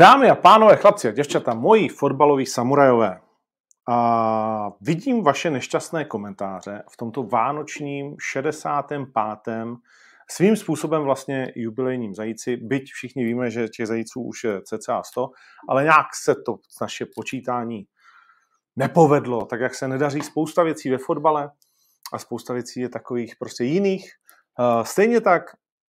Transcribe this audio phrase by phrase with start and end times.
[0.00, 3.20] Dámy a pánové, chlapci a děvčata, moji fotbaloví samurajové,
[3.88, 9.08] a vidím vaše nešťastné komentáře v tomto vánočním 65.
[10.30, 15.30] svým způsobem vlastně jubilejním zajíci, byť všichni víme, že těch zajíců už je cca 100,
[15.68, 17.86] ale nějak se to naše počítání
[18.76, 21.50] nepovedlo, tak jak se nedaří spousta věcí ve fotbale
[22.12, 24.10] a spousta věcí je takových prostě jiných.
[24.82, 25.42] Stejně tak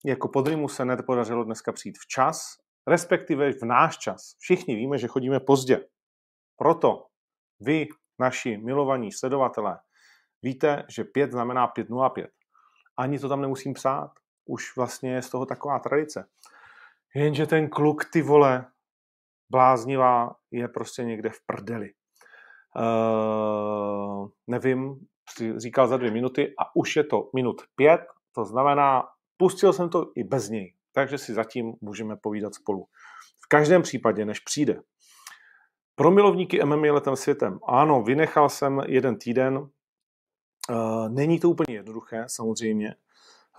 [0.04, 2.56] jako pod Rimu se nepodařilo dneska přijít včas,
[2.90, 4.34] respektive v náš čas.
[4.38, 5.86] Všichni víme, že chodíme pozdě.
[6.56, 7.06] Proto
[7.60, 9.78] vy, naši milovaní sledovatelé,
[10.42, 12.30] víte, že 5 znamená 505.
[12.96, 14.10] Ani to tam nemusím psát.
[14.44, 16.28] Už vlastně je z toho taková tradice.
[17.14, 18.66] Jenže ten kluk, ty vole,
[19.50, 21.90] bláznivá, je prostě někde v prdeli.
[22.76, 25.06] Uh, nevím,
[25.56, 28.00] říkal za dvě minuty a už je to minut pět,
[28.34, 29.02] to znamená,
[29.36, 32.86] pustil jsem to i bez něj, takže si zatím můžeme povídat spolu.
[33.44, 34.80] V každém případě, než přijde.
[35.94, 37.58] Pro milovníky MMA letem světem.
[37.68, 39.58] Ano, vynechal jsem jeden týden.
[39.58, 42.94] Uh, není to úplně jednoduché, samozřejmě.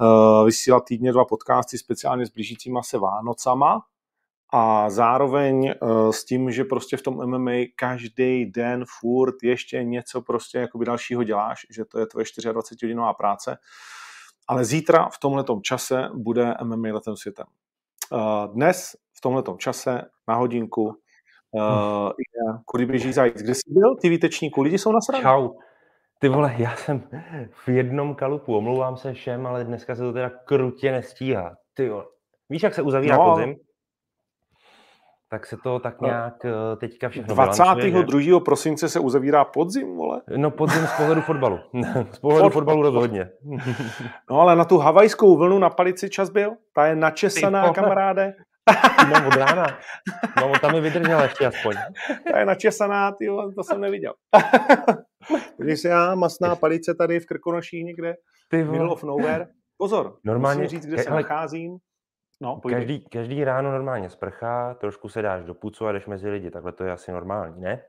[0.02, 3.82] Uh, vysílat týdně dva podcasty speciálně s blížícíma se Vánocama
[4.54, 10.22] a zároveň uh, s tím, že prostě v tom MMA každý den furt ještě něco
[10.22, 13.58] prostě jakoby dalšího děláš, že to je tvoje 24 hodinová práce.
[14.52, 17.46] Ale zítra v tomhletom čase bude MMA letem světem.
[18.12, 20.84] Uh, dnes v tomhletom čase na hodinku
[21.52, 23.42] uh, je kudy běží zajíc.
[23.42, 23.96] Kde jsi byl?
[24.02, 25.24] Ty výtečníku, lidi jsou na sraně.
[25.24, 25.50] Čau.
[26.20, 27.10] Ty vole, já jsem
[27.66, 31.56] v jednom kalupu, omlouvám se všem, ale dneska se to teda krutě nestíhá.
[31.74, 32.06] Ty vole.
[32.50, 33.56] Víš, jak se uzavírá no, podzim?
[35.32, 38.22] Tak se to tak nějak eh, teďka všechno 22.
[38.22, 38.32] Že?
[38.46, 40.22] prosince se uzavírá podzim, vole?
[40.38, 41.60] No podzim z pohledu fotbalu.
[42.12, 43.30] z pohledu Fot, fotbalu rozhodně.
[44.30, 46.52] no ale na tu havajskou vlnu na palici čas byl?
[46.76, 48.34] Ta je načesaná, kamaráde.
[49.12, 49.68] Mám od rána.
[50.42, 51.76] No, tam mi vydržel ještě aspoň.
[52.32, 54.14] Ta je načesaná, ty to jsem neviděl.
[55.58, 58.14] Když se já, masná palice tady v Krkonoší někde,
[58.50, 59.48] ty middle of nowhere.
[59.78, 61.78] Pozor, Normálně, musím říct, kde se nacházím.
[62.42, 66.52] No, každý, každý ráno normálně sprchá, trošku se dáš do pucu a jdeš mezi lidi.
[66.52, 67.82] Takhle to je asi normální, ne?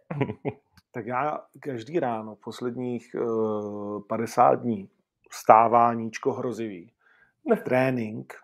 [0.92, 4.88] tak já každý ráno, posledních uh, eh, 50 dní,
[5.30, 6.92] vstáváníčko hrozivý,
[7.64, 8.34] trénink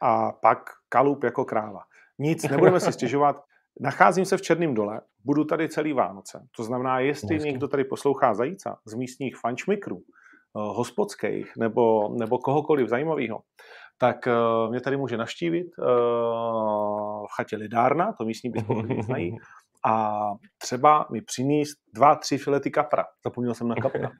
[0.00, 1.80] a pak kalup jako kráva.
[2.18, 3.44] Nic, nebudeme si stěžovat.
[3.80, 6.46] Nacházím se v Černém dole, budu tady celý Vánoce.
[6.56, 7.48] To znamená, jestli Hezky.
[7.48, 10.02] někdo tady poslouchá zajíca z místních fančmikrů, uh,
[10.76, 13.40] hospodských nebo, nebo kohokoliv zajímavého,
[13.98, 15.86] tak uh, mě tady může naštívit uh,
[17.26, 19.36] v chatě Lidárna, to místní bychom znají,
[19.86, 20.24] a
[20.58, 23.04] třeba mi přinést dva, tři filety kapra.
[23.24, 24.10] Zapomněl jsem na kapra.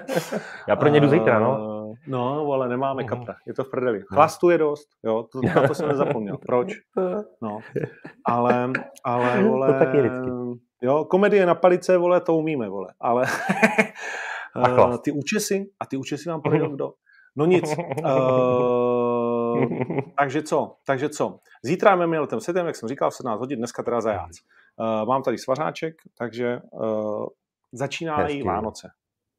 [0.68, 1.76] Já pro ně jdu zítra, no.
[2.06, 3.98] No, ale nemáme kapra, je to v prdeli.
[3.98, 4.04] No.
[4.14, 6.36] Chlastu je dost, jo, to, na to jsem nezapomněl.
[6.46, 6.72] Proč?
[7.42, 7.58] No,
[8.26, 8.70] ale,
[9.04, 10.30] ale, vole, to taky vždycky.
[10.82, 13.26] jo, komedie na palice, vole, to umíme, vole, ale
[15.04, 16.90] ty účesy, a ty účesy vám pověděl kdo?
[17.36, 17.76] No nic.
[18.04, 18.99] Uh,
[20.18, 20.76] takže co?
[20.86, 21.38] Takže co?
[21.64, 24.30] Zítra máme měl ten setem, jak jsem říkal, v 17 hodin, dneska teda zajác.
[24.76, 27.26] Uh, mám tady svařáček, takže uh,
[27.72, 28.48] začínají Hezky.
[28.48, 28.90] Vánoce.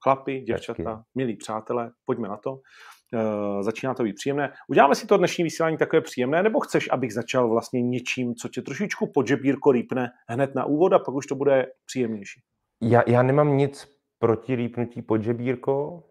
[0.03, 1.05] Chlapi, děvčata, Hezky.
[1.15, 2.51] milí přátelé, pojďme na to.
[2.51, 4.53] Uh, začíná to být příjemné.
[4.69, 8.61] Uděláme si to dnešní vysílání takové příjemné, nebo chceš, abych začal vlastně něčím, co tě
[8.61, 12.41] trošičku pod žebírko rýpne hned na úvod a pak už to bude příjemnější?
[12.81, 13.87] Já, já nemám nic
[14.19, 16.03] proti rýpnutí pod žebírko,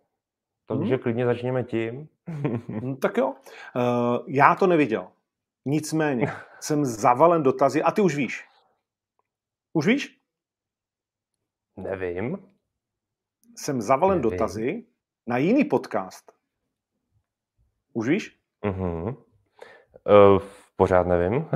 [0.66, 1.02] takže hmm.
[1.02, 2.08] klidně začněme tím.
[2.82, 3.28] no, tak jo.
[3.28, 5.08] Uh, já to neviděl.
[5.64, 8.44] Nicméně jsem zavalen dotazy a ty už víš.
[9.72, 10.20] Už víš?
[11.76, 12.38] Nevím.
[13.56, 14.30] Jsem zavalen Nevím.
[14.30, 14.84] dotazy
[15.26, 16.32] na jiný podcast.
[17.92, 18.40] Už víš?
[18.64, 19.16] Uh-huh.
[20.04, 20.42] Uh,
[20.76, 21.48] pořád nevím.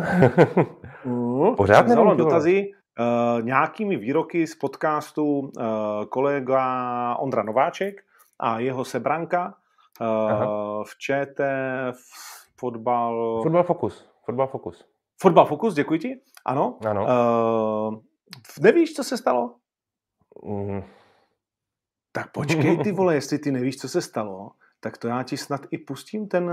[1.04, 2.16] uh, pořád jsem nevím.
[2.16, 5.50] dotazy uh, nějakými výroky z podcastu uh,
[6.08, 8.04] kolega Ondra Nováček,
[8.38, 9.54] a jeho sebranka
[10.00, 11.41] uh, v ČT
[12.56, 13.43] fotbal...
[13.43, 14.09] Fotbal Focus.
[14.24, 14.84] Fotbal Focus.
[15.21, 16.21] Fotbal Focus, děkuji ti.
[16.45, 16.78] Ano.
[16.86, 17.03] ano.
[17.04, 18.01] Uh,
[18.60, 19.54] nevíš, co se stalo?
[20.45, 20.83] Mm.
[22.13, 25.60] Tak počkej ty vole, jestli ty nevíš, co se stalo, tak to já ti snad
[25.71, 26.51] i pustím ten,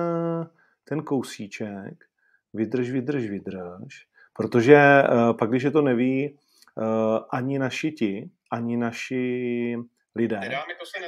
[0.83, 2.05] ten kousíček.
[2.53, 4.07] Vydrž, vydrž, vydrž.
[4.33, 6.37] Protože uh, pak, když je to neví,
[6.75, 6.85] uh,
[7.31, 9.77] ani naši ti, ani naši
[10.15, 10.39] lidé,
[10.79, 10.99] to se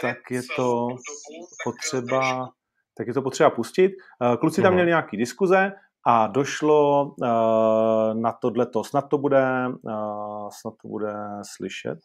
[0.00, 0.88] tak je to
[1.64, 2.48] potřeba,
[2.98, 3.92] tak je to potřeba pustit.
[4.22, 5.72] Eh, kluci tam měli nějaký diskuze
[6.08, 8.84] a došlo uh, na tohleto.
[8.84, 9.44] Snad to bude,
[9.82, 11.12] uh, snad to bude
[11.56, 11.98] slyšet.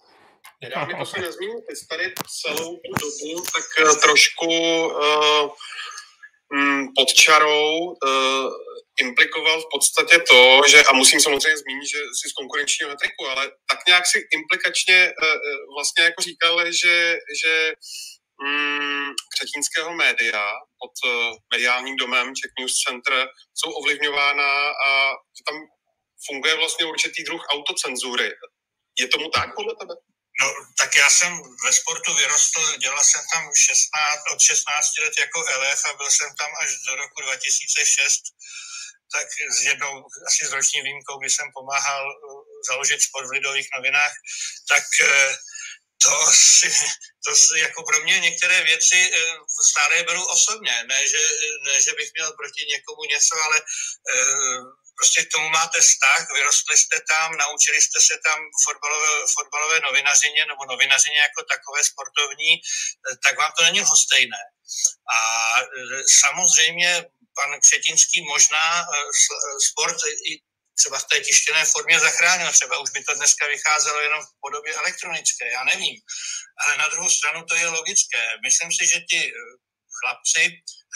[0.63, 4.47] Nedá mi to se nezmínit, ty jsi tady celou tu dobu tak trošku
[4.85, 5.49] uh,
[6.95, 8.49] pod čarou uh,
[8.99, 13.51] implikoval v podstatě to, že, a musím samozřejmě zmínit, že si z konkurenčního metriku, ale
[13.69, 15.13] tak nějak si implikačně
[15.75, 17.73] vlastně jako říkal, že, že
[18.43, 20.93] mm, křetínského média pod
[21.53, 24.89] mediálním domem Czech News Center jsou ovlivňována a
[25.37, 25.57] že tam
[26.27, 28.31] funguje vlastně určitý druh autocenzury.
[28.99, 29.93] Je tomu tak podle tebe?
[30.41, 30.47] No,
[30.79, 35.81] tak já jsem ve sportu vyrostl, dělal jsem tam 16, od 16 let jako LF
[35.85, 38.21] a byl jsem tam až do roku 2006
[39.15, 39.27] tak
[39.57, 44.13] s jednou asi s roční výjimkou, kdy jsem pomáhal uh, založit sport v Lidových novinách,
[44.69, 45.33] tak uh,
[46.03, 46.69] to si,
[47.25, 50.83] to si jako pro mě některé věci uh, stále beru osobně.
[50.83, 51.23] Ne že,
[51.65, 53.61] ne, že bych měl proti někomu něco, ale
[55.01, 60.45] prostě k tomu máte vztah, vyrostli jste tam, naučili jste se tam fotbalové, fotbalové novinařině
[60.45, 62.51] nebo novinařině jako takové sportovní,
[63.23, 64.43] tak vám to není hostejné.
[65.15, 65.19] A
[66.21, 67.05] samozřejmě
[67.35, 68.85] pan Křetinský možná
[69.69, 69.97] sport
[70.29, 70.31] i
[70.79, 74.75] třeba v té tištěné formě zachránil, třeba už by to dneska vycházelo jenom v podobě
[74.75, 75.95] elektronické, já nevím.
[76.65, 78.23] Ale na druhou stranu to je logické.
[78.45, 79.31] Myslím si, že ti
[79.99, 80.43] chlapci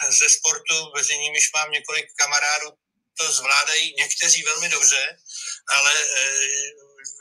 [0.10, 2.70] ze sportu, mezi nimiž mám několik kamarádů,
[3.18, 5.18] to zvládají někteří velmi dobře,
[5.70, 6.40] ale eh,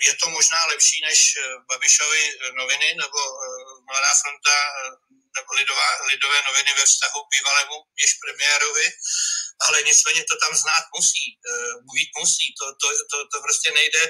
[0.07, 3.49] je to možná lepší než eh, Babišovi noviny nebo eh,
[3.87, 4.57] Mladá fronta
[5.37, 8.87] nebo lidová, lidové noviny ve vztahu k bývalému již premiérovi,
[9.67, 11.25] ale nicméně to tam znát musí,
[11.95, 14.03] být musí, to, to, to, to prostě nejde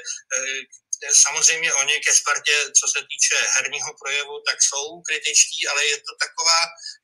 [1.13, 6.13] Samozřejmě oni ke Spartě, co se týče herního projevu, tak jsou kritičtí, ale je to
[6.25, 6.61] taková,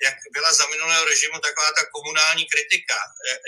[0.06, 2.98] jak byla za minulého režimu, taková ta komunální kritika,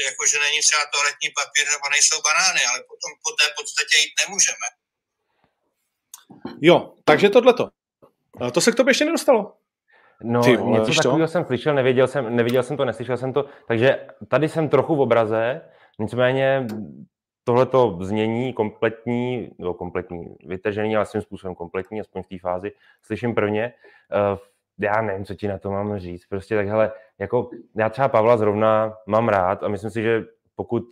[0.07, 4.67] jakože není třeba toaletní papír nebo nejsou banány, ale potom po té podstatě jít nemůžeme.
[6.61, 7.69] Jo, takže tohleto.
[8.55, 9.62] To se k tobě ještě nedostalo.
[10.23, 14.07] No, Ty, něco takového jsem slyšel, nevěděl jsem, neviděl jsem to, neslyšel jsem to, takže
[14.29, 15.61] tady jsem trochu v obraze,
[15.99, 16.67] nicméně
[17.45, 22.73] tohleto znění kompletní, nebo kompletní, vytažený, ale svým způsobem kompletní, aspoň v té fázi,
[23.03, 23.73] slyším prvně.
[24.33, 24.39] Uh,
[24.79, 26.27] já nevím, co ti na to mám říct.
[26.27, 30.25] Prostě takhle, jako já třeba Pavla zrovna mám rád a myslím si, že
[30.57, 30.83] pokud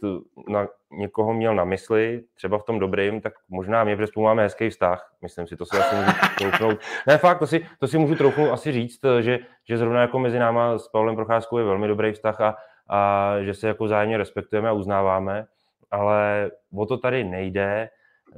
[0.48, 4.70] na někoho měl na mysli, třeba v tom dobrým, tak možná mě, protože máme hezký
[4.70, 6.78] vztah, myslím si, to si asi můžu troufnout.
[7.06, 10.38] Ne, fakt, to si, to si můžu troufnout asi říct, že, že zrovna jako mezi
[10.38, 12.56] náma s Pavlem Procházkou je velmi dobrý vztah a,
[12.88, 15.46] a že se jako zájemně respektujeme a uznáváme
[15.90, 17.90] ale o to tady nejde.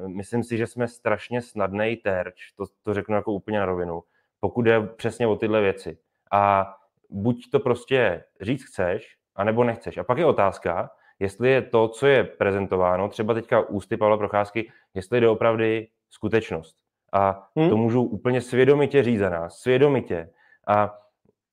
[0.07, 4.03] Myslím si, že jsme strašně snadný terč, to, to řeknu jako úplně na rovinu,
[4.41, 5.99] pokud je přesně o tyhle věci.
[6.33, 6.75] A
[7.11, 9.99] buď to prostě říct chceš, anebo nechceš.
[9.99, 10.91] A pak je otázka,
[11.23, 15.65] jestli je to, co je prezentováno, třeba teďka ústy Pavla Procházky, jestli jde opravdu
[16.11, 16.77] skutečnost.
[17.13, 17.69] A hmm.
[17.71, 20.31] to můžu úplně svědomitě říct za nás, svědomitě.
[20.67, 20.99] A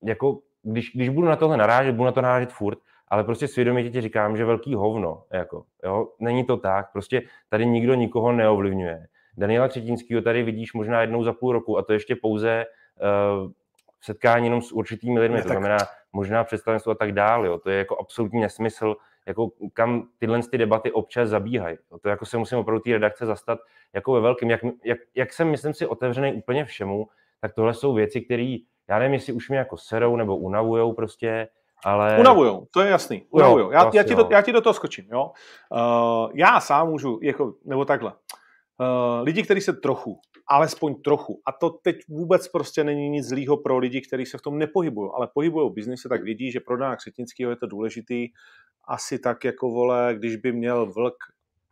[0.04, 3.89] jako, když, když budu na tohle narážet, budu na to narážet furt, ale prostě svědomitě
[3.89, 9.07] ti říkám, že velký hovno, jako, jo, není to tak, prostě tady nikdo nikoho neovlivňuje.
[9.38, 12.66] Daniela Křetínského tady vidíš možná jednou za půl roku a to ještě pouze
[13.44, 13.51] uh,
[14.01, 15.77] setkání jenom s určitými lidmi, ne, to znamená
[16.13, 18.95] možná představenstvo a tak dále, jo, to je jako absolutní nesmysl,
[19.29, 21.77] jako kam tyhle ty debaty občas zabíhají.
[22.01, 23.59] To jako se musím opravdu té redakce zastat
[23.93, 24.49] jako ve velkém.
[24.49, 27.07] Jak, jak, jak jsem, myslím si, otevřený úplně všemu,
[27.41, 31.47] tak tohle jsou věci, které, já nevím, jestli už mě jako serou nebo unavujou prostě,
[31.85, 32.17] ale...
[32.19, 33.25] Unavujou, to je jasný.
[33.29, 33.71] Unavujou.
[33.71, 35.05] Já, já, ti do, já ti do toho skočím.
[35.11, 35.31] Jo?
[35.69, 38.11] Uh, já sám můžu, jako, nebo takhle.
[38.11, 38.38] Uh,
[39.21, 43.78] lidi, kteří se trochu, alespoň trochu, a to teď vůbec prostě není nic zlýho pro
[43.78, 46.95] lidi, kteří se v tom nepohybují, ale pohybují v biznise, tak vědí, že pro Dana
[46.95, 48.28] Křetinského je to důležitý.
[48.88, 51.16] Asi tak jako vole, když by měl vlk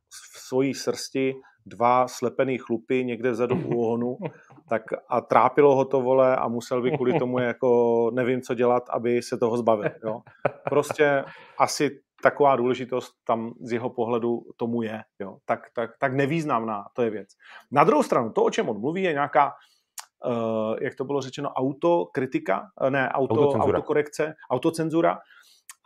[0.09, 1.35] v svojí srsti
[1.65, 4.17] dva slepený chlupy někde vzadu u ohonu,
[4.69, 8.83] tak a trápilo ho to, vole, a musel by kvůli tomu jako nevím, co dělat,
[8.89, 9.91] aby se toho zbavil.
[10.05, 10.21] Jo.
[10.69, 11.23] Prostě
[11.57, 15.03] asi taková důležitost tam z jeho pohledu tomu je.
[15.19, 15.37] Jo.
[15.45, 17.29] Tak, tak, tak nevýznamná to je věc.
[17.71, 19.53] Na druhou stranu, to, o čem on mluví, je nějaká
[20.25, 23.77] Uh, jak to bylo řečeno, autokritika, ne, auto, autocenzura.
[23.77, 25.19] autokorekce, autocenzura,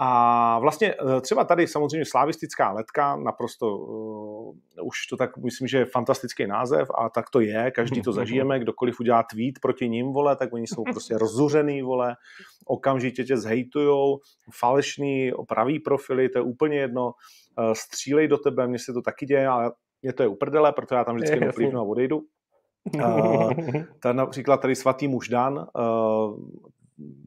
[0.03, 5.77] a vlastně eh, třeba tady samozřejmě slavistická letka, naprosto uh, už to tak myslím, že
[5.77, 10.13] je fantastický název a tak to je, každý to zažijeme, kdokoliv udělá tweet proti ním,
[10.13, 12.15] vole, tak oni jsou prostě rozzuřený, vole,
[12.65, 14.20] okamžitě tě zhejtujou,
[14.60, 19.25] falešný, pravý profily, to je úplně jedno, uh, střílej do tebe, mně se to taky
[19.25, 22.22] děje, ale mě to je uprdele, protože já tam vždycky neplivnu a odejdu.
[22.96, 23.51] Uh,
[24.00, 26.39] ten například tady svatý muž Dan, uh,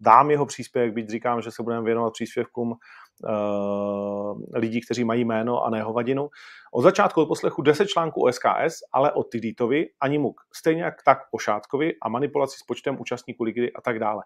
[0.00, 5.64] dám jeho příspěvek, byť říkám, že se budeme věnovat příspěvkům uh, lidí, kteří mají jméno
[5.64, 6.28] a ne hovadinu.
[6.72, 10.40] Od začátku od poslechu 10 článků o SKS, ale o Tidítovi ani Muk.
[10.54, 14.22] Stejně jak tak o Šátkovi a manipulaci s počtem účastníků ligy a tak dále.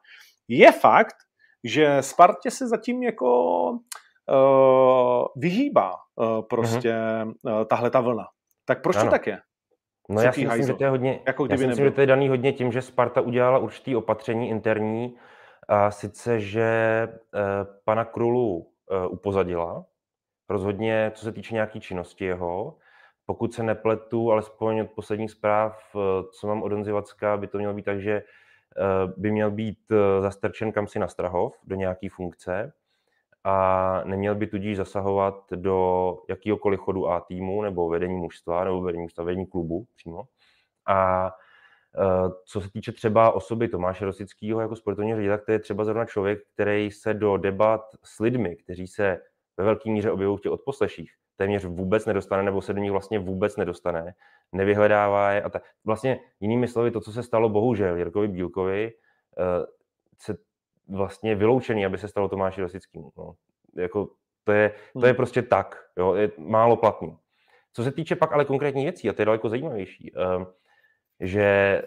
[0.48, 1.16] Je fakt,
[1.64, 6.94] že Spartě se zatím jako uh, vyhýbá uh, prostě
[7.42, 8.24] uh, tahle ta vlna.
[8.64, 9.04] Tak proč ano.
[9.04, 9.38] to tak je?
[10.08, 12.06] No já si myslím, že to je hodně, jako já si myslím, že to je
[12.06, 15.16] daný hodně tím, že Sparta udělala určitý opatření interní,
[15.68, 17.40] a sice, že uh,
[17.84, 18.66] pana Krulu uh,
[19.12, 19.84] upozadila,
[20.48, 22.78] rozhodně co se týče nějaké činnosti jeho,
[23.26, 25.96] pokud se nepletu, alespoň od posledních zpráv,
[26.32, 28.22] co mám od Onzivacka, by to mělo být tak, že
[29.16, 29.78] by měl být
[30.20, 32.72] zastrčen kam si na Strahov do nějaké funkce
[33.44, 39.02] a neměl by tudíž zasahovat do jakýkoliv chodu A týmu nebo vedení mužstva nebo vedení
[39.02, 40.22] mužstva, vedení klubu přímo.
[40.86, 41.30] A
[42.44, 46.04] co se týče třeba osoby Tomáše Rosického jako sportovního ředitele, tak to je třeba zrovna
[46.04, 49.20] člověk, který se do debat s lidmi, kteří se
[49.56, 53.18] ve velké míře objevují v těch odposleších, téměř vůbec nedostane, nebo se do nich vlastně
[53.18, 54.14] vůbec nedostane,
[54.52, 55.62] nevyhledává je a tak.
[55.84, 58.92] Vlastně jinými slovy, to, co se stalo bohužel Jirkovi Bílkovi, e,
[60.18, 60.36] se
[60.88, 63.10] vlastně vyloučený, aby se stalo Tomáši Rosickým.
[63.16, 63.34] No.
[63.76, 64.08] Jako,
[64.44, 65.16] to, je, to je hmm.
[65.16, 67.16] prostě tak, jo, je málo platný.
[67.72, 70.44] Co se týče pak ale konkrétní věcí, a to je daleko zajímavější, uh,
[71.20, 71.82] že,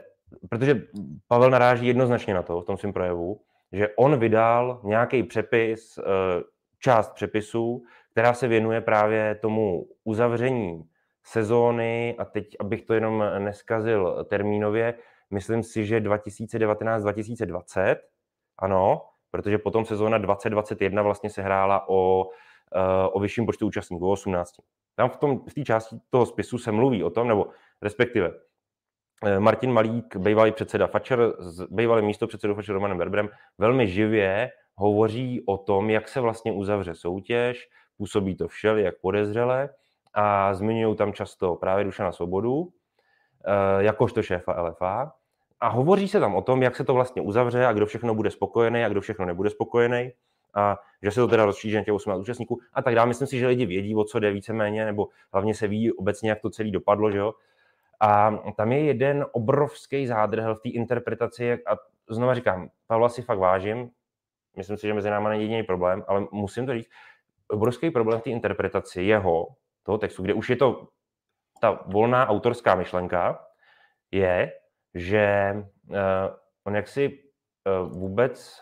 [0.50, 0.82] protože
[1.28, 6.04] Pavel naráží jednoznačně na to v tom svém projevu, že on vydal nějaký přepis, uh,
[6.80, 10.84] část přepisu, která se věnuje právě tomu uzavření
[11.24, 14.94] sezóny a teď, abych to jenom neskazil termínově,
[15.32, 17.96] myslím si, že 2019-2020,
[18.60, 22.30] ano, protože potom sezóna 2021 vlastně se hrála o,
[22.76, 24.52] eh, o vyšším počtu účastníků, o 18.
[24.96, 27.48] Tam v, tom, v té části toho spisu se mluví o tom, nebo
[27.82, 28.34] respektive eh,
[29.40, 31.20] Martin Malík, bývalý předseda Fatscher,
[31.70, 36.96] bývalý místo předsedu Fatscher Romanem Berberem, velmi živě hovoří o tom, jak se vlastně uzavře
[36.96, 39.70] soutěž, působí to všeli, jak podezřele
[40.14, 42.70] a zmiňují tam často právě Dušana Svobodu,
[43.46, 45.12] eh, jakožto šéfa LFA.
[45.60, 48.32] A hovoří se tam o tom, jak se to vlastně uzavře a kdo všechno bude
[48.32, 50.12] spokojený a kdo všechno nebude spokojený.
[50.54, 53.08] A že se to teda rozšíří na těch 18 účastníků a tak dále.
[53.08, 56.42] Myslím si, že lidi vědí, o co jde víceméně, nebo hlavně se ví obecně, jak
[56.42, 57.34] to celé dopadlo, že jo.
[58.02, 61.78] A tam je jeden obrovský zádrhel v té interpretaci, a
[62.10, 63.90] znova říkám, Pavla si fakt vážím,
[64.58, 66.90] myslím si, že mezi náma není jediný problém, ale musím to říct,
[67.48, 69.48] obrovský problém v té interpretaci jeho,
[69.84, 70.88] toho textu, kde už je to
[71.62, 73.46] ta volná autorská myšlenka,
[74.12, 74.54] je,
[74.94, 75.54] že
[75.90, 75.96] uh,
[76.64, 77.24] on jaksi
[77.84, 78.62] uh, vůbec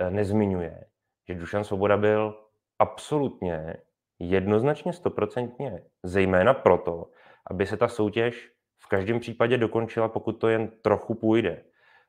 [0.00, 0.84] uh, nezmiňuje,
[1.28, 2.44] že Dušan Svoboda byl
[2.78, 3.76] absolutně
[4.18, 7.10] jednoznačně stoprocentně, zejména proto,
[7.46, 8.57] aby se ta soutěž
[8.88, 11.64] v každém případě dokončila, pokud to jen trochu půjde.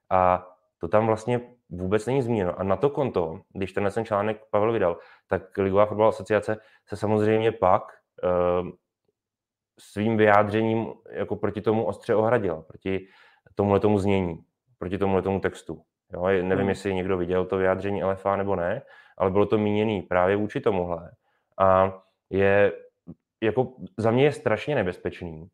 [0.10, 2.60] A to tam vlastně vůbec není zmíněno.
[2.60, 6.58] A na to konto, když ten ten článek Pavel vydal, tak Ligová fotbalová asociace
[6.88, 7.84] se samozřejmě pak
[8.24, 8.70] uh,
[9.80, 13.08] svým vyjádřením jako proti tomu ostře ohradila, proti
[13.56, 14.40] tomuhle tomu znění,
[14.78, 15.82] proti tomuhle tomu textu.
[16.14, 16.70] Jo, nevím, hmm.
[16.70, 18.82] jestli někdo viděl to vyjádření LFA nebo ne,
[19.18, 21.12] ale bylo to míněné právě vůči tomuhle.
[21.60, 22.74] A je,
[23.44, 25.50] jako za mě je strašně nebezpečný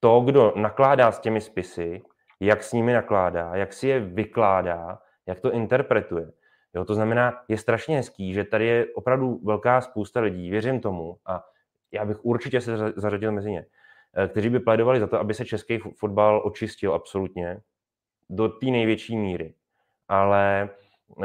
[0.00, 2.02] to, kdo nakládá s těmi spisy,
[2.40, 6.30] jak s nimi nakládá, jak si je vykládá, jak to interpretuje.
[6.74, 11.16] Jo, to znamená, je strašně hezký, že tady je opravdu velká spousta lidí, věřím tomu
[11.26, 11.44] a
[11.92, 13.66] já bych určitě se zařadil mezi ně,
[14.16, 17.60] Eh, kteří by plédovali za to, aby se český fotbal očistil absolutně
[18.30, 19.54] do té největší míry.
[20.08, 20.70] Ale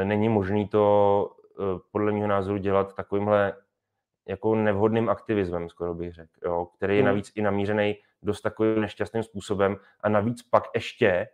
[0.04, 1.30] není možné to
[1.60, 3.56] eh, podle mého názoru dělat takovýmhle
[4.28, 7.06] jako nevhodným aktivismem, skoro bych řekl, jo, který je hmm.
[7.06, 11.28] navíc i namířený dost takovým nešťastným způsobem a navíc pak ještě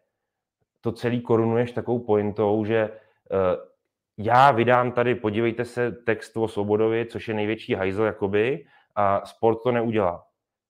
[0.80, 3.72] to celý korunuješ takovou pointou, že uh,
[4.18, 9.62] já vydám tady, podívejte se, text o Svobodovi, což je největší hajzl jakoby, a sport
[9.62, 10.24] to neudělá.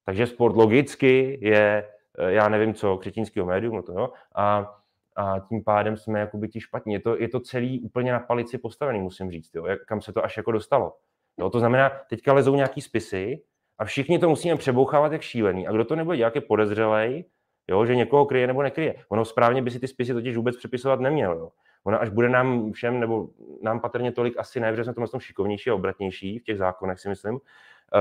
[0.05, 1.89] Takže sport logicky je,
[2.19, 4.75] eh, já nevím co, křetínského médium, no to jo, a,
[5.17, 6.93] a tím pádem jsme jakoby ti špatní.
[6.95, 10.13] Je to, je to celý úplně na palici postavený, musím říct, jo, jak, kam se
[10.13, 10.97] to až jako dostalo.
[11.39, 13.43] Jo, to znamená, teďka lezou nějaký spisy
[13.79, 15.67] a všichni to musíme přebouchávat jak šílený.
[15.67, 17.25] A kdo to nebude dělat, je podezřelej,
[17.69, 18.95] jo, že někoho kryje nebo nekryje.
[19.09, 21.33] Ono správně by si ty spisy totiž vůbec přepisovat neměl.
[21.33, 21.49] Jo.
[21.85, 23.29] Ono až bude nám všem, nebo
[23.63, 27.09] nám patrně tolik asi ne, protože jsme tom šikovnější a obratnější v těch zákonech, si
[27.09, 27.39] myslím,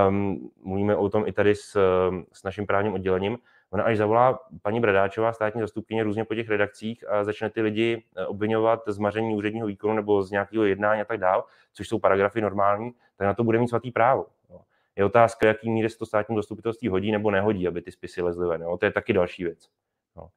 [0.07, 1.77] um, mluvíme o tom i tady s,
[2.33, 3.37] s naším právním oddělením,
[3.71, 8.03] ona až zavolá paní Bradáčová, státní zastupkyně, různě po těch redakcích a začne ty lidi
[8.15, 11.99] eh, obvinovat z maření úředního výkonu nebo z nějakého jednání a tak dál, což jsou
[11.99, 14.25] paragrafy normální, tak na to bude mít svatý právo.
[14.95, 18.47] Je otázka, jaký míry se to státní zastupitelství hodí nebo nehodí, aby ty spisy lezly
[18.47, 18.61] ven.
[18.61, 18.77] No.
[18.77, 19.59] To je taky další věc.
[20.17, 20.27] No.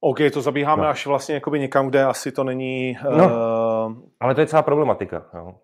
[0.00, 0.88] OK, to zabíháme no.
[0.88, 2.98] až vlastně jakoby někam, kde asi to není...
[3.16, 3.96] No, uh...
[4.20, 5.30] ale to je celá problematika.
[5.34, 5.58] No.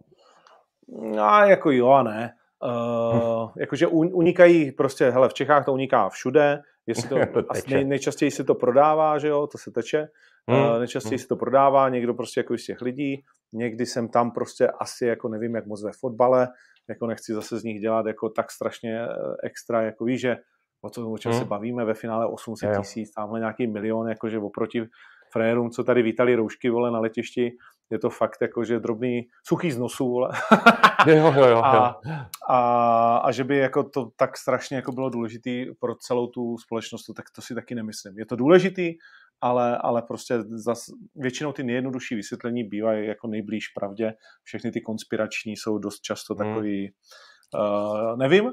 [0.88, 2.34] No, jako jo a ne.
[2.64, 7.84] Uh, jakože unikají prostě, hele, v Čechách to uniká všude, Jestli to, to asi nej,
[7.84, 10.08] nejčastěji se to prodává, že jo, to se teče.
[10.48, 10.60] Hmm.
[10.62, 11.22] Uh, nejčastěji hmm.
[11.22, 15.28] se to prodává, někdo prostě jako z těch lidí, někdy jsem tam prostě asi jako
[15.28, 16.48] nevím, jak moc ve fotbale,
[16.90, 19.00] jako nechci zase z nich dělat jako tak strašně
[19.44, 20.36] extra, jako víš, že
[20.82, 21.40] o, co, o čem hmm.
[21.40, 24.88] se bavíme ve finále 800 tisíc, tamhle nějaký milion, jakože oproti
[25.32, 27.52] frérům, co tady vítali roušky, vole, na letišti,
[27.90, 30.30] je to fakt jako, že drobný, suchý z nosu, vole.
[31.06, 31.58] jo, jo, jo, jo.
[31.58, 32.00] A,
[32.48, 37.04] a, a, že by jako to tak strašně jako bylo důležitý pro celou tu společnost,
[37.16, 38.18] tak to si taky nemyslím.
[38.18, 38.94] Je to důležitý,
[39.40, 44.12] ale, ale prostě zas, většinou ty nejjednodušší vysvětlení bývají jako nejblíž pravdě.
[44.44, 46.48] Všechny ty konspirační jsou dost často hmm.
[46.48, 46.92] takový,
[47.54, 47.64] hmm.
[47.64, 48.52] uh, nevím.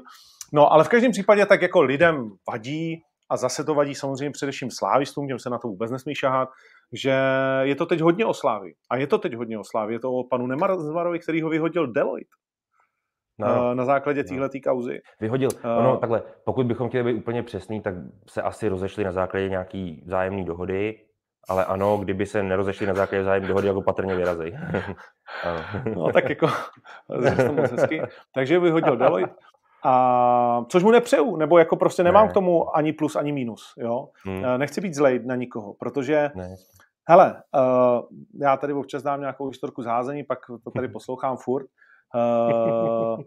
[0.52, 4.70] No, ale v každém případě tak jako lidem vadí, a zase to vadí samozřejmě především
[4.70, 6.48] slávistům, těm se na to vůbec nesmí šahat,
[6.92, 7.14] že
[7.62, 8.74] je to teď hodně o slávy.
[8.90, 9.92] A je to teď hodně o slávy.
[9.92, 12.30] Je to o panu Nemarzvarovi, který ho vyhodil Deloitte.
[13.38, 13.74] No.
[13.74, 14.28] Na základě no.
[14.28, 15.00] téhle kauzy.
[15.20, 15.48] Vyhodil.
[15.64, 17.94] Uh, ono, takhle, pokud bychom chtěli být úplně přesný, tak
[18.28, 21.00] se asi rozešli na základě nějaký vzájemné dohody,
[21.48, 24.52] ale ano, kdyby se nerozešli na základě vzájemné dohody, jako patrně vyrazí.
[25.94, 26.46] no tak jako,
[27.70, 28.02] hezky.
[28.34, 29.34] Takže vyhodil Deloitte.
[29.84, 32.30] A, což mu nepřeju, nebo jako prostě nemám ne.
[32.30, 33.74] k tomu ani plus, ani minus.
[33.76, 34.08] Jo?
[34.24, 34.44] Hmm.
[34.44, 36.56] Eh, nechci být zlej na nikoho, protože ne.
[37.08, 38.02] hele, uh,
[38.40, 41.66] já tady občas dám nějakou historku zházení, pak to tady poslouchám furt.
[42.14, 43.22] Uh,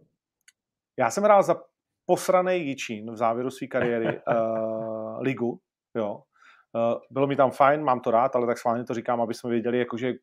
[0.99, 1.55] já jsem hrál za
[2.05, 5.59] posraný Jičín v závěru své kariéry uh, ligu,
[5.95, 6.23] jo.
[6.73, 9.49] Uh, bylo mi tam fajn, mám to rád, ale tak schválně to říkám, aby jsme
[9.49, 10.13] věděli, jakože,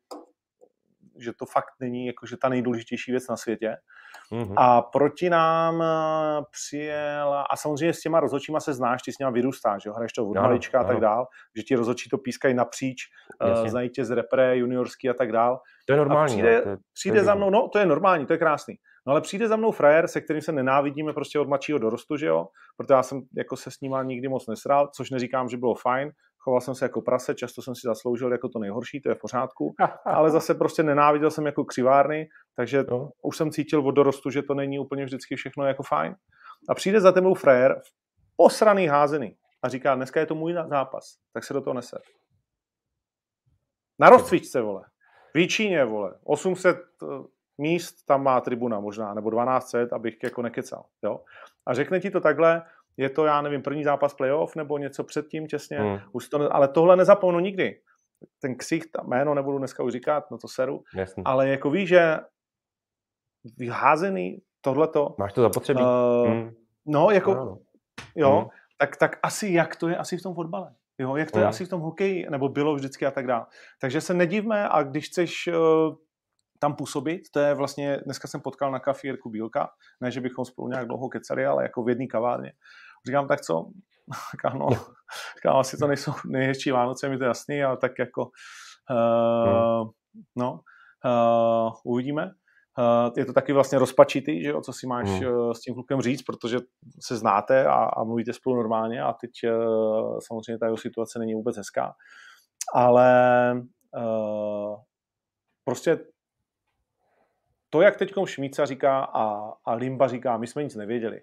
[1.19, 3.75] že to fakt není jakože ta nejdůležitější věc na světě.
[4.31, 4.53] Mm-hmm.
[4.57, 9.31] A proti nám eh, přijel, a samozřejmě s těma rozhodčíma se znáš, ty s něma
[9.31, 9.93] vyrůstáš, jo?
[9.93, 13.01] hraješ to od malička a tak dál, že ti rozhodčí to pískají napříč,
[13.61, 15.59] uh, znají tě z repre, juniorský a tak dál.
[15.85, 16.33] To je normální.
[16.33, 18.33] A přijde, no, to je, přijde to je za mnou, no to je normální, to
[18.33, 18.75] je krásný.
[19.07, 22.25] No ale přijde za mnou frajer, se kterým se nenávidíme prostě od mladšího dorostu, že
[22.25, 22.47] jo?
[22.77, 26.11] Protože já jsem jako se s ním nikdy moc nesral, což neříkám, že bylo fajn,
[26.39, 29.19] choval jsem se jako prase, často jsem si zasloužil jako to nejhorší, to je v
[29.19, 33.09] pořádku, ale zase prostě nenáviděl jsem jako křivárny, takže no.
[33.23, 36.15] už jsem cítil od dorostu, že to není úplně vždycky všechno jako fajn.
[36.69, 37.81] A přijde za tebou frajer,
[38.35, 41.97] posraný házený, a říká, dneska je to můj zápas, tak se do toho nese.
[43.99, 44.85] Na rozcvičce, vole.
[45.33, 46.13] V Jíčíně, vole.
[46.23, 47.05] 800 eh,
[47.57, 50.85] míst tam má tribuna možná, nebo 1200, abych jako nekecal.
[51.03, 51.23] Jo?
[51.65, 52.61] A řekne ti to takhle,
[52.99, 55.99] je to, já nevím, první zápas playoff nebo něco předtím těsně, hmm.
[56.11, 57.81] už to, ale tohle nezapomnu nikdy.
[58.41, 61.23] Ten ksich, ta jméno nebudu dneska už říkat, no to seru, Jasný.
[61.25, 62.17] ale jako víš, že
[63.57, 65.15] vyházený tohleto.
[65.17, 65.81] Máš to zapotřebí?
[65.81, 66.51] Uh, hmm.
[66.85, 67.57] No, jako, no, no.
[68.15, 68.49] jo, hmm.
[68.77, 70.73] tak, tak asi jak to je asi v tom fotbale.
[70.97, 71.43] Jo, jak to hmm.
[71.43, 73.45] je asi v tom hokeji, nebo bylo vždycky a tak dále.
[73.81, 75.95] Takže se nedívme a když chceš uh,
[76.59, 79.69] tam působit, to je vlastně, dneska jsem potkal na kafí Jirku Bílka,
[80.01, 82.53] ne, že bychom spolu nějak dlouho kecali, ale jako v jedné kavárně.
[83.07, 83.65] Říkám, tak co?
[84.31, 84.67] Říkám, no,
[85.37, 88.29] říkám, asi to nejsou nejhezčí Vánoce, mi to jasný, ale tak jako,
[88.91, 89.89] uh,
[90.35, 90.59] no,
[91.05, 92.31] uh, uvidíme.
[92.77, 95.53] Uh, je to taky vlastně rozpačitý, že jo, co si máš hmm.
[95.53, 96.59] s tím klukem říct, protože
[97.01, 101.33] se znáte a, a mluvíte spolu normálně a teď uh, samozřejmě ta jeho situace není
[101.33, 101.93] vůbec hezká.
[102.73, 103.53] Ale
[103.97, 104.75] uh,
[105.63, 105.99] prostě
[107.69, 111.21] to, jak teď Šmíca říká a, a Limba říká, my jsme nic nevěděli,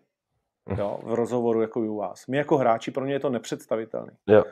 [0.79, 2.26] jo, v rozhovoru jako u vás.
[2.26, 4.12] My jako hráči, pro mě je to nepředstavitelný.
[4.26, 4.44] Jo.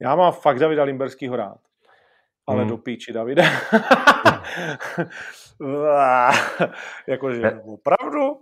[0.00, 1.58] Já mám fakt Davida Limberskýho rád.
[2.46, 2.70] Ale hmm.
[2.70, 3.42] do píči, Davide.
[7.06, 8.40] Jakože opravdu?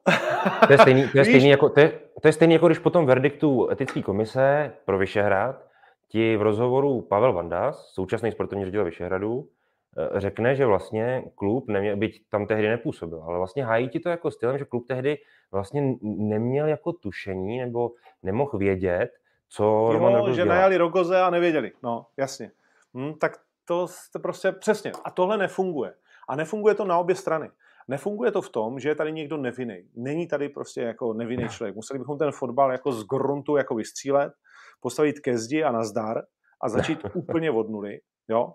[0.67, 3.07] to je stejný, to je stejný jako, to je, to je stejný jako když potom
[3.07, 5.67] verdiktu etické komise pro Vyšehrad
[6.09, 9.49] ti v rozhovoru Pavel Vandas, současný sportovní ředitel Vyšehradu,
[9.99, 14.09] Eh, řekne, že vlastně klub neměl, byť tam tehdy nepůsobil, ale vlastně hájí ti to
[14.09, 15.19] jako stylem, že klub tehdy
[15.53, 17.91] vlastně neměl jako tušení nebo
[18.23, 19.11] nemohl vědět,
[19.49, 20.55] co jo, Roman že dělá.
[20.55, 22.51] najali Rogoze a nevěděli, no jasně.
[22.95, 23.33] Hm, tak
[23.65, 24.93] to jste prostě přesně.
[25.05, 25.95] A tohle nefunguje.
[26.29, 27.51] A nefunguje to na obě strany.
[27.89, 29.91] Nefunguje to v tom, že je tady někdo nevinný.
[29.97, 31.75] Není tady prostě jako nevinný člověk.
[31.75, 34.33] Museli bychom ten fotbal jako z gruntu jako vystřílet,
[34.81, 36.23] postavit ke zdi a nazdar
[36.63, 38.01] a začít úplně od nuly.
[38.29, 38.53] Jo?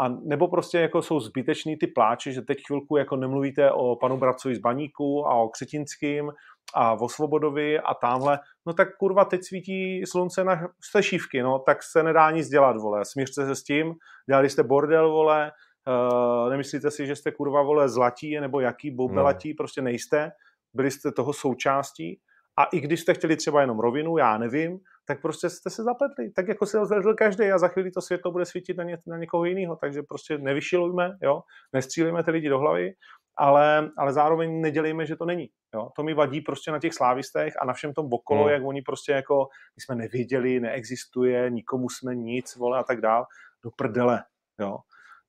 [0.00, 4.16] A nebo prostě jako jsou zbytečný ty pláče, že teď chvilku jako nemluvíte o panu
[4.16, 6.32] Bracovi z Baníku a o Křetinským
[6.74, 11.82] a o Svobodovi a tamhle, no tak kurva, teď svítí slunce na stešívky, no, tak
[11.82, 13.94] se nedá nic dělat, vole, smířte se s tím,
[14.28, 15.52] dělali jste bordel, vole,
[15.86, 19.54] uh, nemyslíte si, že jste kurva, vole, zlatí, nebo jaký boubelatí, no.
[19.58, 20.30] prostě nejste,
[20.74, 22.20] byli jste toho součástí.
[22.58, 26.30] A i když jste chtěli třeba jenom rovinu, já nevím, tak prostě jste se zapletli.
[26.30, 29.16] Tak jako se rozvedl každý a za chvíli to světlo bude svítit na, ně, na
[29.16, 29.76] někoho jiného.
[29.76, 31.40] Takže prostě nevyšilujme, jo,
[31.72, 32.94] nestřílíme ty lidi do hlavy
[33.38, 35.48] ale, ale zároveň nedělejme, že to není.
[35.74, 35.88] Jo?
[35.96, 38.52] To mi vadí prostě na těch slávistech a na všem tom okolo, hmm.
[38.52, 43.26] jak oni prostě jako, my jsme nevěděli, neexistuje, nikomu jsme nic, vole a tak dál,
[43.64, 44.24] do prdele,
[44.60, 44.78] jo.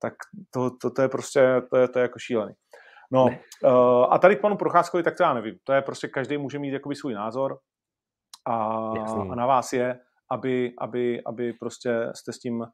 [0.02, 0.14] Tak
[0.54, 2.54] to, to, to je prostě, to je, to je jako šílený.
[3.12, 5.56] No uh, a tady k panu Procházkovi, tak to já nevím.
[5.64, 7.58] To je prostě, každý může mít jakoby svůj názor
[8.46, 8.56] a,
[9.32, 10.00] a na vás je,
[10.32, 12.66] aby, aby, aby prostě jste s tím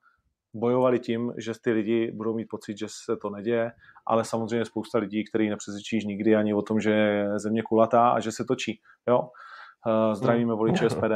[0.55, 3.71] bojovali tím, že ty lidi budou mít pocit, že se to neděje,
[4.07, 8.19] ale samozřejmě spousta lidí, který nepřesvědčíš nikdy ani o tom, že je země kulatá a
[8.19, 8.81] že se točí.
[9.07, 9.19] Jo?
[9.19, 11.11] Uh, zdravíme voliče SPD.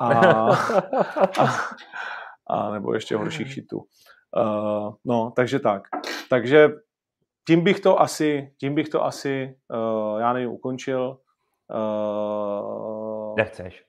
[0.00, 0.08] A,
[1.40, 1.46] a,
[2.50, 3.78] a nebo ještě horších šitů.
[3.78, 5.82] Uh, no, takže tak.
[6.30, 6.68] Takže
[7.46, 11.18] tím bych to asi, tím bych to asi, uh, já nevím, ukončil.
[11.74, 12.97] Uh,
[13.38, 13.84] Nechceš.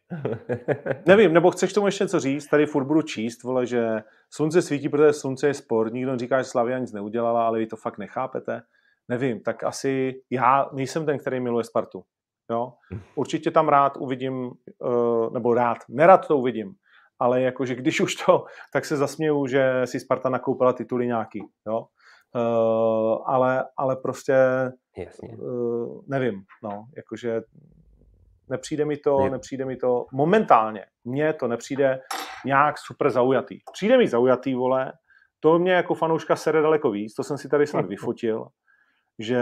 [1.06, 2.48] nevím, nebo chceš tomu ještě něco říct?
[2.48, 5.94] Tady furt budu číst, vole, že slunce svítí, protože slunce je sport.
[5.94, 8.62] Nikdo říká, že Slavia nic neudělala, ale vy to fakt nechápete.
[9.08, 12.04] Nevím, tak asi já nejsem ten, který miluje Spartu.
[12.52, 12.74] Jo?
[13.16, 16.74] Určitě tam rád uvidím, uh, nebo rád, nerad to uvidím,
[17.20, 21.40] ale jakože když už to, tak se zasměju, že si Sparta nakoupila tituly nějaký.
[21.68, 21.86] Jo?
[22.36, 24.36] Uh, ale, ale prostě
[24.98, 25.38] Jasně.
[25.38, 27.42] Uh, nevím, no, jakože
[28.50, 29.30] nepřijde mi to, Je.
[29.30, 32.00] nepřijde mi to momentálně, mně to nepřijde
[32.46, 33.60] nějak super zaujatý.
[33.74, 34.94] Přijde mi zaujatý, vole,
[35.40, 38.48] to mě jako fanouška sere daleko víc, to jsem si tady snad vyfotil,
[39.20, 39.42] že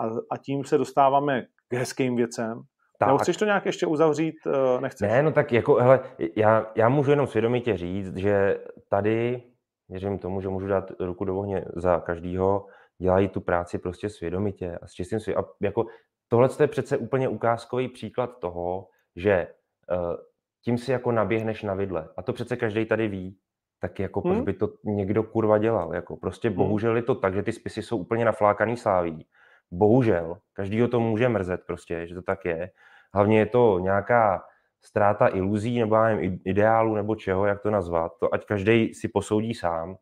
[0.00, 2.62] a, a tím se dostáváme k hezkým věcem,
[2.98, 3.08] tak.
[3.08, 4.34] Nebo chceš to nějak ještě uzavřít?
[4.80, 5.10] Nechceš?
[5.10, 6.00] Ne, no tak jako, hele,
[6.36, 9.42] já, já můžu jenom svědomitě říct, že tady
[9.88, 12.66] věřím tomu, že můžu dát ruku do ohně za každýho,
[12.98, 15.44] dělají tu práci prostě svědomitě a s čistým svědomím.
[15.44, 15.84] A jako
[16.32, 19.48] tohle je přece úplně ukázkový příklad toho, že
[19.92, 20.16] uh,
[20.64, 22.08] tím si jako naběhneš na vidle.
[22.16, 23.38] A to přece každý tady ví.
[23.80, 24.34] Tak jako hmm.
[24.34, 25.94] proč by to někdo kurva dělal?
[25.94, 26.56] Jako prostě hmm.
[26.56, 29.26] bohužel je to tak, že ty spisy jsou úplně naflákaný sláví.
[29.70, 30.38] Bohužel.
[30.52, 32.70] Každýho to může mrzet prostě, že to tak je.
[33.14, 34.44] Hlavně je to nějaká
[34.80, 38.12] ztráta iluzí nebo nevím, ideálu nebo čeho, jak to nazvat.
[38.20, 39.96] To ať každý si posoudí sám,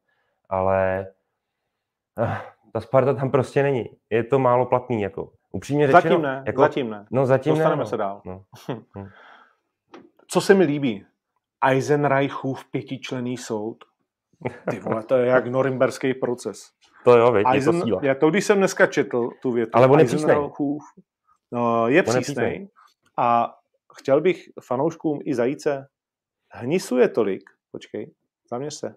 [0.48, 1.06] ale
[2.18, 2.34] uh,
[2.72, 3.84] ta Sparta tam prostě není.
[4.10, 5.32] Je to málo platný, jako.
[5.52, 6.02] Upřímně řečeno.
[6.02, 7.06] Zatím ne, jako, zatím ne.
[7.10, 7.86] No zatím Dostaneme ne, no.
[7.86, 8.22] se dál.
[8.24, 8.44] No.
[8.68, 9.08] Hm.
[10.26, 11.06] Co se mi líbí?
[11.64, 13.84] Eisenreichův pětičlený soud.
[14.70, 16.70] Ty vole, to je jak norimberský proces.
[17.04, 18.00] To jo, věď, Eisen, je to síla.
[18.02, 19.70] Já to, když jsem dneska četl tu větu.
[19.74, 20.36] Ale on je přísnej.
[21.52, 22.68] No, je On je přísnej.
[23.18, 23.54] A
[23.98, 25.88] chtěl bych fanouškům i zajíce,
[26.50, 28.10] hnisuje tolik, počkej,
[28.50, 28.94] zaměř se,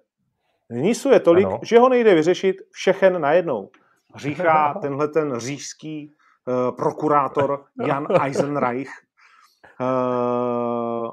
[0.70, 1.60] hnisuje tolik, Ano.
[1.63, 3.70] že ho nejde vyřešit všechen najednou.
[4.16, 6.13] Říká tenhle ten říšský
[6.77, 8.89] prokurátor Jan Eisenreich,
[9.82, 11.10] uh,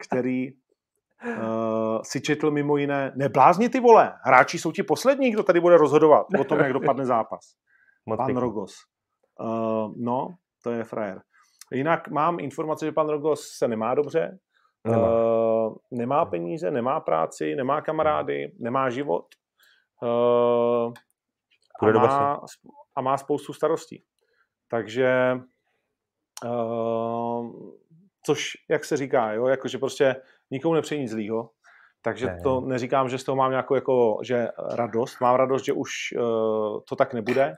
[0.00, 5.60] který uh, si četl mimo jiné, neblázni ty vole, hráči jsou ti poslední, kdo tady
[5.60, 7.40] bude rozhodovat o tom, jak dopadne zápas.
[8.06, 8.40] Moc Pan pěkný.
[8.40, 8.74] Rogos.
[9.96, 10.28] No,
[10.64, 11.22] to je frajer.
[11.72, 14.38] Jinak mám informace, že pan Rogos se nemá dobře,
[14.86, 15.08] Nemá.
[15.90, 19.26] Nemá peníze, nemá práci, nemá kamarády, nemá život
[21.82, 22.40] a, má,
[22.96, 24.04] a má spoustu starostí.
[24.72, 25.36] Takže
[26.44, 27.52] uh,
[28.26, 30.16] což, jak se říká, jo, jakože prostě
[30.50, 31.50] nikomu nepřeji nic zlýho,
[32.02, 32.40] takže Ne.
[32.42, 36.22] to neříkám, že z toho mám nějakou jako, že radost, mám radost, že už uh,
[36.88, 37.54] to tak nebude,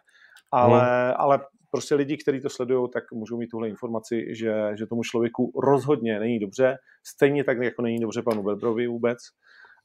[0.53, 1.14] ale, Hmm.
[1.16, 5.53] ale prostě lidi, kteří to sledují, tak můžou mít tuhle informaci, že, že tomu člověku
[5.64, 9.18] rozhodně není dobře, stejně tak, jako není dobře panu Berbrovi vůbec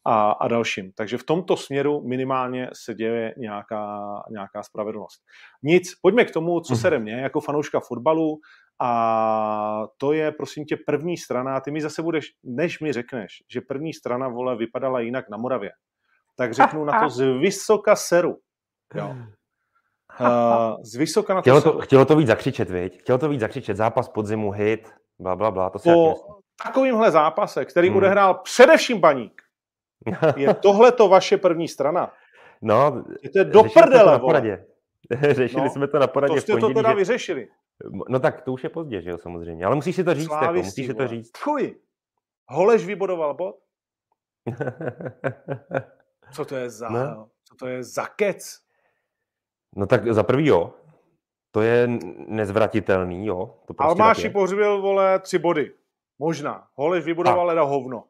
[0.06, 0.92] a, a dalším.
[0.96, 5.22] Takže v tomto směru minimálně se děje nějaká, nějaká spravedlnost.
[5.64, 6.82] Nic, pojďme k tomu, co Mhm.
[6.82, 8.40] se mně jako fanouška fotbalu
[8.82, 11.60] a to je, prosím tě, první strana.
[11.62, 15.72] Ty mi zase budeš, než mi řekneš, že první strana, vole, vypadala jinak na Moravě,
[16.36, 18.38] tak řeknu na to z vysoka seru.
[18.96, 19.16] Jo.
[20.20, 21.74] Uh, z vysoka na to, Chtělo seru.
[21.74, 23.00] to, chtělo to víc zakřičet, viď?
[23.02, 23.78] Chtělo to víc zakřičet.
[23.78, 25.70] Zápas podzimu, hit, bla, bla, bla.
[25.70, 26.16] To se po
[26.64, 27.98] takovýmhle zápase, který Hmm.
[27.98, 29.42] odehrál především baník,
[30.36, 32.14] je tohle to vaše první strana.
[32.62, 34.66] No, Je to je do to prdele, poradě.
[35.32, 36.96] Řešili No, jsme to na poradě To v jste to pondělí, teda že...
[36.96, 37.48] vyřešili.
[38.10, 39.66] No tak to už je pozdě, že jo, samozřejmě.
[39.66, 41.32] Ale musíš si to říct, jako, musíš si to říct.
[41.38, 41.76] Fuj.
[42.50, 43.56] Holeš vybodoval bod?
[46.34, 47.30] Co to je za, No.
[47.48, 48.60] co to je za kec?
[49.76, 50.74] no tak za prvý jo.
[51.52, 51.88] To je
[52.28, 53.56] nezvratitelný, jo.
[53.68, 55.72] To prostě Almáši pohřbil, vole, tři body.
[56.20, 56.68] Možná.
[56.76, 58.04] Holeš vybodoval leda hovno.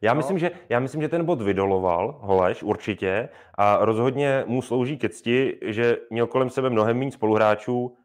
[0.00, 0.18] Já, No.
[0.18, 5.08] myslím, že, já myslím, že ten bod vydoloval Holeš určitě a rozhodně mu slouží ke
[5.08, 7.96] cti, že měl kolem sebe mnohem méně spoluhráčů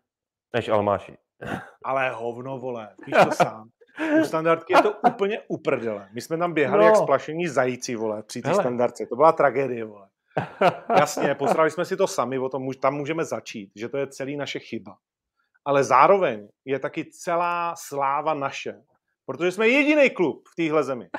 [0.53, 1.17] než Almáši.
[1.85, 3.69] Ale hovno, vole, víš to sám.
[4.21, 6.09] U standardky je to úplně uprdele.
[6.13, 6.85] My jsme tam běhali No.
[6.87, 9.05] jak splašení zajíci, vole, při té standardce.
[9.05, 10.07] To byla tragédie, vole.
[10.89, 14.37] Jasně, posrali jsme si to sami, o tom, tam můžeme začít, že to je celý
[14.37, 14.95] naše chyba.
[15.65, 18.81] Ale zároveň je taky celá sláva naše,
[19.25, 21.09] protože jsme jediný klub v téhle zemi,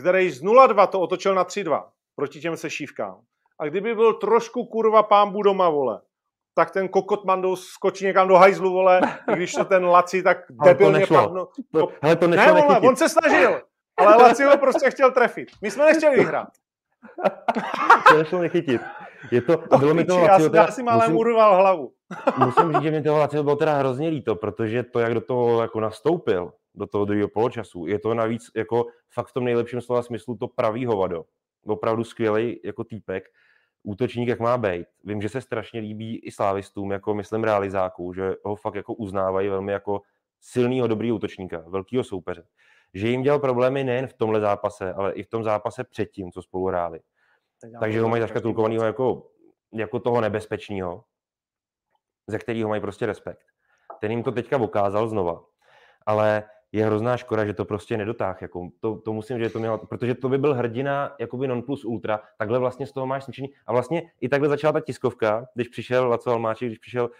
[0.00, 1.84] který z 0-2 to otočil na 3-2
[2.16, 3.20] proti těm sešívkám.
[3.60, 6.00] A kdyby byl trošku kurva pámbu doma, vole,
[6.54, 9.00] tak ten kokot mandou skočí někam do hajzlu, vole,
[9.32, 11.48] i když to ten Laci tak debilně padno.
[11.72, 13.60] To, hele, to nešlo ne, vole, on se snažil,
[13.96, 15.48] ale Laci ho prostě chtěl trefit.
[15.62, 16.48] My jsme nechtěli vyhrát.
[18.08, 18.82] to nešlo nechytit.
[19.30, 21.92] Je to, no, bylo mi to já, teda, já si málem musím, urval hlavu.
[22.38, 25.62] musím říct, že mi toho Lacio bylo teda hrozně líto, protože to, jak do toho
[25.62, 30.02] jako nastoupil, do toho druhého poločasu, je to navíc jako fakt v tom nejlepším slova
[30.02, 31.24] smyslu to pravý hovado.
[31.66, 33.24] Opravdu skvělý jako týpek
[33.82, 34.86] útočník, jak má být.
[35.04, 39.48] Vím, že se strašně líbí i slávistům, jako myslím realizáků, že ho fakt jako uznávají
[39.48, 40.00] velmi jako
[40.40, 42.46] silného, dobrýho útočníka, velkého soupeře.
[42.94, 46.42] Že jim dělal problémy nejen v tomhle zápase, ale i v tom zápase předtím, co
[46.42, 47.00] spolu hráli.
[47.80, 49.30] Takže ho mají zaškatulkovaného jako,
[49.72, 51.04] jako toho nebezpečného,
[52.26, 53.46] ze kterého mají prostě respekt.
[54.00, 55.44] Ten jim to teďka ukázal znova.
[56.06, 58.42] Ale je hrozná škoda, že to prostě nedotáh.
[58.42, 61.84] Jako, to, to, musím, že to mělo, protože to by byl hrdina jakoby non plus
[61.84, 63.48] ultra, takhle vlastně z toho máš smíšení.
[63.66, 67.10] A vlastně i takhle začala ta tiskovka, když přišel Laco Almáček, když přišel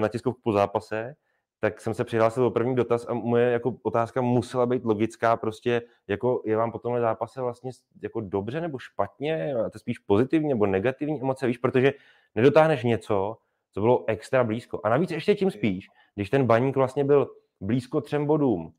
[0.00, 1.14] na tiskovku po zápase,
[1.60, 5.82] tak jsem se přihlásil do první dotaz a moje jako otázka musela být logická, prostě
[6.08, 7.70] jako je vám po tomhle zápase vlastně
[8.02, 11.92] jako dobře nebo špatně, to spíš pozitivní nebo negativní emoce, víš, protože
[12.34, 13.36] nedotáhneš něco,
[13.72, 14.80] co bylo extra blízko.
[14.84, 18.72] A navíc ještě tím spíš, když ten baník vlastně byl blízko třem bodům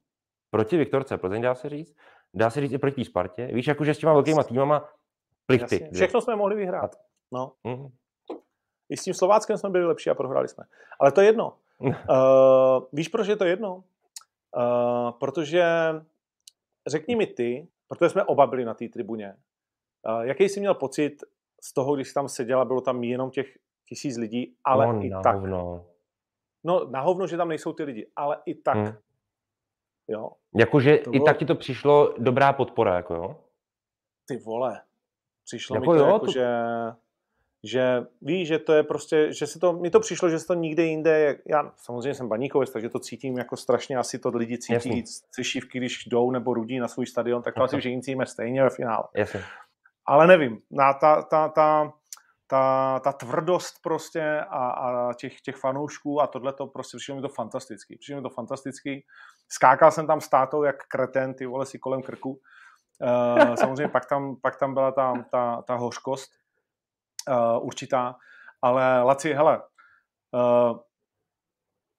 [0.52, 1.96] proti Viktorce Plzeň, dá se říct,
[2.34, 3.50] dá se říct i proti Spartě.
[3.54, 4.90] Víš, jakože s těma velkýma týmama
[5.46, 5.76] plichty.
[5.76, 5.96] Jasně.
[5.96, 6.96] Všechno jsme mohli vyhrát.
[7.32, 7.54] No.
[7.64, 7.88] Mm.
[8.90, 10.64] I s tím Slováckem jsme byli lepší a prohráli jsme.
[11.00, 11.54] Ale to je jedno.
[11.80, 11.90] uh,
[12.94, 13.76] víš, proč je to jedno?
[13.76, 15.66] Uh, protože
[16.88, 19.36] řekni mi ty, protože jsme oba byli na té tribuně,
[20.08, 21.24] uh, jaký jsi měl pocit
[21.62, 23.58] z toho, když jsi tam seděla, bylo tam jenom těch
[23.90, 25.36] tisíc lidí, ale no, i tak.
[25.36, 25.86] Hovno.
[26.64, 28.76] No, na hovno, že tam nejsou ty lidi, ale i tak.
[28.76, 28.94] Hmm.
[30.12, 30.30] Jo.
[30.56, 31.16] Jakože bylo...
[31.16, 33.36] i tak ti to přišlo dobrá podpora, jako jo?
[34.28, 34.82] Ty vole.
[35.46, 36.32] Přišlo jako mi to, jo, jako, to...
[36.32, 36.48] že,
[37.64, 40.54] že víš, že to je prostě, že se to, mi to přišlo, že se to
[40.54, 45.04] nikde jinde, já samozřejmě jsem baníkovec, takže to cítím jako strašně, asi to lidi cítí,
[45.42, 48.70] šívky, když jdou nebo rudí na svůj stadion, tak to asi všichni cítíme stejně ve
[48.70, 49.04] finále.
[49.16, 49.44] Jasně.
[50.06, 51.94] Ale nevím, na ta, ta, ta,
[52.48, 57.22] ta, ta tvrdost prostě a, a těch, těch fanoušků a tohle to prostě přišlo mi
[57.22, 57.98] to fantastický.
[57.98, 59.06] Přišlo mi to fantastický.
[59.52, 62.40] Skákal jsem tam s tátou jak kreten, ty vole si kolem krku.
[63.00, 66.32] Uh, samozřejmě pak tam, pak tam byla ta, ta, ta hořkost
[67.30, 68.16] uh, určitá,
[68.62, 69.62] ale Laci, hele,
[70.32, 70.80] uh,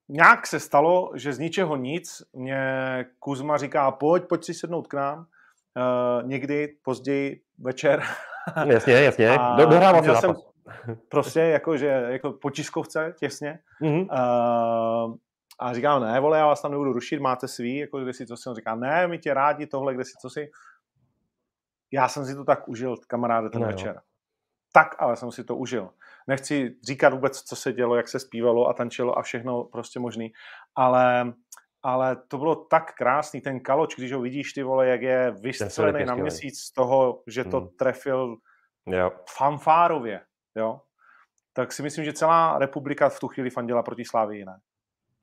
[0.08, 4.94] nějak se stalo, že z ničeho nic mě Kuzma říká, pojď, pojď si sednout k
[4.94, 8.02] nám, uh, někdy později večer
[8.66, 9.38] Jasně, jasně.
[9.56, 10.20] Do, dohrával se zápas.
[10.20, 10.34] Jsem
[11.08, 13.58] prostě jako, že jako po tiskovce těsně.
[13.82, 14.06] Mm-hmm.
[14.10, 15.14] Uh,
[15.62, 18.36] a říkám, ne, vole, já vás tam nebudu rušit, máte svý, jako kde si co
[18.36, 18.48] si.
[18.48, 20.50] On říká, ne, my tě rádi, tohle, kde si co si.
[21.92, 23.94] Já jsem si to tak užil, kamaráde, ten no, večer.
[23.94, 24.00] Jo.
[24.72, 25.90] Tak, ale jsem si to užil.
[26.26, 30.32] Nechci říkat vůbec, co se dělo, jak se zpívalo a tančilo a všechno prostě možný,
[30.74, 31.32] ale
[31.84, 36.04] ale to bylo tak krásný, ten kaloč, když ho vidíš, ty vole, jak je vystřelený
[36.04, 37.68] na měsíc z toho, že to hmm.
[37.68, 38.36] trefil
[38.86, 39.12] jo.
[39.36, 40.20] fanfárově,
[40.56, 40.80] jo,
[41.52, 44.60] tak si myslím, že celá republika v tu chvíli fandila proti Slávii, ne?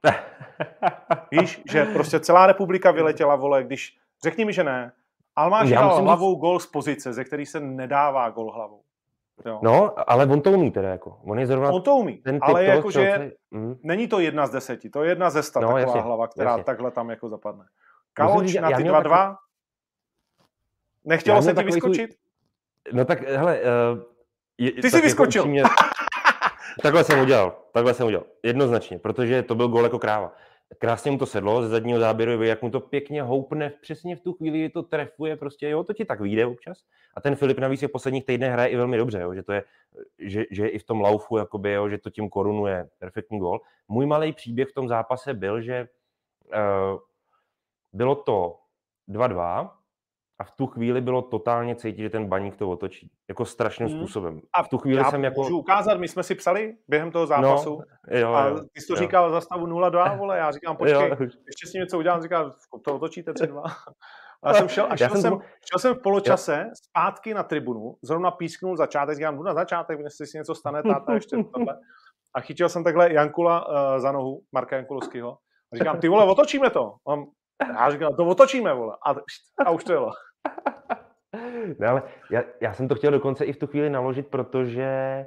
[1.31, 4.91] Víš, že prostě celá republika vyletěla, vole, když, řekni mi, že ne,
[5.35, 6.41] Almáš dal hlavou říct...
[6.41, 8.81] gol z pozice, ze který se nedává gol hlavou.
[9.45, 9.59] Jo.
[9.63, 11.19] No, ale on to umí teda, jako.
[11.23, 13.75] On je zrovna On to umí, ten ale jako, že mm.
[13.83, 16.51] není to jedna z deseti, to je jedna ze sta, no, taková jasně, hlava, která
[16.51, 16.63] jasně.
[16.63, 17.65] takhle tam jako zapadne.
[18.13, 19.35] Kaloč na ty dva dva,
[21.05, 22.12] nechtělo se ti vyskočit?
[22.12, 22.97] Svůj...
[22.97, 23.59] No tak, hele...
[23.59, 23.99] Uh,
[24.57, 25.41] je, ty jsi jako vyskočil.
[25.41, 25.63] Upřímně...
[26.81, 30.33] takhle jsem udělal, takhle jsem udělal, jednoznačně, protože to byl gol jako kráva
[30.77, 34.33] krásně mu to sedlo ze zadního záběru, jak mu to pěkně houpne přesně v tu
[34.33, 36.83] chvíli, to trefuje, prostě jo, to ti tak vyjde občas.
[37.15, 39.53] A ten Filip navíc je v posledních týdnech hraje i velmi dobře, jo, že to
[39.53, 39.63] je,
[40.19, 43.61] že, že je i v tom laufu, jakoby, jo, že to tím korunuje perfektní gol.
[43.87, 45.87] Můj malý příběh v tom zápase byl, že
[46.47, 46.99] uh,
[47.93, 48.59] bylo to
[49.09, 49.71] 2-2,
[50.39, 53.12] a v tu chvíli bylo totálně cítit, že ten baník to otočí.
[53.30, 53.97] Jako strašným hmm.
[53.97, 54.41] způsobem.
[54.54, 55.41] A v tu chvíli já jsem jako...
[55.41, 57.82] Můžu ukázat, my jsme si psali během toho zápasu.
[58.12, 58.99] No, jo, a ty jsi to jo.
[58.99, 61.15] říkal za stavu 0-2, vole, já říkám, počkej, jo.
[61.21, 62.54] ještě s ním něco udělám, říkal,
[62.86, 63.63] to otočíte 3-2.
[64.43, 66.71] A já jsem šel, a šel, jsem, jsem, šel jsem v poločase jo.
[66.73, 71.13] zpátky na tribunu, zrovna písknul začátek, říkám, jdu na začátek, jestli si něco stane, táta,
[71.13, 71.80] ještě tohle.
[72.36, 75.38] A chytil jsem takhle Jankula uh, za nohu, Marka Jankulovského.
[75.73, 76.95] A říkám, ty vole, otočíme to.
[77.04, 77.25] On,
[77.73, 78.97] já říkám, to otočíme, vole.
[79.08, 79.15] A,
[79.65, 80.12] a už to jelo.
[81.80, 85.25] No, ale já, já jsem to chtěl dokonce i v tu chvíli naložit, protože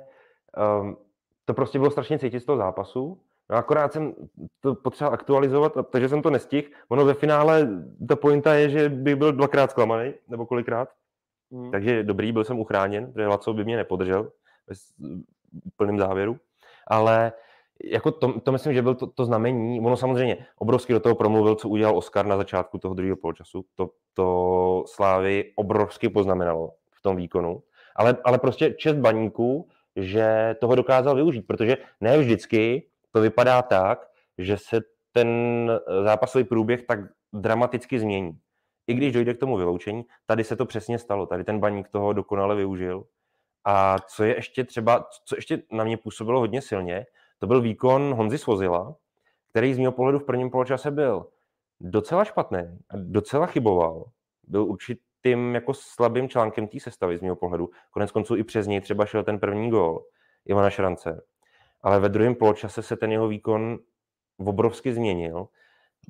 [0.81, 0.97] um,
[1.45, 3.21] to prostě bylo strašně cítit z toho zápasu.
[3.51, 4.15] No akorát jsem
[4.61, 6.69] to potřeboval aktualizovat, takže jsem to nestihl.
[6.89, 7.69] Ono ve finále,
[8.09, 10.89] ta pointa je, že bych byl dvakrát zklamaný, nebo kolikrát.
[11.53, 11.71] Hmm.
[11.71, 14.33] Takže dobrý, byl jsem uchráněn, protože Laco by mě nepodržel
[14.67, 14.75] ve
[15.77, 16.39] plném závěru.
[16.87, 17.33] Ale
[17.85, 19.81] jako to, to myslím, že byl to, to znamení.
[19.81, 23.65] Ono samozřejmě obrovsky do toho promluvil, co udělal Oscar na začátku toho druhého poločasu.
[23.75, 27.63] To, to Slávy obrovsky poznamenalo v tom výkonu.
[27.97, 34.09] Ale, ale prostě čest baníků, že toho dokázal využít, protože ne vždycky to vypadá tak,
[34.39, 34.81] že se
[35.13, 35.29] ten
[36.05, 36.99] zápasový průběh tak
[37.33, 38.39] dramaticky změní.
[38.87, 41.27] I když dojde k tomu vyloučení, tady se to přesně stalo.
[41.27, 43.05] Tady ten baník toho dokonale využil.
[43.65, 47.07] A co je ještě třeba, co ještě na mě působilo hodně silně,
[47.43, 48.97] to byl výkon Honzy Svozila,
[49.51, 51.27] který z mého pohledu v prvním poločase byl
[51.81, 52.59] docela špatný
[52.91, 54.05] a docela chyboval.
[54.43, 57.71] Byl určitým jako slabým článkem té sestavy z mého pohledu.
[57.91, 60.05] Konec konců i přes něj třeba šel ten první gól
[60.45, 61.23] Ivana Šrance.
[61.81, 63.79] Ale ve druhém poločase se ten jeho výkon
[64.39, 65.49] obrovsky změnil.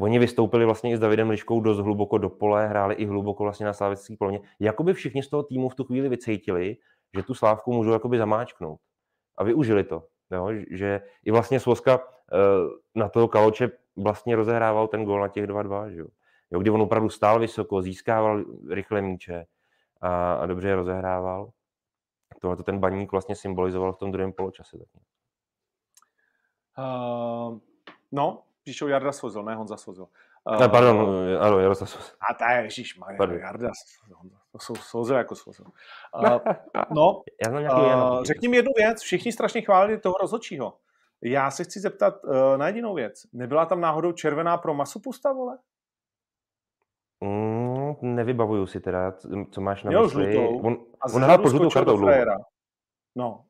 [0.01, 3.66] Oni vystoupili vlastně i s Davidem Liškou dost hluboko do pole, hráli i hluboko vlastně
[3.66, 4.40] na slávický poloně.
[4.61, 6.77] Jakoby všichni z toho týmu v tu chvíli vycítili,
[7.16, 8.81] že tu slávku můžou jakoby zamáčknout.
[9.38, 10.12] A využili to.
[10.37, 10.49] Jo?
[10.71, 12.38] Že i vlastně Svoska eh,
[12.95, 16.07] na toho Kaloče vlastně rozehrával ten gól na těch 2-2, že jo?
[16.59, 19.47] kdy on opravdu stál vysoko, získával rychle míče
[20.01, 21.51] a, a dobře je rozehrával.
[22.40, 24.77] Tohle to ten baník vlastně symbolizoval v tom druhém poločase.
[26.79, 27.59] Uh,
[28.12, 30.09] no, píšou Jarda Svozil, ne Honza Svozil.
[30.61, 30.98] Ne, pardon,
[31.40, 32.14] ano, Jaroslav Svozil.
[32.31, 32.68] A ta je,
[33.18, 33.70] Maria, Jarda.
[34.52, 35.66] To jsou Svozil jako Svozil.
[36.22, 36.38] Uh,
[36.94, 40.78] no, Já znám uh, řekni mi jednu věc, všichni strašně chválili toho rozhodčího.
[41.22, 43.22] Já se chci zeptat uh, na jedinou věc.
[43.33, 45.59] Nebyla tam náhodou červená pro masu pusta, vole?
[47.20, 49.12] Mm, nevybavuju si teda,
[49.50, 50.33] co máš na Měl mysli.
[50.33, 50.76] Žlutou, on,
[51.14, 52.07] on hrál po žlutou kartou
[53.16, 53.44] No,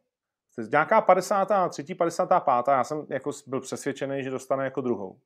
[0.70, 1.94] nějaká 53.
[1.94, 2.72] 55.
[2.72, 5.18] Já jsem jako byl přesvědčený, že dostane jako druhou.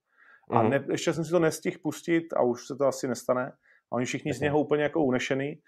[0.51, 0.71] A mm.
[0.71, 3.53] ne, ještě jsem si to nestihl pustit a už se to asi nestane.
[3.93, 5.61] A oni všichni z něho úplně jako unešený.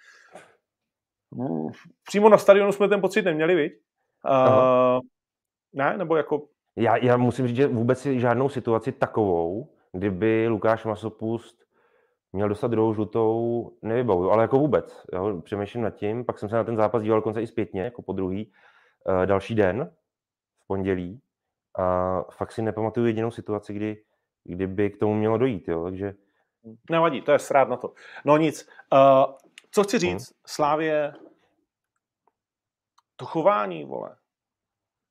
[2.07, 3.73] Přímo na stadionu jsme ten pocit neměli, viď?
[4.31, 5.01] Uh,
[5.73, 6.47] ne, nebo jako...
[6.77, 11.65] Já, já musím říct, že vůbec si žádnou situaci takovou, kdyby Lukáš Masopust
[12.33, 15.07] měl dostat druhou žlutou, nevybavuju, ale jako vůbec.
[15.13, 18.03] Jo, přemýšlím nad tím, pak jsem se na ten zápas díval konce i zpětně, jako
[18.03, 18.53] po druhý,
[19.09, 19.91] uh, další den,
[20.65, 21.21] v pondělí,
[21.79, 24.03] a fakt si nepamatuju jedinou situaci, kdy,
[24.45, 26.15] kdyby k tomu mělo dojít, jo, takže...
[26.91, 27.93] Nevadí, to je srát na to.
[28.25, 29.35] No nic, uh,
[29.71, 30.39] co chci říct, hmm.
[30.47, 31.13] Slávě
[33.17, 34.17] to chování, vole,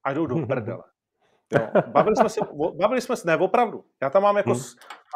[0.03, 0.83] a jdou do prdele.
[1.51, 1.67] Jo.
[1.87, 2.39] Bavili jsme se,
[2.75, 3.85] bavili jsme se, ne, opravdu.
[4.01, 4.61] Já tam mám jako, hmm.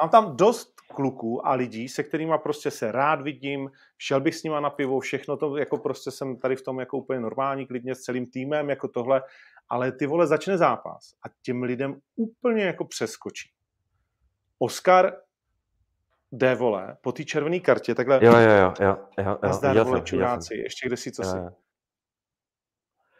[0.01, 4.43] mám tam dost kluků a lidí, se kterými prostě se rád vidím, šel bych s
[4.43, 7.95] nima na pivo, všechno to, jako prostě jsem tady v tom jako úplně normální, klidně
[7.95, 9.21] s celým týmem, jako tohle,
[9.69, 13.49] ale ty vole začne zápas a těm lidem úplně jako přeskočí.
[14.61, 15.13] Oscar
[16.31, 18.19] jde, vole, po té červené kartě, takhle.
[18.21, 19.53] Jo, jo, jo, jo, jo, jo.
[19.53, 21.37] Zdar, vole, čuráci, ještě kde si, co si.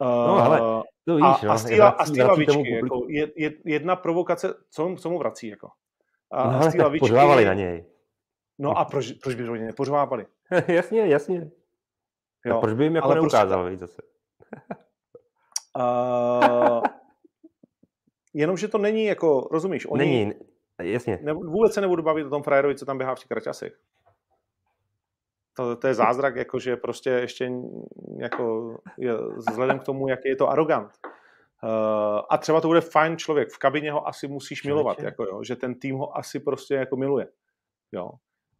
[0.02, 1.52] No, ale to víš, a, no.
[1.52, 5.70] a z té lavičky, jako, je, je, jedna provokace, co, co mu vrací, jako.
[6.32, 7.86] A, no, ale tak pořvávali na něj.
[8.60, 10.26] No a proč, proč by oni nepořvávali?
[10.68, 11.52] jasně, jasně.
[12.46, 12.60] Jo.
[12.60, 13.78] proč by jim jako neukázal, prostě...
[13.78, 14.02] zase?
[15.78, 16.82] uh,
[18.34, 20.06] jenomže to není jako, rozumíš, oni...
[20.06, 20.34] Není,
[20.82, 21.20] jasně.
[21.22, 23.78] Ne, vůbec se nebudu bavit o tom frajerovi, co tam běhá v těch kraťasech.
[25.58, 27.52] To, to je zázrak, jako, že prostě ještě
[28.18, 30.92] jako, je, vzhledem k tomu, jaký je to arrogant.
[31.64, 34.74] Uh, a třeba to bude fajn člověk, v kabině ho asi musíš Člověče.
[34.74, 37.28] milovat, jako, jo, že ten tým ho asi prostě jako miluje.
[37.92, 38.12] Jo.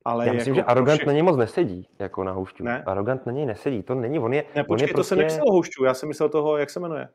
[0.06, 1.08] Ale Já myslím, jako že arrogant všech...
[1.08, 2.64] na něj moc nesedí, jako na houšťu.
[2.64, 2.84] Ne?
[2.84, 4.46] Arrogant na něj nesedí, to není, on je...
[4.56, 5.10] Ne, počkej, on je to prostě...
[5.10, 7.10] jsem nemyslel houšťu, já jsem myslel toho, jak se jmenuje.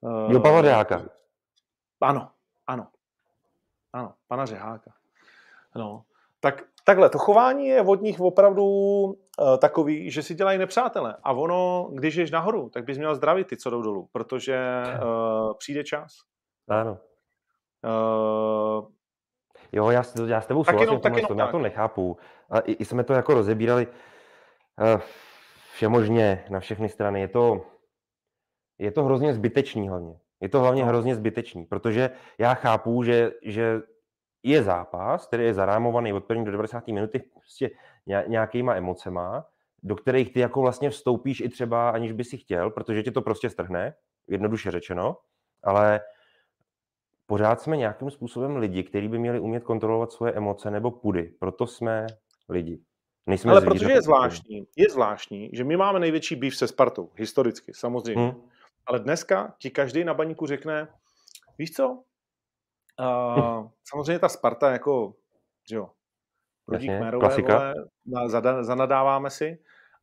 [0.00, 1.08] Uh, jo, Pavla Řeháka.
[2.00, 2.30] Ano,
[2.66, 2.86] ano.
[3.92, 4.90] Ano, pana Řeháka.
[5.76, 6.02] No,
[6.40, 9.14] tak takhle, to chování je od nich opravdu uh,
[9.58, 11.16] takový, že si dělají nepřátele.
[11.22, 15.54] A ono, když ješ nahoru, tak bys měl zdravit ty, co jdou dolů, protože uh,
[15.58, 16.12] přijde čas.
[16.68, 16.98] Ano.
[17.84, 18.86] Uh,
[19.72, 22.16] jo, já, já s tebou souhlasím, tak jenom, já to nechápu.
[22.50, 25.00] A i, i jsme to jako rozebírali uh,
[25.72, 27.20] všemožně na všechny strany.
[27.20, 27.66] Je to,
[28.78, 30.18] je to hrozně zbytečný hlavně.
[30.40, 30.88] Je to hlavně no.
[30.88, 33.80] hrozně zbytečný, protože já chápu, že, že
[34.42, 36.88] je zápas, který je zarámovaný od první do 90.
[36.88, 37.70] minuty prostě
[38.26, 39.46] nějakýma emocema,
[39.82, 43.22] do kterých ty jako vlastně vstoupíš i třeba aniž by si chtěl, protože tě to
[43.22, 43.94] prostě strhne,
[44.28, 45.16] jednoduše řečeno,
[45.62, 46.00] ale
[47.26, 51.32] pořád jsme nějakým způsobem lidi, kteří by měli umět kontrolovat svoje emoce nebo pudy.
[51.38, 52.06] Proto jsme
[52.48, 52.80] lidi.
[53.26, 57.72] Nejsme Ale protože je zvláštní, je zvláštní, že my máme největší býv se Spartou, historicky,
[57.74, 58.22] samozřejmě.
[58.22, 58.42] Hmm.
[58.90, 60.88] Ale dneska ti každý na baníku řekne,
[61.58, 62.02] víš co,
[63.00, 65.14] uh, samozřejmě ta Sparta jako,
[65.70, 65.90] že jo,
[66.68, 67.74] Ludík Mérové, vole,
[68.64, 69.58] zanadáváme si,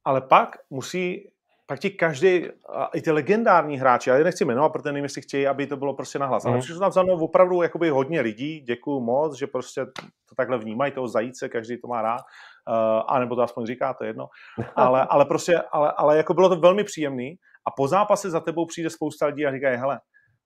[0.05, 1.31] ale pak musí
[1.67, 2.47] pak ti každý,
[2.93, 5.93] i ty legendární hráči, já je nechci jmenovat, protože nevím, jestli chtějí, aby to bylo
[5.93, 6.47] prostě nahlas, mm.
[6.47, 6.61] ale mhm.
[6.61, 9.85] přišlo tam za mnou opravdu jakoby hodně lidí, děkuju moc, že prostě
[10.29, 12.21] to takhle vnímají, toho zajíce, každý to má rád,
[12.69, 14.27] uh, anebo to aspoň říká, to je jedno,
[14.75, 17.35] ale, ale prostě, ale, ale jako bylo to velmi příjemný
[17.67, 19.99] a po zápase za tebou přijde spousta lidí a říkají, hele,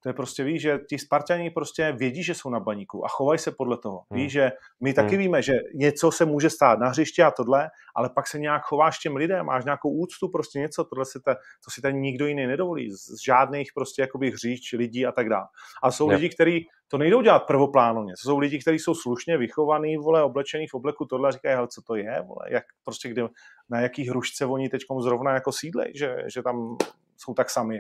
[0.04, 3.40] to je prostě, víš, že ti Spartani prostě vědí, že jsou na baníku a chovají
[3.40, 4.04] se podle toho.
[4.10, 4.22] Hmm.
[4.22, 5.18] Víš, že my taky hmm.
[5.18, 9.00] víme, že něco se může stát na hřišti a tohle, ale pak se nějak chováš
[9.00, 12.48] těm lidem, máš nějakou úctu, prostě něco, tohle si te, to si ten nikdo jiný
[12.48, 15.46] nedovolí, z žádných prostě jakoby hříč lidí a tak dále.
[15.84, 18.14] A jsou lidi, kteří to nejdou dělat prvoplánově.
[18.24, 21.68] To jsou lidi, kteří jsou slušně vychovaný, vole, oblečený v obleku tohle a říkají, hele,
[21.68, 23.28] co to je, vole, jak prostě kde,
[23.70, 26.78] na jaký hrušce oni teď zrovna jako sídlej, že, že tam
[27.24, 27.80] jsou tak sami.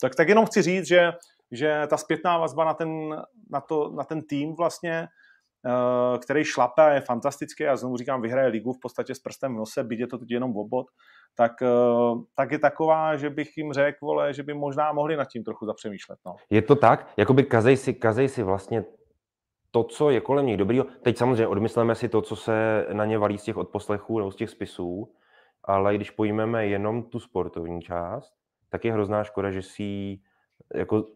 [0.00, 1.12] Tak, tak jenom chci říct, že
[1.54, 5.08] že ta zpětná vazba na ten, na to, na ten tým vlastně,
[5.66, 9.56] eh, který šlape je fantastický a znovu říkám, vyhraje ligu v podstatě s prstem v
[9.56, 10.86] nose, byť je to teď jenom obod,
[11.34, 11.66] tak, eh,
[12.36, 15.66] tak je taková, že bych jim řekl, vole, že by možná mohli nad tím trochu
[15.66, 16.18] zapřemýšlet.
[16.26, 16.36] No.
[16.50, 17.12] Je to tak?
[17.16, 18.84] Jakoby kazej si, kazej si vlastně
[19.70, 20.86] to, co je kolem nich dobrýho.
[21.02, 24.36] Teď samozřejmě odmysleme si to, co se na ně valí z těch odposlechů nebo z
[24.36, 25.12] těch spisů,
[25.64, 28.34] ale když pojmeme jenom tu sportovní část,
[28.74, 30.18] tak je hrozná škoda, že si
[30.74, 31.06] jako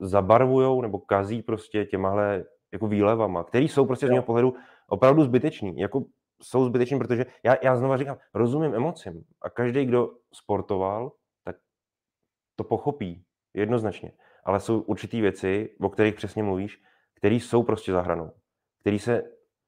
[0.00, 4.54] zabarvujou nebo kazí prostě těmahle jako výlevama, který jsou prostě z mého pohledu
[4.88, 5.80] opravdu zbyteční.
[5.80, 6.04] Jako
[6.42, 11.12] jsou zbyteční, protože já, já znova říkám, rozumím emocím a každý, kdo sportoval,
[11.44, 11.56] tak
[12.56, 14.12] to pochopí jednoznačně.
[14.44, 16.82] Ale jsou určitý věci, o kterých přesně mluvíš,
[17.14, 18.30] které jsou prostě za hranou,
[18.80, 19.22] které se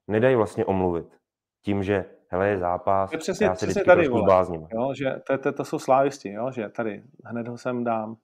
[0.07, 1.17] nedají vlastně omluvit
[1.65, 5.37] tím, že hele, je zápas, je přesně, já se přesně tady, vole, jo, že to,
[5.37, 8.17] to, to, jsou slávisti, jo, že tady hned ho sem dám,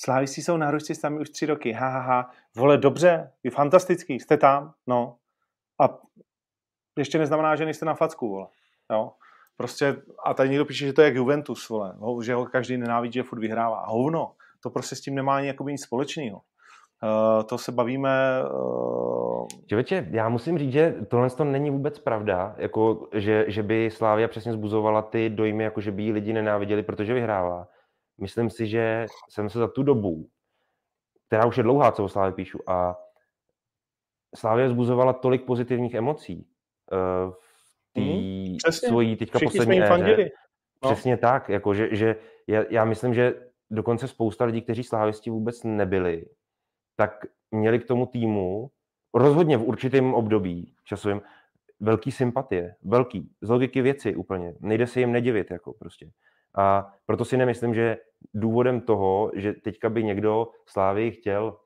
[0.00, 2.30] Slávisti jsou na hrušti s už tři roky, ha, ha, ha.
[2.56, 5.16] Vole, dobře, je fantastický, jste tam, no.
[5.80, 5.98] A
[6.98, 8.46] ještě neznamená, že nejste na facku, vole.
[8.92, 9.12] Jo.
[9.56, 12.76] Prostě, a tady někdo píše, že to je jak Juventus, vole, no, že ho každý
[12.76, 13.86] nenávidí, že furt vyhrává.
[13.86, 16.40] Hovno, to prostě s tím nemá ani jakoby nic společného.
[17.02, 18.42] Uh, to se bavíme...
[18.54, 19.46] Uh...
[19.66, 24.28] Čověče, já musím říct, že tohle to není vůbec pravda, jako, že, že by Slávia
[24.28, 27.68] přesně zbuzovala ty dojmy, jako že by ji lidi nenáviděli, protože vyhrává
[28.18, 30.28] myslím si, že jsem se za tu dobu,
[31.26, 32.96] která už je dlouhá, co o Slávě píšu, a
[34.36, 36.46] Slávě zbuzovala tolik pozitivních emocí
[36.92, 40.30] uh, v té mm, svojí teďka Všichni poslední éře.
[40.84, 40.90] No.
[40.90, 43.34] Přesně tak, jako že, že já, já myslím, že
[43.70, 46.24] dokonce spousta lidí, kteří slávisti vůbec nebyli,
[46.98, 48.70] tak měli k tomu týmu
[49.14, 51.20] rozhodně v určitém období časovém
[51.80, 54.54] velký sympatie, velký, z logiky věci úplně.
[54.60, 56.10] Nejde se jim nedivit, jako prostě.
[56.54, 57.96] A proto si nemyslím, že
[58.34, 61.56] důvodem toho, že teďka by někdo Slávy chtěl,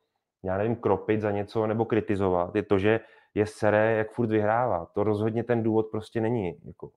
[0.43, 3.01] já nevím, kropit za něco nebo kritizovat, je to, že
[3.35, 4.87] je seré, jak furt vyhrává.
[4.87, 6.57] To rozhodně ten důvod prostě není.
[6.65, 6.91] Jako,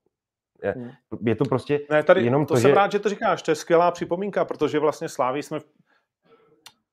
[0.64, 0.92] je, hmm.
[1.26, 2.76] je to prostě ne, tady, jenom to, to jsem že...
[2.76, 5.60] rád, že to říkáš, to je skvělá připomínka, protože vlastně Slávy jsme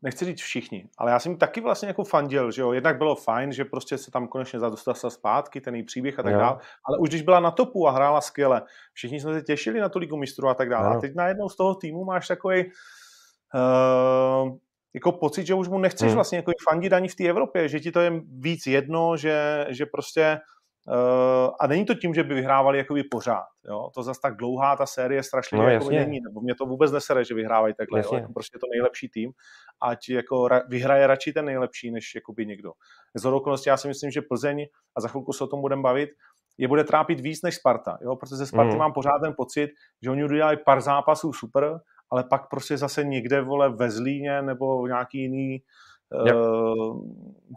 [0.02, 3.52] nechci říct všichni, ale já jsem taky vlastně jako fandil, že jo, jednak bylo fajn,
[3.52, 7.08] že prostě se tam konečně zadostala zpátky, ten její příběh a tak dále, ale už
[7.08, 10.48] když byla na topu a hrála skvěle, všichni jsme se těšili na tu ligu mistrů
[10.48, 10.96] a tak dále.
[10.96, 12.64] A teď najednou z toho týmu máš takový
[13.54, 14.56] uh,
[14.94, 16.14] jako pocit, že už mu nechceš hmm.
[16.14, 19.86] vlastně jako fandit ani v té Evropě, že ti to je víc jedno, že, že
[19.86, 20.38] prostě
[21.60, 23.46] a není to tím, že by vyhrávali jakoby pořád.
[23.68, 23.90] Jo?
[23.94, 26.20] To zase tak dlouhá ta série strašně no, jako není.
[26.20, 28.00] Nebo mě to vůbec nesere, že vyhrávají takhle.
[28.00, 28.14] Jo?
[28.14, 29.30] Jako prostě je to nejlepší tým.
[29.82, 32.72] Ať jako ra- vyhraje radši ten nejlepší, než jakoby někdo.
[33.14, 34.66] Z okolností já si myslím, že Plzeň,
[34.96, 36.10] a za chvilku se o tom budeme bavit,
[36.58, 37.98] je bude trápit víc než Sparta.
[38.02, 38.16] Jo?
[38.16, 38.78] Protože ze Sparty mm.
[38.78, 39.70] mám pořád ten pocit,
[40.02, 41.78] že oni udělali pár zápasů super,
[42.10, 45.62] ale pak prostě zase někde vole ve Zlíně nebo v nějaký jiný
[46.26, 46.36] yep.
[46.36, 47.00] uh,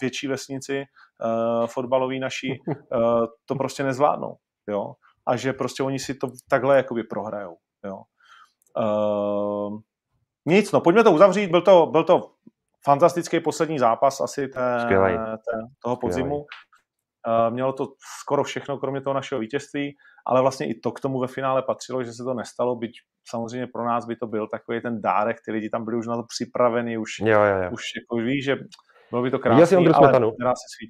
[0.02, 0.84] větší vesnici
[1.26, 4.36] uh, fotbalový naší, uh, to prostě nezvládnou.
[4.68, 4.94] Jo?
[5.28, 7.58] A že prostě oni si to takhle jakoby prohrajou.
[7.86, 8.02] Jo?
[10.46, 11.52] Nic, no pojďme to uzavřít.
[11.52, 12.32] Byl to, byl to
[12.84, 16.36] fantastický poslední zápas asi té, té, toho podzimu.
[16.36, 17.88] Uh, mělo to
[18.22, 19.96] skoro všechno, kromě toho našeho vítězství,
[20.26, 22.92] ale vlastně i to k tomu ve finále patřilo, že se to nestalo, byť
[23.30, 26.16] samozřejmě pro nás by to byl takový ten dárek, ty lidi tam byli už na
[26.16, 27.70] to připraveni, už, jo, jo, jo.
[27.72, 28.58] už jako víš, že
[29.12, 29.56] bylo by to krásné.
[29.56, 30.34] Viděl jsi Ondru Smetanu?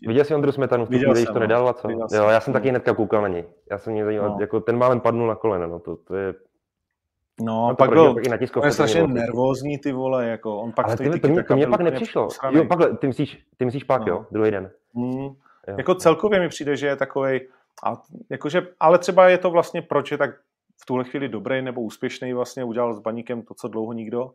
[0.08, 1.90] Viděl jsi Ondru Smetanu v tu chvíli, to nedal a co?
[1.90, 3.46] Jo, já jsem taky hnedka koukal na něj.
[3.72, 4.38] Já jsem mě zajímal, no.
[4.40, 6.34] jako ten málem padnul na koleno, no to, to je
[7.42, 10.98] No, no pak byl, pak on je strašně nervózní, ty vole, jako on pak Ale
[10.98, 12.28] ty, to, mě, to mě pak nepřišlo.
[12.52, 14.08] Jo, pak, ty myslíš, ty myslíš pak, no.
[14.08, 14.72] jo, druhý den.
[14.94, 15.24] Mm.
[15.68, 15.76] Jo.
[15.78, 17.42] Jako celkově mi přijde, že je takový,
[17.86, 20.30] A jakože, ale třeba je to vlastně, proč je tak
[20.82, 24.32] v tuhle chvíli dobrý nebo úspěšný, vlastně udělal s baníkem to, co dlouho nikdo.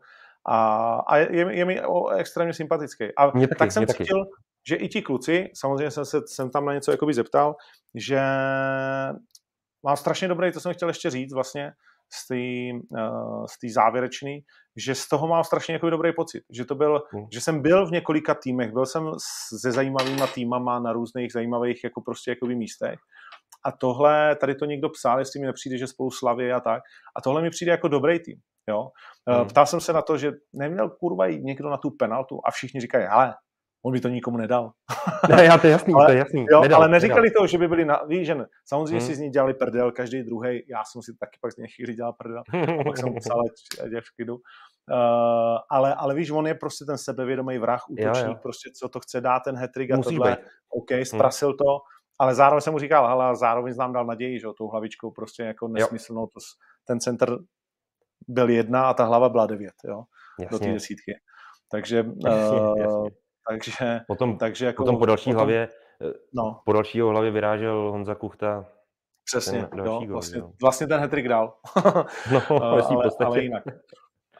[0.49, 3.15] A, a je, je mi o, extrémně sympatický.
[3.17, 3.97] A Mě taky, tak jsem taky.
[4.03, 4.25] cítil,
[4.67, 7.55] že i ti kluci, samozřejmě jsem se jsem tam na něco jakoby zeptal,
[7.95, 8.19] že
[9.85, 11.71] mám strašně dobrý, to jsem chtěl ještě říct vlastně,
[12.13, 12.35] z té
[13.01, 14.39] uh, z té závěrečný,
[14.77, 17.27] že z toho mám strašně jako dobrý pocit, že to byl, Hmm.
[17.33, 19.11] že jsem byl v několika týmech, byl jsem
[19.61, 22.99] se zajímavýma týmama na různých zajímavých jako prostě jakoby místech
[23.65, 26.83] a tohle, tady to někdo psal, jestli mi nepřijde, že spolu slavě a tak
[27.15, 28.37] a tohle mi přijde jako dobrý tým,
[28.69, 28.89] jo.
[29.29, 29.41] Hmm.
[29.41, 32.51] Uh, Ptal jsem se na to, že neměl kurva jít někdo na tu penaltu a
[32.51, 33.33] všichni říkají, hele,
[33.85, 34.71] on by to nikomu nedal.
[35.29, 36.45] Ne, já to je jasný, Ale- to je jasný.
[36.51, 37.41] Jo, nedal, ale neříkali nedal.
[37.43, 38.45] to, že by byli na, víš, že ne.
[38.65, 39.07] samozřejmě Hmm.
[39.07, 41.93] si z ní dělali prdel, každý druhý, já jsem si taky pak z něj chvíli
[41.93, 42.43] dělal prdel,
[42.79, 44.35] a pak jsem psal, ať- je v klidu.
[44.91, 48.35] Uh, ale, ale víš, on je prostě ten sebevědomý vrah, útočník, jo.
[48.41, 50.39] prostě co to chce dát, ten hetrik a Musíš tohle, být.
[50.39, 50.47] Hmm.
[50.69, 51.79] OK, zprasil to,
[52.21, 55.43] ale zároveň jsem mu říkal, hele, a zároveň nám dal naději, že tou hlavičkou prostě
[55.43, 56.39] jako nesmyslnou, to,
[56.87, 57.37] ten center
[58.27, 60.03] byl jedna a ta hlava byla devět, jo,
[60.39, 61.13] do té Jasně, desítky.
[61.71, 63.11] Takže, jasně, uh, jasně.
[63.49, 64.83] takže, Potom, takže jako...
[64.83, 65.69] potom po další potom- hlavě,
[66.33, 68.65] No, po další hlavě vyrážel Honza Kuchta.
[69.25, 70.51] přesně, ten jo, gól, vlastně, jo.
[70.61, 71.53] vlastně ten hetrik dal.
[72.31, 73.63] No, Eh, svý ale, ale jinak.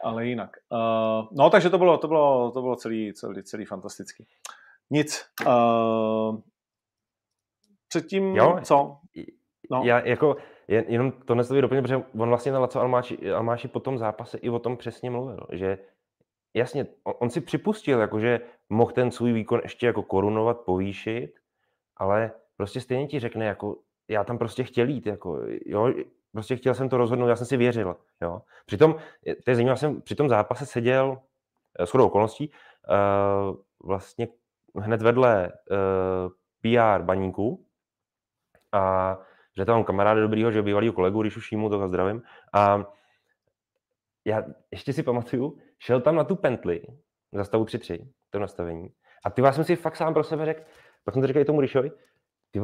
[0.02, 0.50] Ale jinak.
[0.70, 4.26] Uh, no, takže to bylo, to bylo, to bylo celý, celý, celý fantastický.
[4.90, 5.26] Nic.
[5.46, 6.38] Uh,
[7.92, 8.58] předtím, Jo.
[8.62, 8.96] co?
[9.70, 9.82] No.
[9.84, 10.36] Já jako,
[10.68, 14.38] jen, jenom to nesloví doplně, protože on vlastně na Laco Almáši, Almáši po tom zápase
[14.38, 15.78] i o tom přesně mluvil, že
[16.54, 21.34] jasně, on, on si připustil, jako, že mohl ten svůj výkon ještě jako korunovat, povýšit,
[21.96, 23.76] ale prostě stejně ti řekne, jako
[24.08, 25.92] já tam prostě chtěl jít, jako, jo,
[26.32, 28.42] prostě chtěl jsem to rozhodnout, já jsem si věřil, jo.
[28.66, 28.94] Přitom,
[29.44, 31.18] to je zajímavé, já jsem při tom zápase seděl,
[31.78, 34.28] eh, shodou okolností, uh, vlastně
[34.76, 36.32] hned vedle uh,
[36.62, 37.64] PR baníku
[38.72, 39.18] a
[39.56, 42.22] že tam mám kamaráda dobrýho, že bývalýho kolegu, když už jímu, to ho zdravím.
[42.52, 42.84] A
[44.24, 46.82] já ještě si pamatuju, šel tam na tu pentli,
[47.32, 48.88] za stavu 3-3, to nastavení.
[49.24, 50.62] A ty já jsem si fakt sám pro sebe řekl,
[51.04, 51.90] pak jsem to říkal i tomu Ryšovi,
[52.50, 52.60] ty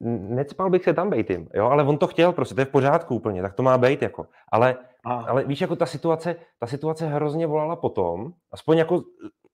[0.00, 2.70] necpal bych se tam bejt jim, jo, ale on to chtěl prostě, to je v
[2.70, 4.26] pořádku úplně, tak to má být jako.
[4.52, 9.02] Ale, A, ale víš, jako ta situace, ta situace hrozně volala potom, aspoň jako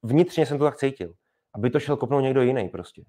[0.03, 1.13] vnitřně jsem to tak cítil,
[1.55, 3.03] aby to šel kopnout někdo jiný prostě.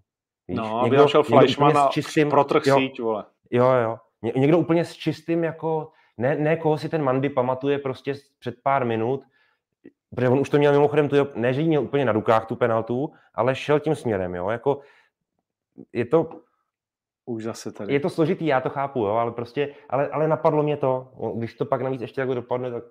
[0.48, 0.58] Víš?
[0.58, 3.26] no, aby tam šel Fleischmann a čistým, protrh jo, síť, vole.
[3.52, 3.98] Jo, jo.
[4.22, 8.56] Ně, někdo úplně s čistým jako, ne, ne koho si ten Mandy pamatuje prostě před
[8.64, 9.24] pár minut,
[10.16, 13.14] protože on už to měl mimochodem, tu, ne, že měl úplně na rukách tu penaltu,
[13.34, 14.82] ale šel tím směrem, jo, jako
[15.94, 16.30] je to,
[17.26, 17.94] Už zase tady.
[17.94, 21.54] je to složitý, já to chápu, jo, ale prostě, ale, ale napadlo mě to, když
[21.54, 22.84] to pak navíc ještě takhle dopadne, tak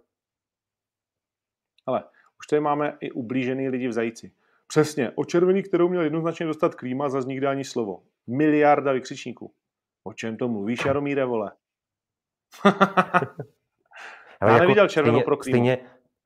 [1.87, 2.05] Ale
[2.39, 4.33] už tady máme i ublížený lidi v zajíci.
[4.69, 8.03] Přesně, o červený, kterou měl jednoznačně dostat Klíma, zase nikdy ani slovo.
[8.27, 9.53] Miliarda vykřičníků.
[10.05, 11.53] O čem to mluvíš, Jaromíre, vole?
[14.41, 15.55] Ale Já neviděl červenou stejně, pro Klímu.
[15.55, 15.79] stejně,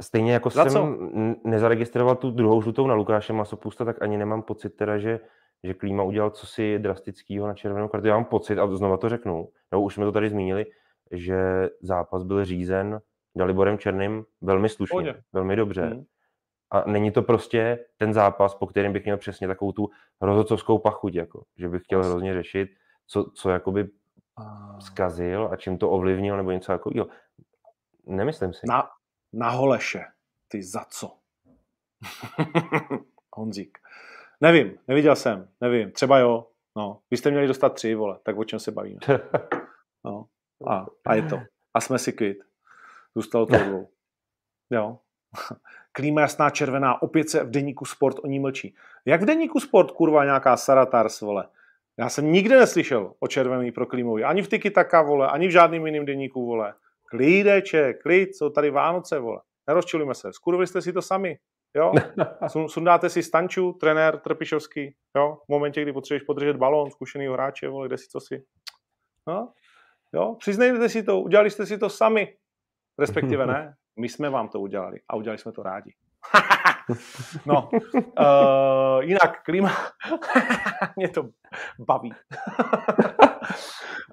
[0.02, 0.98] stejně jako Za jsem co?
[1.44, 5.20] nezaregistroval tu druhou žlutou na Lukáše Masopusta, tak ani nemám pocit teda, že,
[5.64, 8.06] že Klíma udělal cosi drastického na červenou kartu.
[8.06, 10.66] Já mám pocit, a znova to řeknu, no už jsme to tady zmínili,
[11.12, 13.00] že zápas byl řízen
[13.36, 15.22] Daliborem Černým velmi slušně, Pohodě.
[15.32, 15.82] velmi dobře.
[15.82, 16.04] Hmm.
[16.70, 19.90] A není to prostě ten zápas, po kterém bych měl přesně takovou tu
[20.20, 22.70] rozhodcovskou pachuť, jako, že bych chtěl hrozně řešit,
[23.06, 23.88] co, co jakoby
[24.78, 27.08] zkazil a čím to ovlivnil, nebo něco takového.
[28.06, 28.66] Nemyslím si.
[28.66, 28.90] Na,
[29.32, 30.04] na Holeše.
[30.48, 31.16] Ty za co?
[33.36, 33.78] Honzík.
[34.40, 35.92] Nevím, neviděl jsem, nevím.
[35.92, 36.46] Třeba jo.
[36.76, 39.00] No, vy jste měli dostat tři, vole, tak o čem se bavíme?
[40.04, 40.26] No.
[40.66, 41.40] A, a je to.
[41.74, 42.38] A jsme si kvit.
[43.14, 43.88] Zůstalo to dvou.
[44.70, 44.98] Jo.
[45.92, 48.74] Klíma jasná červená, opět se v deníku Sport o ní mlčí.
[49.04, 51.48] Jak v deníku Sport, kurva, nějaká Saratars, vole?
[51.98, 54.24] Já jsem nikdy neslyšel o červený pro Klímovi.
[54.24, 56.74] Ani v Tiki Taka, vole, ani v žádným jiným deníku, vole.
[57.04, 59.40] Klídeče, klid, jsou tady Vánoce, vole.
[59.68, 60.32] Nerozčilujme se.
[60.32, 61.38] Skurvili jste si to sami.
[61.76, 61.92] Jo?
[62.46, 65.38] Sun- Sundáte si Stanču, trenér Trpišovský, jo?
[65.44, 68.44] V momentě, kdy potřebuješ podržet balón, zkušenýho hráče, vole, kde si co si.
[69.26, 69.52] No?
[70.12, 70.34] Jo?
[70.38, 72.36] Přiznejte si to, udělali jste si to sami.
[72.98, 75.94] Respektive ne, my jsme vám to udělali a udělali jsme to rádi.
[77.46, 79.70] no, uh, jinak klima,
[80.96, 81.28] mě to
[81.78, 82.12] baví.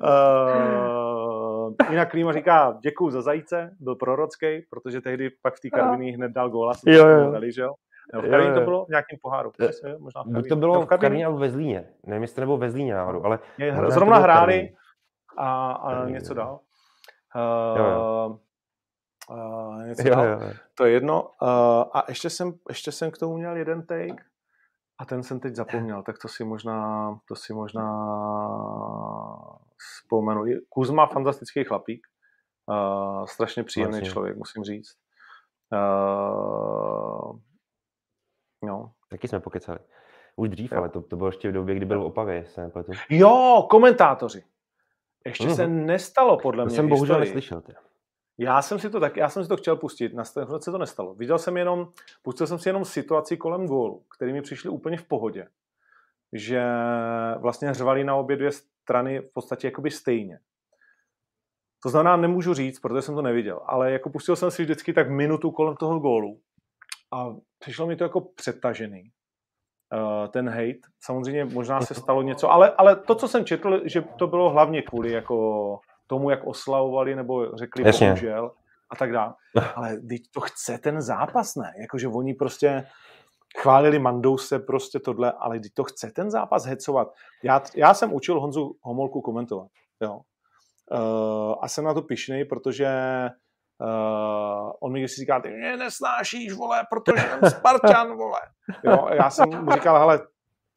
[0.01, 6.11] uh, jinak klima říká, děkuju za zajíce, byl prorocký, protože tehdy pak v té Karviní
[6.11, 7.31] hned dal góla, Jo, to jo.
[7.31, 7.73] dali, že jo?
[8.13, 8.65] Nebo v Jo, Karviní to jo.
[8.65, 9.51] bylo v nějakém poháru.
[9.67, 11.89] Myslím, Možná v Buď to bylo Nebo v Karviní nebo ve Zlíně.
[12.05, 14.73] Nevím, jestli to nebylo ve Zlíně náhodou, ale Je, zrovna hráli
[15.37, 16.35] a, a něco jo.
[16.35, 16.59] dál.
[17.77, 18.37] Jo, Uh,
[19.29, 20.53] uh, něco jo, jo, jo.
[20.75, 21.23] To je jedno.
[21.23, 21.49] Uh,
[21.93, 24.23] a ještě jsem, ještě jsem k tomu měl jeden take.
[24.99, 27.87] A ten jsem teď zapomněl, tak to si možná, to si možná
[29.77, 30.43] vzpomenu.
[30.69, 32.07] Kuzma, fantastický chlapík,
[32.65, 34.11] uh, strašně příjemný vlastně.
[34.11, 34.93] člověk, musím říct.
[35.73, 37.39] Uh,
[38.63, 38.91] no.
[39.09, 39.79] Taky jsme pokecali.
[40.35, 40.77] Už dřív, jo.
[40.77, 42.91] ale to, to bylo ještě v době, kdy byl v Opavě, se nepletu.
[43.09, 44.43] Jo, komentátoři.
[45.25, 45.55] Ještě mm-hmm.
[45.55, 46.75] se nestalo, podle to mě.
[46.75, 47.61] jsem bohužel neslyšel.
[47.61, 47.75] Tě.
[48.37, 51.15] Já jsem si to tak, já jsem si to chtěl pustit, na se to nestalo.
[51.15, 55.03] Viděl jsem jenom, pustil jsem si jenom situaci kolem gólu, který mi přišly úplně v
[55.03, 55.47] pohodě.
[56.33, 56.63] Že
[57.37, 60.39] vlastně řvali na obě dvě strany v podstatě jakoby stejně.
[61.83, 65.09] To znamená, nemůžu říct, protože jsem to neviděl, ale jako pustil jsem si vždycky tak
[65.09, 66.39] minutu kolem toho gólu
[67.13, 69.11] a přišlo mi to jako přetažený.
[69.93, 70.79] Uh, ten hate.
[70.99, 74.81] Samozřejmě možná se stalo něco, ale, ale to, co jsem četl, že to bylo hlavně
[74.81, 78.07] kvůli jako tomu, jak oslavovali nebo řekli Jasně.
[78.07, 78.51] bohužel
[78.89, 79.33] a tak dále.
[79.75, 81.73] Ale teď to chce ten zápas, ne?
[81.81, 82.87] Jakože oni prostě
[83.57, 87.13] chválili Mandouse prostě tohle, ale teď to chce ten zápas hecovat.
[87.43, 89.67] Já, já jsem učil Honzu Homolku komentovat,
[90.01, 90.21] jo.
[90.91, 92.89] Uh, a jsem na to pišnej, protože
[93.81, 98.39] uh, on mi si říká, ty mě nesnášíš, vole, protože jsem Spartan, vole.
[98.83, 100.19] Jo, já jsem mu říkal, hele,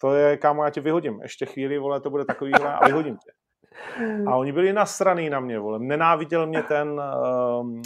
[0.01, 1.21] to je, kámo, já tě vyhodím.
[1.23, 3.31] Ještě chvíli, vole, to bude takovýhle a vyhodím tě.
[4.27, 5.79] A oni byli nasraný na mě, vole.
[5.79, 7.81] Nenáviděl mě ten uh,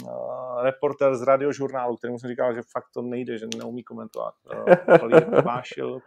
[0.61, 4.33] reporter z radiožurnálu, kterému jsem říkal, že fakt to nejde, že neumí komentovat.
[4.53, 5.99] Uh, Vášil,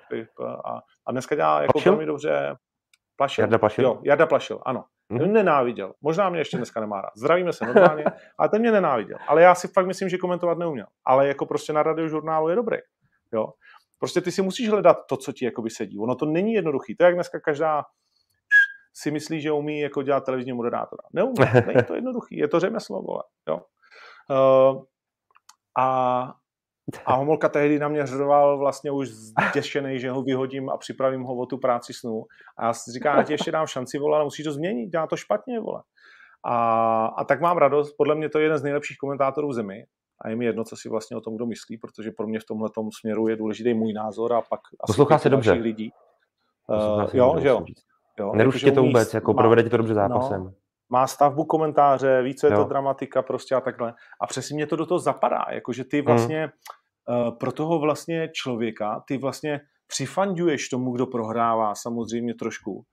[0.65, 2.57] a, a dneska dělá jako velmi dobře
[3.17, 3.43] Plašil.
[3.43, 3.85] Jarda Plašil?
[3.85, 4.85] Jo, Jarda Plašil, ano.
[5.11, 5.21] Hmm.
[5.21, 5.95] Ten nenáviděl.
[6.01, 7.11] Možná mě ještě dneska nemá rád.
[7.17, 8.05] Zdravíme se normálně,
[8.39, 9.19] ale ten mě nenáviděl.
[9.29, 10.87] Ale já si fakt myslím, že komentovat neuměl.
[11.05, 12.77] Ale jako prostě na radiožurnálu je dobrý.
[13.33, 13.53] Jo.
[13.99, 15.99] Prostě ty si musíš hledat to, co ti jakoby sedí.
[15.99, 16.97] Ono to není jednoduchý.
[16.97, 17.85] To je jak dneska každá
[19.01, 21.03] si myslí, že umí jako dělat televizní moderátora.
[21.13, 21.35] Neumí,
[21.67, 23.23] není to jednoduchý, je to řemeslo, vole.
[23.49, 23.61] Jo.
[24.31, 24.83] Uh,
[25.79, 26.21] a,
[27.07, 31.37] a Homolka tehdy na mě řval vlastně už zděšený, že ho vyhodím a připravím ho
[31.37, 32.25] o tu práci snu.
[32.59, 35.07] A já si říkám, já ti ještě dám šanci, vole, ale musíš to změnit, dělá
[35.07, 35.83] to špatně, vole.
[36.45, 39.85] A, a tak mám radost, podle mě to je jeden z nejlepších komentátorů v zemi
[40.21, 42.45] a je mi jedno, co si vlastně o tom kdo myslí, protože pro mě v
[42.45, 42.69] tomhle
[43.01, 45.53] směru je důležitý můj názor a pak Poslouchá se dobře.
[45.53, 45.93] lidí.
[46.67, 47.65] Uh, jo, že jo.
[48.19, 48.33] Jo?
[48.35, 50.45] Nerušte to vůbec, jako má, provedete to dobře zápasem.
[50.45, 50.53] No,
[50.91, 52.59] má stavbu komentáře, ví, co je jo.
[52.59, 53.95] to dramatika prostě a takhle.
[54.21, 56.07] A přesně mě to do toho zapadá, jakože ty hmm.
[56.07, 56.41] vlastně
[57.09, 57.27] hmm.
[57.27, 62.85] uh, pro toho vlastně člověka, ty vlastně přifanduješ tomu, kdo prohrává samozřejmě trošku,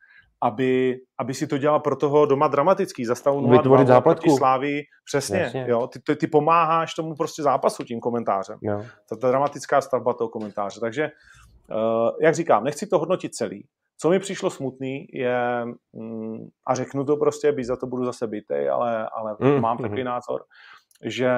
[0.42, 5.66] aby, aby si to dělal pro toho doma dramatický, zastavu 0 proti Slávy, přesně, Jasně.
[5.68, 8.58] jo, ty, ty, ty, pomáháš tomu prostě zápasu tím komentářem.
[8.62, 8.84] Jo.
[9.10, 11.12] Ta, ta dramatická stavba toho komentáře, takže
[11.70, 13.68] uh, jak říkám, nechci to hodnotit celý,
[13.98, 18.28] co mi přišlo smutný je, mm, a řeknu to prostě, být za to budu zase
[18.28, 20.06] bytej, ale, ale mm, mám takový mm.
[20.06, 20.44] názor,
[21.04, 21.32] že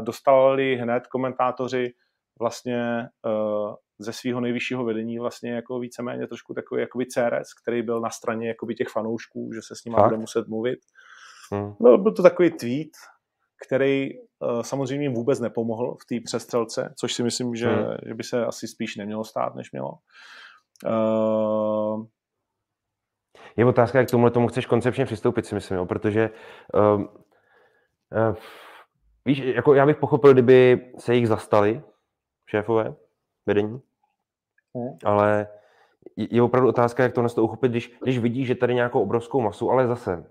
[0.00, 1.92] dostali hned komentátoři
[2.40, 8.00] vlastně uh, ze svého nejvyššího vedení vlastně jako víceméně trošku takový jakoby CRS, který byl
[8.00, 10.78] na straně jakoby těch fanoušků, že se s nimi bude muset mluvit.
[11.52, 11.74] Hmm.
[11.80, 12.90] No, byl to takový tweet,
[13.66, 17.96] který uh, samozřejmě vůbec nepomohl v té přestřelce, což si myslím, že, hmm.
[18.06, 19.90] že by se asi spíš nemělo stát, než mělo.
[20.86, 22.06] Uh...
[23.56, 25.86] Je otázka, jak tomu tomu chceš koncepčně přistoupit, si myslím, jo?
[25.86, 26.30] protože
[26.74, 27.06] uh, uh,
[29.24, 31.82] víš, jako já bych pochopil, kdyby se jich zastali
[32.46, 32.94] šéfové
[33.46, 33.80] vedení,
[34.76, 34.98] hmm.
[35.04, 35.48] ale
[36.16, 39.70] je opravdu otázka, jak to to uchopit, když, když vidíš, že tady nějakou obrovskou masu,
[39.70, 40.24] ale zase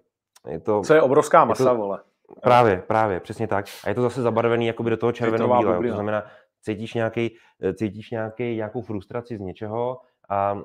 [0.47, 0.81] je to...
[0.81, 1.99] Co je obrovská masa, je to, vole?
[2.41, 3.65] Právě, právě, přesně tak.
[3.83, 5.83] A je to zase zabarvený jakoby do toho červeno-bílého.
[5.83, 6.23] To znamená,
[6.61, 7.35] cítíš, nějaký,
[7.75, 10.61] cítíš nějaký, nějakou frustraci z něčeho a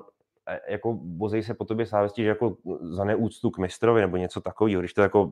[0.67, 4.81] jako vozej se po tobě sávestí, že jako za neúctu k mistrovi nebo něco takového,
[4.81, 5.31] když to jako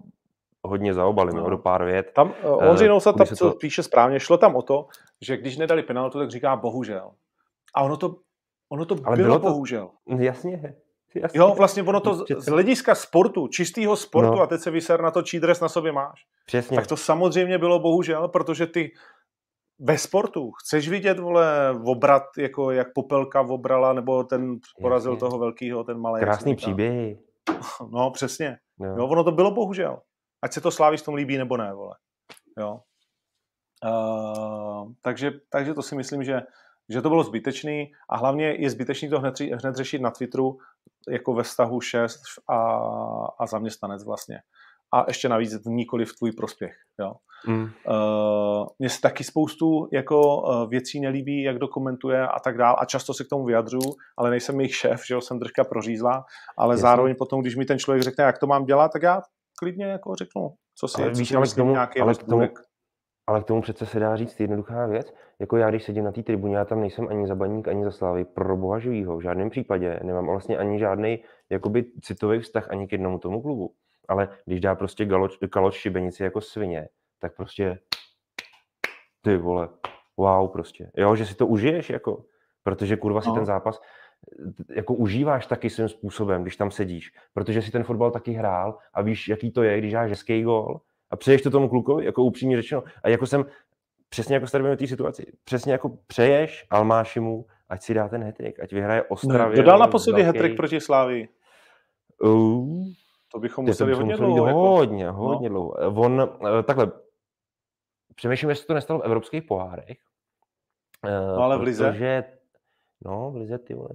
[0.63, 1.49] hodně zaobalím, no.
[1.49, 2.11] do pár vět.
[2.15, 3.57] Tam uh, Ondřej Nousa tam, co to...
[3.57, 4.87] píše správně, šlo tam o to,
[5.21, 7.11] že když nedali penaltu, tak říká bohužel.
[7.75, 8.15] A ono to,
[8.69, 9.47] ono to Ale bylo, bylo to...
[9.47, 9.89] bohužel.
[10.17, 10.75] Jasně.
[11.15, 11.39] Jasně.
[11.39, 14.41] Jo, vlastně ono to z hlediska sportu, čistého sportu, no.
[14.41, 16.25] a teď se vyser na to, čí dres na sobě máš.
[16.45, 16.77] Přesně.
[16.77, 18.91] Tak to samozřejmě bylo bohužel, protože ty
[19.83, 25.19] ve sportu chceš vidět, vole, obrat, jako jak Popelka obrala, nebo ten porazil Jasně.
[25.19, 26.19] toho velkého, ten malý.
[26.19, 27.17] Krásný příběh.
[27.91, 28.57] No, přesně.
[28.79, 28.95] No.
[28.97, 30.01] Jo, ono to bylo bohužel.
[30.41, 31.95] Ať se to Sláví s tom líbí, nebo ne, vole.
[32.59, 32.79] Jo.
[33.85, 36.41] Uh, takže, takže to si myslím, že,
[36.89, 40.57] že to bylo zbytečný a hlavně je zbytečný to hned, hned řešit na Twitteru
[41.09, 42.57] jako ve vztahu 6 a,
[43.39, 44.39] a zaměstnanec vlastně
[44.93, 46.73] a ještě navíc nikoli v tvůj prospěch.
[46.99, 47.13] Jo.
[47.47, 47.63] Mm.
[47.63, 47.69] Uh,
[48.79, 53.13] mně se taky spoustu jako uh, věcí nelíbí, jak dokumentuje a tak dál a často
[53.13, 56.23] se k tomu vyjadřuju, ale nejsem jejich šéf, že jo, jsem troška prořízla,
[56.57, 56.81] ale Jasně.
[56.81, 59.21] zároveň potom, když mi ten člověk řekne, jak to mám dělat, tak já
[59.59, 62.49] klidně jako řeknu, co si, ale co víš, ale k tomu, ale k tomu,
[63.27, 65.13] Ale k tomu přece se dá říct jednoduchá věc.
[65.39, 67.91] Jako já, když sedím na té tribuně, já tam nejsem ani za baník, ani za
[67.91, 69.17] slávy pro boha živýho.
[69.17, 69.99] V žádném případě.
[70.03, 73.73] Nemám vlastně ani žádný jakoby citový vztah ani k jednomu tomu klubu.
[74.07, 76.89] Ale když dá prostě galoč, kaloč šibenici jako svině,
[77.19, 77.79] tak prostě
[79.21, 79.69] ty vole,
[80.17, 80.91] wow prostě.
[80.97, 82.25] Jo, že si to užiješ jako,
[82.63, 83.35] protože kurva si no.
[83.35, 83.81] ten zápas
[84.69, 89.01] jako užíváš taky svým způsobem, když tam sedíš, protože si ten fotbal taky hrál a
[89.01, 92.57] víš, jaký to je, když dáš hezký gol a přeješ to tomu klukovi, jako upřímně
[92.57, 92.83] řečeno.
[93.03, 93.45] A jako jsem,
[94.09, 98.73] přesně jako stavíme té situaci, přesně jako přeješ Almášimu, ať si dá ten hetrik, ať
[98.73, 99.53] vyhraje Ostravě.
[99.53, 101.29] Kdo dal naposledy hetrik proti Slávii?
[102.23, 102.85] Uh,
[103.33, 104.47] to bychom museli to hodně dlouho.
[104.47, 104.59] Jako...
[104.59, 105.53] Hodně, hodně no.
[105.53, 106.01] dlouho.
[106.01, 106.21] On,
[106.59, 106.91] eh, takhle,
[108.15, 109.97] přemýšlím, jestli to nestalo v evropských pohárech.
[111.03, 111.91] No ale v Lize?
[111.91, 112.23] Protože,
[113.05, 113.89] no, v Lize, ty vole,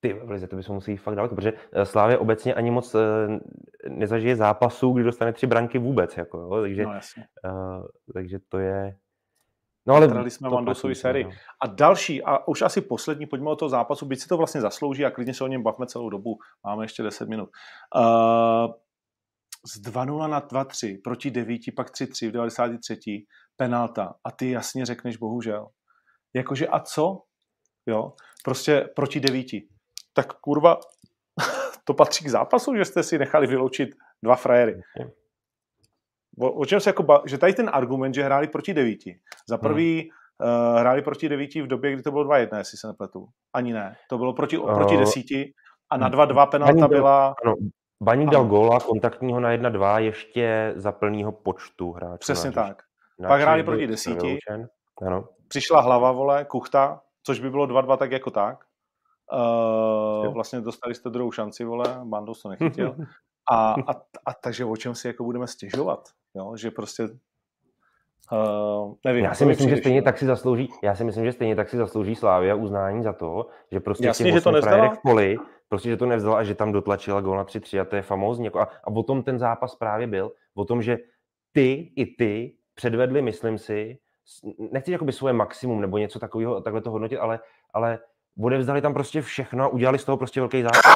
[0.00, 2.98] ty v Lize, to bychom museli fakt daleko, protože eh, Slávě obecně ani moc eh,
[3.88, 8.96] nezažije zápasů, kdy dostane tři branky vůbec, jako, jo, takže, no, uh, takže to je...
[9.86, 11.24] No ale Trali jsme Vandosový sérii.
[11.24, 11.30] No.
[11.62, 15.04] A další, a už asi poslední, pojďme o toho zápasu, byť si to vlastně zaslouží
[15.04, 17.50] a klidně se o něm bavme celou dobu, máme ještě 10 minut.
[17.96, 18.72] Uh,
[19.66, 23.24] z 2-0 na 2-3 proti 9, pak 3-3 v 93.
[23.56, 25.68] penalta a ty jasně řekneš bohužel.
[26.34, 27.22] Jakože a co?
[27.86, 28.12] Jo,
[28.44, 29.46] prostě proti 9
[30.12, 30.76] tak kurva,
[31.84, 33.88] to patří k zápasu, že jste si nechali vyloučit
[34.24, 34.80] dva frajery.
[36.38, 39.20] O, o čem se jako ba- že tady ten argument, že hráli proti devíti.
[39.48, 39.60] Za hmm.
[39.60, 40.72] prvý hmm.
[40.72, 43.26] uh, hráli proti devíti v době, kdy to bylo 2-1, jestli se nepletu.
[43.52, 43.96] Ani ne.
[44.08, 45.52] To bylo proti, uh, proti desíti
[45.90, 47.34] a na 2-2 penalta byla...
[47.44, 47.54] Ano,
[48.02, 52.18] Baník dal góla kontaktního na 1-2 ještě za plného počtu hráčů.
[52.18, 52.82] Přesně tak.
[53.28, 54.38] Pak hráli proti desíti.
[55.06, 55.28] Ano.
[55.48, 58.64] Přišla hlava, vole, kuchta, což by bylo 2-2 tak jako tak.
[59.32, 62.96] Uh, vlastně dostali jste druhou šanci, vole, Bandos to nechytil.
[63.50, 63.92] A, a,
[64.26, 66.56] a takže o čem si jako budeme stěžovat, jo?
[66.56, 67.08] že prostě
[68.32, 71.56] Uh, nevím, já si myslím, že stejně tak si zaslouží, já si myslím, že stejně
[71.56, 74.94] tak si zaslouží Slávia uznání za to, že prostě Jasně, že to nezdala.
[74.94, 75.36] v poli,
[75.68, 78.44] prostě, že to nevzala a že tam dotlačila gól na 3-3 a to je famózní.
[78.44, 80.98] Jako a, a o tom ten zápas právě byl, o tom, že
[81.52, 83.98] ty i ty předvedli, myslím si,
[84.72, 87.40] nechci jakoby svoje maximum nebo něco takového, takhle to hodnotit, ale,
[87.74, 87.98] ale
[88.42, 90.94] odevzdali tam prostě všechno a udělali z toho prostě velký zápas.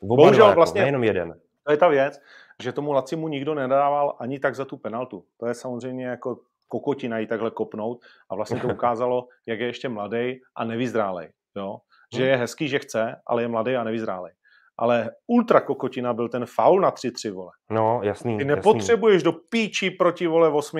[0.00, 1.34] Oba Bohužel dva, jako, vlastně, nejenom jeden.
[1.64, 2.20] To je ta věc,
[2.62, 5.24] že tomu Lacimu nikdo nedával ani tak za tu penaltu.
[5.36, 6.38] To je samozřejmě jako
[6.68, 7.98] kokotina jí takhle kopnout
[8.30, 11.28] a vlastně to ukázalo, jak je ještě mladý a nevyzrálej.
[11.56, 11.78] Jo?
[12.16, 14.32] Že je hezký, že chce, ale je mladý a nevyzrálej.
[14.78, 17.50] Ale ultra kokotina byl ten faul na 3-3, vole.
[17.70, 18.38] No, jasný.
[18.38, 19.32] Ty nepotřebuješ jasný.
[19.32, 20.78] do píči proti, vole, 8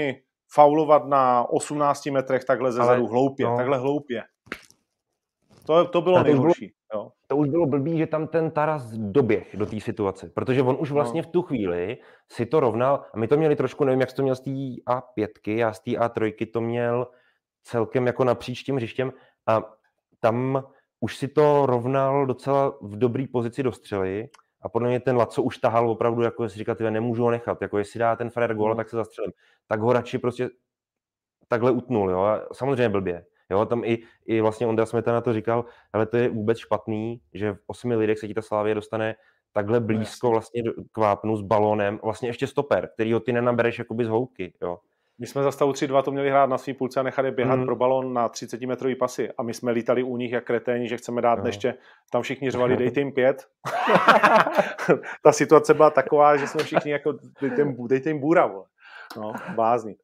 [0.54, 3.56] faulovat na 18 metrech takhle ze zadu hloupě, no.
[3.56, 4.22] takhle hloupě.
[5.66, 6.72] To, to bylo nejhorší.
[6.94, 7.12] Jo.
[7.26, 10.90] To už bylo blbý, že tam ten Taras doběh do té situace, protože on už
[10.90, 10.94] no.
[10.94, 14.22] vlastně v tu chvíli si to rovnal, a my to měli trošku, nevím, jak to
[14.22, 17.06] měl z té A5, já z té A3 to měl
[17.62, 19.12] celkem jako napříč tím hřištěm
[19.46, 19.62] a
[20.20, 20.64] tam
[21.00, 24.28] už si to rovnal docela v dobrý pozici do střely
[24.62, 27.78] a podle mě ten Laco už tahal opravdu, jako si říkat, nemůžu ho nechat, jako
[27.78, 28.76] jestli dá ten frajer góla, no.
[28.76, 29.32] tak se zastřelím.
[29.66, 30.50] Tak ho radši prostě
[31.48, 33.24] takhle utnul, jo, a samozřejmě blbě.
[33.52, 37.52] Jo, tam i, i vlastně Ondra Smetana to říkal, ale to je vůbec špatný, že
[37.52, 39.14] v osmi lidech se ti ta Slávě dostane
[39.52, 43.78] takhle no, blízko vlastně k vápnu s balónem, vlastně ještě stoper, který ho ty nenabereš
[43.78, 44.78] jakoby z houky, jo.
[45.18, 47.64] My jsme za stavu 3-2 to měli hrát na svý půlce a nechali běhat mm.
[47.64, 50.96] pro balón na 30 metrový pasy a my jsme lítali u nich jak kreténi, že
[50.96, 51.46] chceme dát no.
[51.46, 51.74] ještě,
[52.10, 53.48] tam všichni řvali dejte jim pět.
[55.24, 58.64] Ta situace byla taková, že jsme všichni jako dejte jim, dejte jim bůra, vole.
[59.16, 59.94] No, bázní.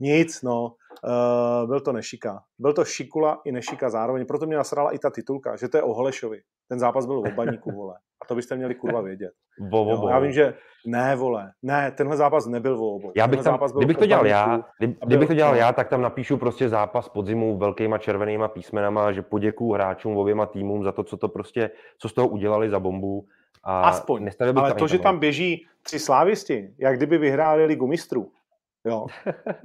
[0.00, 2.42] Nic, no, uh, byl to nešika.
[2.58, 5.82] Byl to šikula i nešika zároveň, proto mě nasrala i ta titulka, že to je
[5.82, 6.40] o Holešovi.
[6.68, 7.94] Ten zápas byl o baníku, vole.
[8.22, 9.32] A to byste měli kurva vědět.
[9.60, 10.08] Bo, bo, bo.
[10.08, 10.54] Já vím, že
[10.86, 13.12] ne, vole, ne, tenhle zápas nebyl o obou.
[13.16, 16.36] Já bych tam, kdybych to dělal já, kdyby, kdybych to dělal já, tak tam napíšu
[16.36, 21.28] prostě zápas podzimu velkýma červenýma písmenama, že poděkuju hráčům oběma týmům za to, co to
[21.28, 23.26] prostě, co z toho udělali za bombu.
[23.64, 28.32] A Aspoň, ale to, že tam běží tři slávisti, jak kdyby vyhráli ligu mistrů,
[28.86, 29.06] Jo.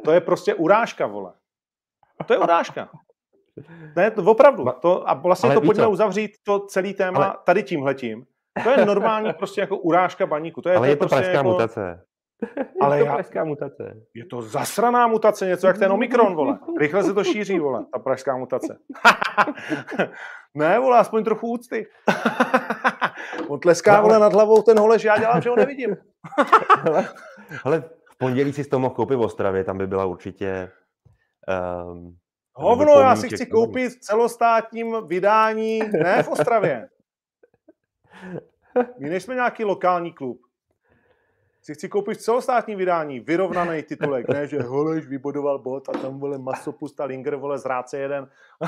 [0.03, 1.33] To je prostě urážka, vole.
[2.25, 2.89] To je urážka.
[3.95, 4.65] Ne, to opravdu.
[4.81, 5.91] To, a vlastně ale to pojďme co?
[5.91, 7.37] uzavřít to celý téma ale...
[7.45, 8.25] tady tímhletím.
[8.63, 10.61] To je normální prostě jako urážka baníku.
[10.61, 11.49] To je, ale to je to prostě pražská jako...
[11.49, 12.05] mutace.
[12.81, 13.95] Ale je to pražská mutace.
[14.13, 16.59] Je to zasraná mutace, něco jak ten Omikron, vole.
[16.79, 18.79] Rychle se to šíří, vole, ta pražská mutace.
[20.55, 21.87] ne, vole, aspoň trochu úcty.
[23.47, 25.97] On tleská, vole, nad hlavou ten holeš, já dělám, že ho nevidím.
[27.63, 27.83] ale
[28.23, 30.71] pondělí si to mohl koupit v Ostravě, tam by byla určitě...
[31.91, 32.17] Um,
[32.55, 36.89] Hovno, já si chci koupit v celostátním vydání, ne v Ostravě.
[38.99, 40.41] My nejsme nějaký lokální klub.
[41.61, 46.37] si chci koupit celostátní vydání, vyrovnaný titulek, ne, že Holeš vybodoval bod a tam vole
[46.37, 48.29] Masopust a Linger, vole, zráce jeden.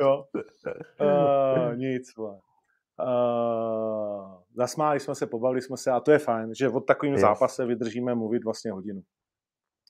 [0.00, 0.24] jo.
[1.00, 2.38] Uh, nic, vole.
[3.04, 7.20] Uh, zasmáli jsme se, pobavili jsme se a to je fajn, že od takovým yes.
[7.20, 9.00] zápase vydržíme mluvit vlastně hodinu.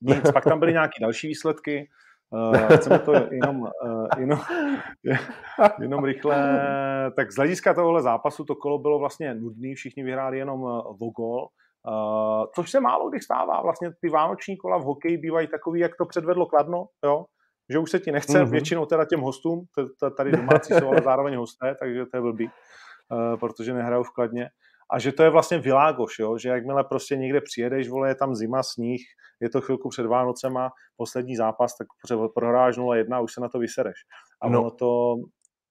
[0.03, 1.89] Nic, pak tam byly nějaké další výsledky,
[2.33, 4.39] Uh, chceme to jenom, uh, jenom,
[5.81, 6.61] jenom rychle.
[7.17, 11.49] Tak z hlediska tohohle zápasu to kolo bylo vlastně nudný, všichni vyhráli jenom o gol,
[11.89, 13.63] uh, což se málo kdy stává.
[13.63, 17.25] Vlastně ty vánoční kola v hokeji bývají takový, jak to předvedlo Kladno, jo?
[17.71, 18.51] že už se ti nechce, mm-hmm.
[18.51, 19.65] většinou teda těm hostům,
[20.17, 22.51] tady domácí jsou ale zároveň hosté, takže to je blbý, uh,
[23.41, 24.51] protože nehrajou v Kladně
[24.93, 26.39] a že to je vlastně világoš, jo?
[26.39, 29.01] že jakmile prostě někde přijedeš, vole, je tam zima, sníh,
[29.41, 31.87] je to chvilku před Vánocema, poslední zápas, tak
[32.35, 33.97] prohráš 0-1 a už se na to vysereš.
[34.41, 34.61] A no.
[34.61, 35.17] ono, to,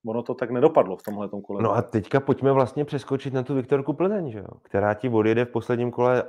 [0.07, 1.63] ono to tak nedopadlo v tomhle kole.
[1.63, 4.47] No a teďka pojďme vlastně přeskočit na tu Viktorku Plzeň, že jo?
[4.61, 6.23] která ti odjede v posledním kole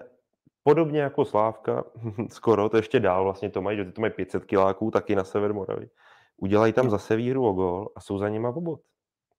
[0.63, 1.85] podobně jako Slávka,
[2.31, 5.55] skoro, to ještě dál vlastně to mají, že to mají 500 kiláků taky na sever
[5.55, 5.89] Moravy.
[6.37, 8.81] Udělají tam zase výhru o gol a jsou za nima v bod.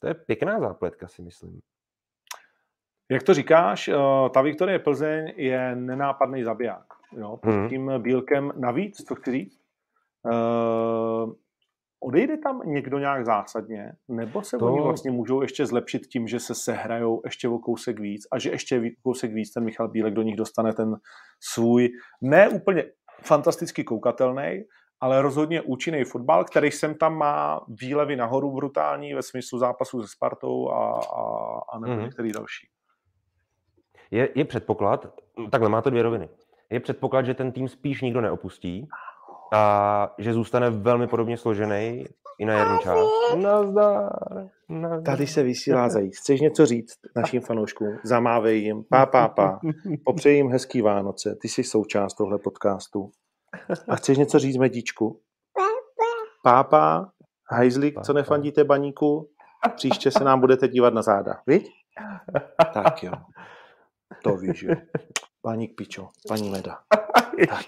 [0.02, 1.60] To je pěkná zápletka, si myslím.
[3.12, 3.96] Jak to říkáš, eh,
[4.34, 6.86] ta Viktorie Plzeň je nenápadný zabiják.
[7.18, 7.70] Jo, pod hmm.
[7.70, 9.62] tím bílkem navíc, co chci říct,
[10.24, 11.34] uh,
[12.00, 14.74] odejde tam někdo nějak zásadně, nebo se to...
[14.74, 18.50] oni vlastně můžou ještě zlepšit tím, že se sehrajou ještě o kousek víc a že
[18.50, 20.96] ještě o kousek víc ten Michal Bílek do nich dostane ten
[21.54, 21.90] svůj
[22.22, 22.84] ne úplně
[23.24, 24.64] fantasticky koukatelný,
[25.02, 30.08] ale rozhodně účinný fotbal, který sem tam má výlevy nahoru brutální ve smyslu zápasu se
[30.08, 32.04] Spartou a, a, a nebo hmm.
[32.04, 32.68] některý další.
[34.12, 35.08] Je, je předpoklad,
[35.52, 36.30] takhle má to dvě roviny.
[36.70, 38.88] Je předpoklad, že ten tým spíš nikdo neopustí
[39.54, 42.06] a že zůstane velmi podobně složený
[42.40, 43.12] i na jarní část.
[43.36, 44.12] Nazdar,
[44.70, 45.04] nazdar.
[45.04, 46.18] Tady se vysílá zajíc.
[46.18, 47.98] Chceš něco říct našim fanouškům?
[48.04, 48.84] Zamávej jim.
[48.90, 49.60] Pá, pá, pá.
[50.06, 51.36] Popřeji jim hezký Vánoce.
[51.42, 53.12] Ty jsi součást tohle podcastu.
[53.90, 55.22] A chceš něco říct, Medičku?
[56.44, 57.12] Pápa,
[57.52, 59.30] hajzlik, co nefandíte baníku?
[59.76, 61.42] Příště se nám budete dívat na záda.
[61.48, 61.70] Viď?
[62.74, 63.14] Tak jo.
[64.24, 64.76] To víš, jo.
[65.42, 66.80] Paní Pičo, paní Meda.
[67.50, 67.66] tak.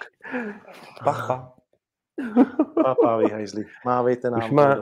[2.83, 3.65] Papa, vy hajzli.
[3.85, 4.75] Mávejte nám Už má,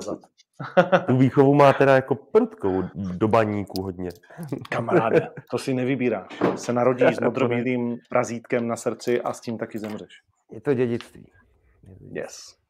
[1.08, 4.10] tu výchovu má teda jako prudkou do baníku hodně.
[4.70, 6.42] Kamaráde, to si nevybíráš.
[6.56, 10.22] Se narodí s modrobílým prazítkem na srdci a s tím taky zemřeš.
[10.52, 11.32] Je to dědictví.
[12.12, 12.62] Yes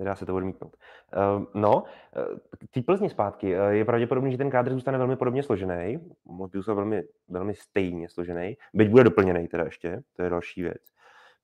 [0.00, 0.76] nedá se to odmítnout.
[1.16, 2.38] Uh, no, uh,
[2.70, 3.56] ty Plzni zpátky.
[3.56, 5.98] Uh, je pravděpodobné, že ten kádr zůstane velmi podobně složený.
[6.24, 8.56] Mohl by velmi, velmi stejně složený.
[8.74, 10.82] Byť bude doplněný teda ještě, to je další věc.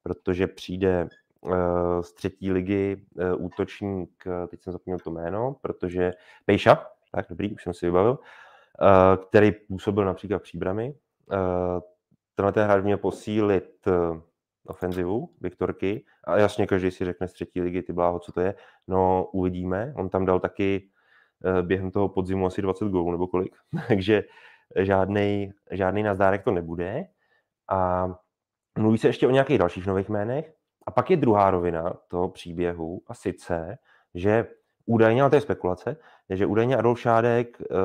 [0.02, 1.08] Protože přijde
[1.40, 6.12] uh, z třetí ligy uh, útočník, uh, teď jsem zapomněl to jméno, protože
[6.44, 10.42] Pejša, tak dobrý, už jsem si vybavil, uh, který působil například.
[10.54, 10.90] Uh,
[12.34, 14.20] tenhle ten hráč měl posílit uh,
[14.68, 18.54] ofenzivu Viktorky a jasně každý si řekne z třetí ligy, ty bláho, co to je.
[18.88, 20.88] No uvidíme, on tam dal taky
[21.44, 23.56] eh, během toho podzimu asi 20 gólů nebo kolik,
[23.88, 24.24] takže
[24.76, 27.04] žádný, žádný nazdárek to nebude.
[27.70, 28.08] A
[28.78, 30.52] mluví se ještě o nějakých dalších nových jménech.
[30.86, 33.78] A pak je druhá rovina toho příběhu a sice,
[34.14, 34.46] že
[34.86, 35.96] údajně, ale to je spekulace,
[36.30, 37.76] že údajně Adolf Šádek uh,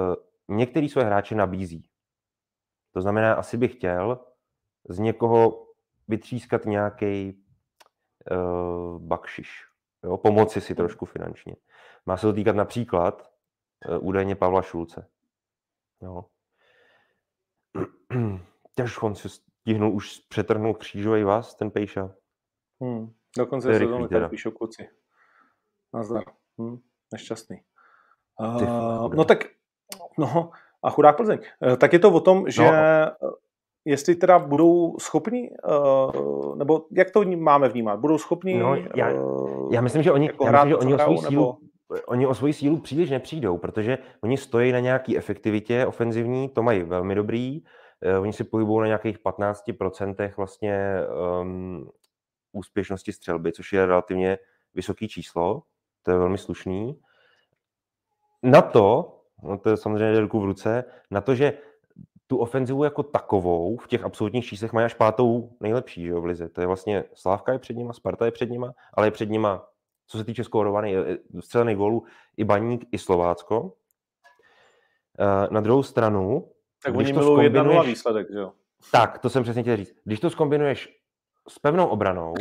[0.58, 1.90] některý své hráče nabízí.
[2.94, 4.20] To znamená, asi by chtěl
[4.90, 5.68] z někoho
[6.12, 7.44] vytřískat nějaký
[8.32, 9.66] uh, bakšiš,
[10.04, 10.18] jo?
[10.18, 11.56] pomoci si trošku finančně.
[12.06, 13.32] Má se to týkat například
[13.90, 15.08] uh, údajně Pavla Šulce.
[16.02, 16.26] Jo.
[18.76, 22.14] Těž on si stihnul už přetrhnout křížový vás, ten Pejša.
[22.82, 23.14] Hmm.
[23.38, 24.90] Dokonce se to tak píšou kluci.
[25.94, 26.24] Nazdar.
[26.60, 26.78] Hmm.
[27.14, 27.62] Nešťastný.
[28.40, 29.44] Uh, no tak,
[30.18, 30.52] no
[30.84, 31.40] a chudák Plzeň.
[31.78, 32.72] Tak je to o tom, že no
[33.86, 39.74] jestli teda budou schopni, uh, nebo jak to máme vnímat, budou schopni no, já, uh,
[39.74, 41.58] já myslím, že oni, jako já myslím, že oni o svoji sílu, nebo...
[42.06, 46.84] oni o svoji sílu příliš nepřijdou, protože oni stojí na nějaký efektivitě ofenzivní, to mají
[46.84, 47.62] velmi dobrý,
[48.16, 50.98] uh, oni si pohybují na nějakých 15% vlastně
[51.42, 51.90] um,
[52.52, 54.38] úspěšnosti střelby, což je relativně
[54.74, 55.64] vysoký číslo,
[56.04, 57.00] to je velmi slušný.
[58.44, 61.54] Na to, no to je samozřejmě ruku v ruce, na to, že
[62.32, 66.26] tu ofenzivu jako takovou v těch absolutních číslech mají až pátou nejlepší že jo, v
[66.26, 66.50] lize.
[66.50, 69.68] To je vlastně Slávka je před nima, Sparta je před nima, ale je před nima,
[70.08, 70.96] co se týče skórovaných,
[71.40, 72.04] střelených gólů,
[72.38, 73.74] i Baník, i Slovácko.
[75.20, 76.48] Eh, na druhou stranu...
[76.84, 78.52] Tak oni milují jedna nula výsledek, že jo?
[78.92, 79.94] Tak, to jsem přesně chtěl říct.
[80.04, 81.00] Když to skombinuješ
[81.48, 82.34] s pevnou obranou,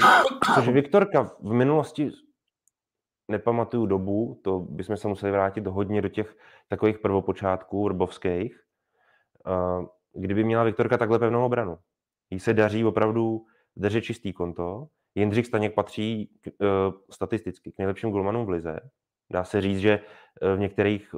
[0.55, 2.11] což Viktorka v minulosti
[3.29, 6.37] nepamatuju dobu, to bychom se museli vrátit hodně do těch
[6.69, 8.70] takových prvopočátků rbovských,
[10.13, 11.79] kdyby měla Viktorka takhle pevnou obranu.
[12.31, 14.87] Jí se daří opravdu držet čistý konto.
[15.15, 18.81] Jindřich Staněk patří k, uh, statisticky k nejlepším golmanům v lize.
[19.31, 20.01] Dá se říct, že
[20.57, 21.15] v některých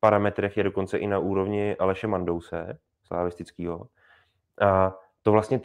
[0.00, 3.86] parametrech je dokonce i na úrovni Aleše Mandouse, slavistického.
[4.60, 5.58] A to vlastně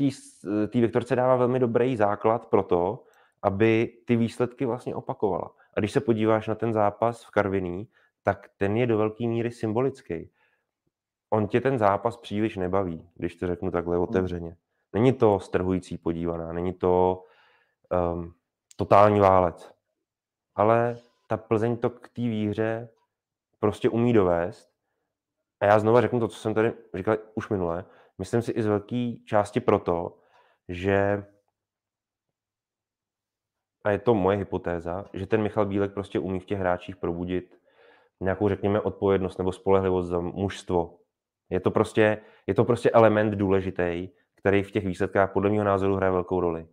[0.67, 3.03] té Viktorce dává velmi dobrý základ pro to,
[3.41, 5.51] aby ty výsledky vlastně opakovala.
[5.73, 7.87] A když se podíváš na ten zápas v Karviní,
[8.23, 10.29] tak ten je do velké míry symbolický.
[11.35, 14.03] On tě ten zápas příliš nebaví, když to řeknu takhle hmm.
[14.03, 14.57] otevřeně.
[14.93, 17.23] Není to strhující podívaná, není to
[18.13, 18.33] um,
[18.75, 19.73] totální válec.
[20.55, 22.89] Ale ta Plzeň to k té výhře
[23.59, 24.69] prostě umí dovést.
[25.59, 27.85] A já znova řeknu to, co jsem tady říkal už minule.
[28.17, 30.17] Myslím si i z velké části proto,
[30.69, 31.25] že
[33.83, 37.59] a je to moje hypotéza, že ten Michal Bílek prostě umí v těch hráčích probudit
[38.21, 41.04] nějakou, řekněme, odpovědnost nebo spolehlivost za mužstvo.
[41.49, 45.95] Je to prostě, je to prostě element důležitý, který v těch výsledkách podle mého názoru
[45.95, 46.67] hraje velkou roli.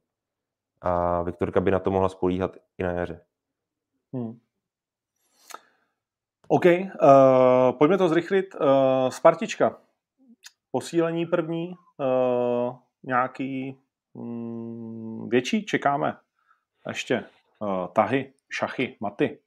[0.81, 3.21] A Viktorka by na to mohla spolíhat i na jaře.
[4.13, 4.39] Hmm.
[6.49, 8.55] OK, uh, pojďme to zrychlit.
[8.55, 9.79] Uh, Spartička.
[10.71, 13.79] Posílení první, uh, nějaký
[14.13, 16.17] um, větší, čekáme
[16.89, 17.25] ještě
[17.59, 19.39] uh, tahy, šachy, maty.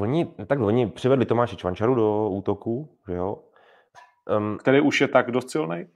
[0.00, 3.42] Oni, tak oni přivedli Tomáše Čvančaru do útoku, že jo?
[4.30, 5.86] Um, Který už je tak dost silný?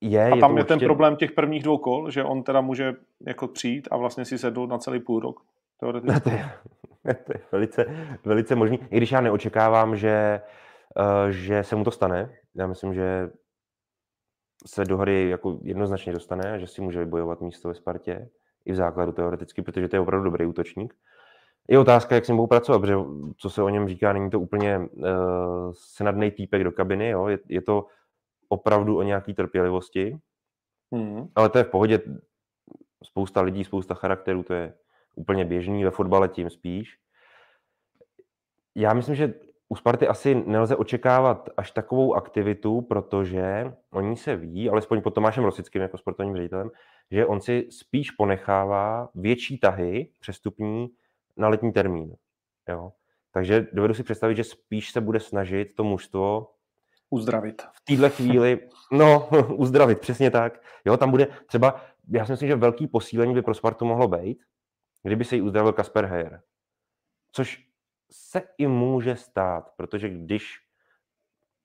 [0.00, 0.86] Je, a tam je, je ten určitě...
[0.86, 2.94] problém těch prvních dvou kol, že on teda může
[3.26, 5.40] jako přijít a vlastně si sednout na celý půl rok.
[5.80, 6.20] Teoreticky.
[6.24, 7.86] to, je, to je velice,
[8.24, 8.78] velice možný.
[8.90, 10.40] I když já neočekávám, že,
[11.00, 12.34] uh, že se mu to stane.
[12.54, 13.30] Já myslím, že
[14.66, 18.28] se do hry jako jednoznačně dostane a že si může vybojovat místo ve Spartě
[18.64, 20.94] i v základu teoreticky, protože to je opravdu dobrý útočník.
[21.68, 22.96] Je otázka, jak s ním budou pracovat, protože
[23.36, 27.28] co se o něm říká, není to úplně uh, snadný týpek do kabiny, jo?
[27.28, 27.86] Je, je to
[28.48, 30.18] opravdu o nějaký trpělivosti,
[30.92, 31.28] hmm.
[31.34, 32.00] ale to je v pohodě.
[33.04, 34.74] Spousta lidí, spousta charakterů, to je
[35.14, 36.98] úplně běžný, ve fotbale tím spíš.
[38.74, 39.34] Já myslím, že
[39.68, 45.44] u Sparty asi nelze očekávat až takovou aktivitu, protože oni se ví, alespoň pod Tomášem
[45.44, 46.70] Rosickým jako sportovním ředitelem,
[47.10, 50.88] že on si spíš ponechává větší tahy přestupní
[51.36, 52.16] na letní termín.
[52.68, 52.92] Jo?
[53.32, 56.50] Takže dovedu si představit, že spíš se bude snažit to mužstvo
[57.10, 57.62] uzdravit.
[57.62, 60.62] V téhle chvíli, no, uzdravit, přesně tak.
[60.84, 64.44] Jo, tam bude třeba, já si myslím, že velký posílení by pro Spartu mohlo být,
[65.02, 66.40] kdyby se jí uzdravil Kasper Heyer.
[67.32, 67.66] Což
[68.10, 70.58] se i může stát, protože když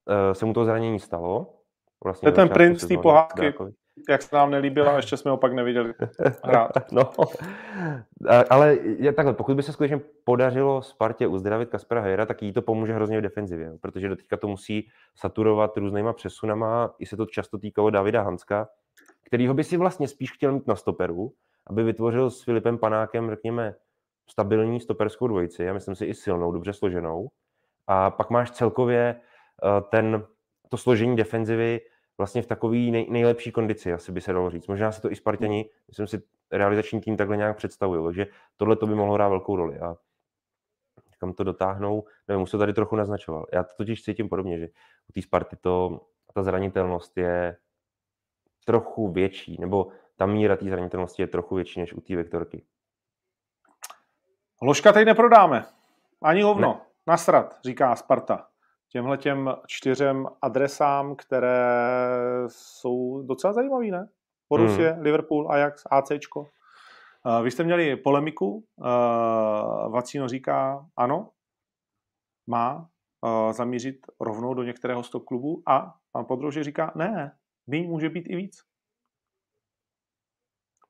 [0.05, 1.57] uh, se mu to zranění stalo,
[2.03, 3.41] vlastně to je ten princ té pohádky.
[3.41, 3.71] Dákovi,
[4.09, 5.93] jak se nám nelíbila, ještě jsme ho pak neviděli
[6.43, 6.71] hrát.
[6.91, 7.11] no,
[8.49, 12.61] ale je takhle, pokud by se skutečně podařilo Spartě uzdravit Kaspera Hejra, tak jí to
[12.61, 17.25] pomůže hrozně v defenzivě, protože do teďka to musí saturovat různýma přesunama, i se to
[17.25, 18.67] často týkalo Davida Hanska,
[19.25, 21.33] kterýho by si vlastně spíš chtěl mít na stoperu,
[21.67, 23.75] aby vytvořil s Filipem Panákem, řekněme,
[24.29, 27.27] stabilní stoperskou dvojici, já myslím si i silnou, dobře složenou.
[27.87, 30.25] A pak máš celkově eh, ten,
[30.69, 31.81] to složení defenzivy
[32.17, 34.67] vlastně v takové nej, nejlepší kondici, asi by se dalo říct.
[34.67, 38.87] Možná se to i Spartani, myslím si, realizační tým takhle nějak představují, takže tohle to
[38.87, 39.79] by mohlo hrát velkou roli.
[39.79, 39.95] A
[41.17, 43.45] kam to dotáhnou, nevím, už to tady trochu naznačoval.
[43.53, 44.67] Já to totiž cítím podobně, že
[45.09, 46.01] u té Sparty to,
[46.33, 47.57] ta zranitelnost je
[48.65, 52.65] trochu větší, nebo ta míra té zranitelnosti je trochu větší než u té Vektorky.
[54.61, 55.65] Ložka teď neprodáme.
[56.21, 56.73] Ani hovno.
[56.73, 56.85] Ne.
[57.07, 58.50] Nasrat, říká Sparta
[58.91, 61.65] těmhle těm čtyřem adresám, které
[62.47, 64.09] jsou docela zajímavé, ne?
[64.49, 65.01] Borussia, hmm.
[65.01, 66.41] Liverpool, Ajax, ACčko.
[66.41, 68.85] Uh, vy jste měli polemiku, uh,
[69.91, 71.29] Vacino říká ano,
[72.47, 72.89] má
[73.21, 77.37] uh, zamířit rovnou do některého stop klubu a pan Podrože říká ne,
[77.67, 78.63] míň může být i víc.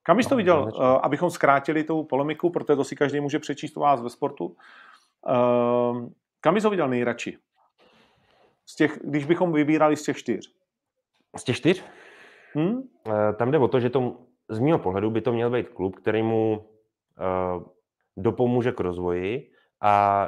[0.03, 0.71] Kam jsi to no, viděl,
[1.03, 4.55] abychom zkrátili tu polemiku, protože to si každý může přečíst u vás ve sportu.
[6.41, 7.37] Kam bys to viděl nejradši?
[8.71, 10.55] Z těch, když bychom vybírali z těch čtyř.
[11.37, 11.83] Z těch čtyř?
[12.53, 12.81] Hmm?
[13.35, 14.17] Tam jde o to, že to,
[14.49, 17.63] z mého pohledu by to měl být klub, který mu uh,
[18.17, 19.51] dopomůže k rozvoji
[19.81, 20.27] a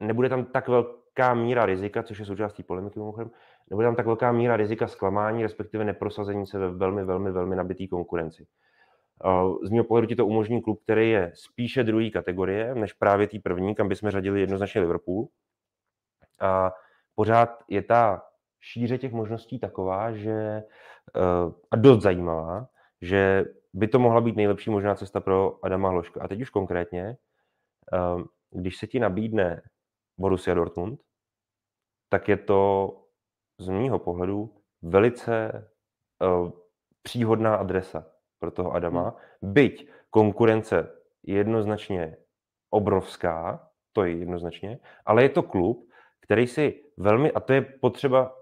[0.00, 3.30] nebude tam tak velká míra rizika, což je součástí polemiky mimochodem,
[3.70, 7.88] nebude tam tak velká míra rizika zklamání, respektive neprosazení se ve velmi, velmi, velmi nabitý
[7.88, 8.46] konkurenci.
[9.62, 13.38] Z mého pohledu ti to umožní klub, který je spíše druhé kategorie, než právě tý
[13.38, 15.28] první, kam bychom řadili jednoznačně Liverpool.
[16.40, 16.72] A
[17.14, 18.22] pořád je ta
[18.60, 22.68] šíře těch možností taková, že eh, a dost zajímavá,
[23.00, 26.20] že by to mohla být nejlepší možná cesta pro Adama Hloška.
[26.22, 27.16] A teď už konkrétně,
[27.92, 29.62] eh, když se ti nabídne
[30.18, 31.00] Borussia Dortmund,
[32.08, 32.90] tak je to
[33.58, 35.52] z mýho pohledu velice
[36.20, 36.50] uh,
[37.02, 38.06] příhodná adresa
[38.38, 39.16] pro toho Adama.
[39.42, 39.52] Hmm.
[39.52, 40.92] Byť konkurence
[41.22, 42.16] je jednoznačně
[42.70, 45.88] obrovská, to je jednoznačně, ale je to klub,
[46.32, 48.36] který si velmi, a to je potřeba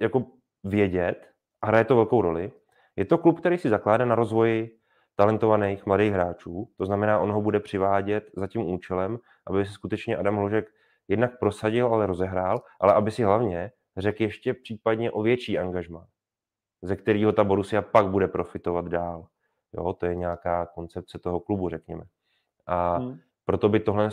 [0.00, 0.26] jako
[0.64, 1.28] vědět,
[1.62, 2.52] a hraje to velkou roli,
[2.96, 4.78] je to klub, který si zakládá na rozvoji
[5.16, 10.16] talentovaných mladých hráčů, to znamená, on ho bude přivádět za tím účelem, aby se skutečně
[10.16, 10.70] Adam Hložek
[11.08, 16.06] jednak prosadil, ale rozehrál, ale aby si hlavně řekl ještě případně o větší angažmá,
[16.82, 19.26] ze kterého ta Borussia pak bude profitovat dál.
[19.72, 22.04] Jo, to je nějaká koncepce toho klubu, řekněme.
[22.66, 23.18] A hmm.
[23.44, 24.10] proto by tohle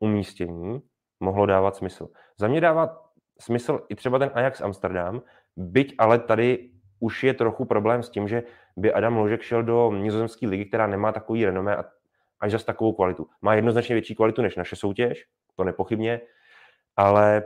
[0.00, 0.82] umístění
[1.22, 2.08] mohlo dávat smysl.
[2.36, 3.02] Za mě dává
[3.40, 5.22] smysl i třeba ten Ajax Amsterdam,
[5.56, 6.70] byť ale tady
[7.00, 8.42] už je trochu problém s tím, že
[8.76, 11.84] by Adam Ložek šel do nizozemské ligy, která nemá takový renomé a
[12.40, 13.26] až zase takovou kvalitu.
[13.42, 15.24] Má jednoznačně větší kvalitu než naše soutěž,
[15.56, 16.20] to nepochybně,
[16.96, 17.42] ale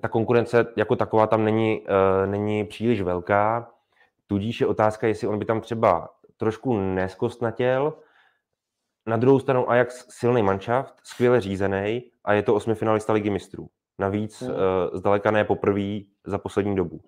[0.00, 3.70] ta konkurence jako taková tam není, uh, není příliš velká,
[4.26, 7.94] tudíž je otázka, jestli on by tam třeba trošku neskostnatěl.
[9.06, 13.68] Na druhou stranu Ajax silný manšaft, skvěle řízený a je to osmifinalista ligy mistrů.
[13.98, 14.48] Navíc uh,
[14.92, 17.00] zdaleka ne poprvé za poslední dobu.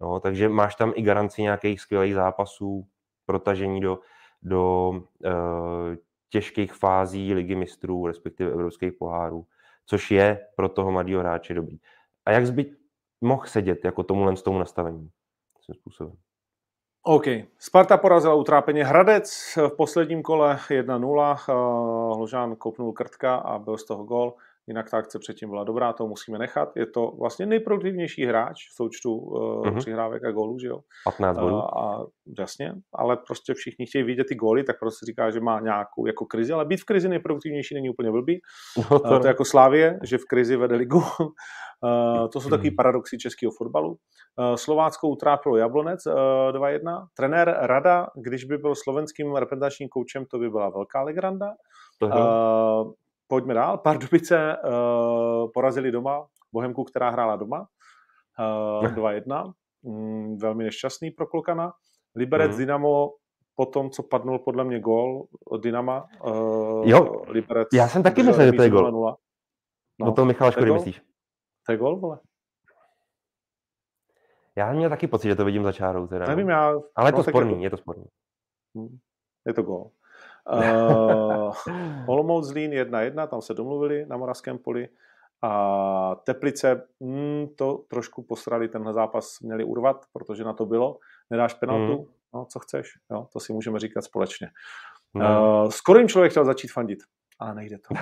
[0.00, 2.86] Jo, takže máš tam i garanci nějakých skvělých zápasů,
[3.26, 3.98] protažení do,
[4.42, 5.00] do uh,
[6.30, 9.46] těžkých fází ligy mistrů, respektive evropských pohárů,
[9.86, 11.78] což je pro toho mladého hráče dobrý.
[12.24, 12.76] A jak by
[13.20, 15.10] mohl sedět jako tomuhle s tomu nastavení?
[15.66, 16.16] Tím způsobem.
[17.08, 17.26] OK.
[17.58, 21.36] Sparta porazila utrápeně Hradec v posledním kole 1-0.
[21.36, 21.52] Eh,
[22.14, 24.34] Hložán kopnul krtka a byl z toho gol
[24.68, 26.76] jinak ta akce předtím byla dobrá, to musíme nechat.
[26.76, 29.78] Je to vlastně nejproduktivnější hráč v součtu uh, mm-hmm.
[29.78, 30.78] přihrávek a gólů, že jo?
[31.04, 31.54] 15 gólů.
[31.54, 32.04] Uh, a
[32.38, 36.26] jasně, ale prostě všichni chtějí vidět ty góly, tak prostě říká, že má nějakou jako
[36.26, 38.40] krizi, ale být v krizi nejproduktivnější není úplně blbý.
[38.76, 40.98] No to, uh, to je jako Slávě, že v krizi vede ligu.
[40.98, 42.76] Uh, to jsou takový mhm.
[42.76, 43.88] paradoxy českého fotbalu.
[43.90, 47.06] Uh, Slovácko utrápilo Jablonec uh, 2-1.
[47.16, 51.46] Trenér Rada, když by byl slovenským reprezentačním koučem, to by byla velká legranda.
[52.02, 52.92] Uh,
[53.26, 53.78] pojďme dál.
[53.78, 57.66] Pardubice uh, porazili doma Bohemku, která hrála doma.
[58.80, 59.52] Uh, 2-1.
[59.82, 61.72] Mm, velmi nešťastný pro Klokana.
[62.14, 62.58] Liberec mm.
[62.58, 63.12] Dynamo
[63.54, 66.06] po tom, co padnul podle mě gól od Dynama.
[66.24, 69.16] Uh, jo, Liberec já jsem taky myslel, že to je gól.
[70.00, 71.02] No, no to Michal Škody myslíš?
[71.66, 72.18] To je gól, vole.
[74.56, 76.06] Já měl taky pocit, že to vidím za čárou.
[76.06, 76.72] Teda, Nevím, já...
[76.96, 78.04] Ale je to no, sporný, je to, je to sporný.
[78.74, 78.98] Hm,
[79.46, 79.90] je to gól.
[80.52, 81.52] Uh,
[82.06, 84.88] Olomouc Zlín 1-1, tam se domluvili na Moravském poli.
[85.42, 90.98] A Teplice mm, to trošku posrali, tenhle zápas měli urvat, protože na to bylo.
[91.30, 92.04] Nedáš penaltu, mm.
[92.34, 94.50] no co chceš, jo, to si můžeme říkat společně.
[95.14, 95.62] No.
[95.64, 96.98] Uh, skoro jim člověk chtěl začít fandit,
[97.38, 97.94] ale nejde to.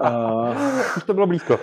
[0.00, 0.56] uh,
[0.96, 1.58] už to bylo blízko.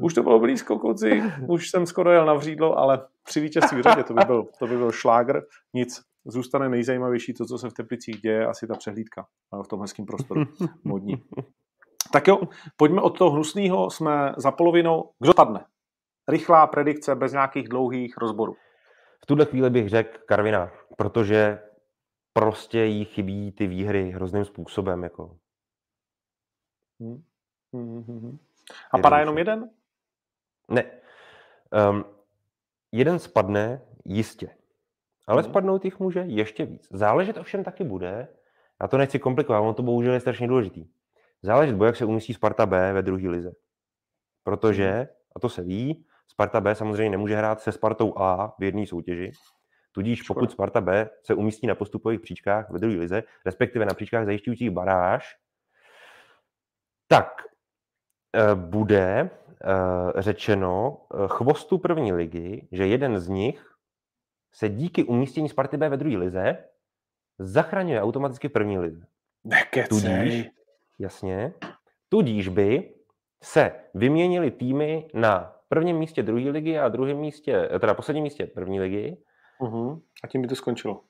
[0.00, 1.22] Už to bylo blízko, kluci.
[1.48, 4.66] Už jsem skoro jel na vřídlo, ale při vítězství v řadě to by byl, to
[4.66, 5.42] by byl šlágr.
[5.74, 9.26] Nic, zůstane nejzajímavější to, co se v Teplicích děje, asi ta přehlídka
[9.64, 10.44] v tom hezkém prostoru
[10.84, 11.22] modní.
[12.12, 12.40] Tak jo,
[12.76, 15.10] pojďme od toho hnusného, jsme za polovinou.
[15.18, 15.64] Kdo padne?
[16.28, 18.56] Rychlá predikce bez nějakých dlouhých rozborů.
[19.22, 21.62] V tuhle chvíli bych řekl Karvina, protože
[22.32, 25.02] prostě jí chybí ty výhry hrozným způsobem.
[25.02, 25.36] Jako.
[27.00, 27.22] Hmm.
[27.72, 28.38] Hmm, hmm.
[28.90, 29.70] A padá jenom jeden?
[30.68, 30.84] Ne.
[31.90, 32.04] Um,
[32.92, 34.59] jeden spadne jistě.
[35.26, 35.50] Ale hmm.
[35.50, 36.88] spadnout jich může ještě víc.
[36.90, 38.28] Záležet ovšem taky bude,
[38.82, 40.86] já to nechci komplikovat, ono to bohužel je strašně důležitý.
[41.42, 43.52] Záležet bude, jak se umístí Sparta B ve druhé lize.
[44.44, 45.06] Protože, hmm.
[45.36, 49.32] a to se ví, Sparta B samozřejmě nemůže hrát se Spartou A v jedné soutěži.
[49.92, 54.24] Tudíž pokud Sparta B se umístí na postupových příčkách ve druhé lize, respektive na příčkách
[54.24, 55.36] zajišťujících baráž,
[57.08, 57.42] tak
[58.36, 63.69] eh, bude eh, řečeno eh, chvostu první ligy, že jeden z nich
[64.52, 66.64] se díky umístění Sparty B ve druhé lize
[67.38, 69.06] zachraňuje automaticky v první lize.
[69.44, 70.00] Nekecej.
[70.00, 70.50] Tudíž,
[70.98, 71.52] jasně,
[72.08, 72.94] tudíž by
[73.42, 78.80] se vyměnili týmy na prvním místě druhé ligy a druhém místě, teda posledním místě první
[78.80, 79.16] ligy.
[79.60, 80.00] Uh-huh.
[80.24, 81.00] A tím by to skončilo.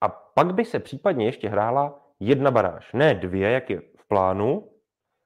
[0.00, 2.92] A pak by se případně ještě hrála jedna baráž.
[2.92, 4.70] Ne dvě, jak je v plánu,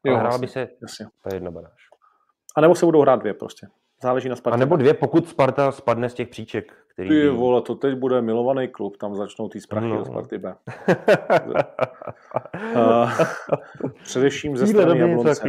[0.05, 1.07] jo, ale hrála by se jasně.
[1.23, 1.89] ta jedna baráž.
[2.57, 3.67] A nebo se budou hrát dvě prostě.
[4.03, 4.55] Záleží na Spartě.
[4.55, 6.84] A nebo dvě, pokud Sparta spadne z těch příček.
[6.95, 10.01] Který Ty vole, to teď bude milovaný klub, tam začnou ty sprachy no.
[10.01, 10.55] od Sparty B.
[12.77, 13.11] uh,
[14.03, 15.49] především ze strany Jablonce.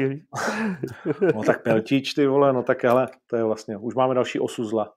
[1.36, 4.66] no tak Peltíč, ty vole, no tak ale to je vlastně, už máme další osu
[4.66, 4.94] zla.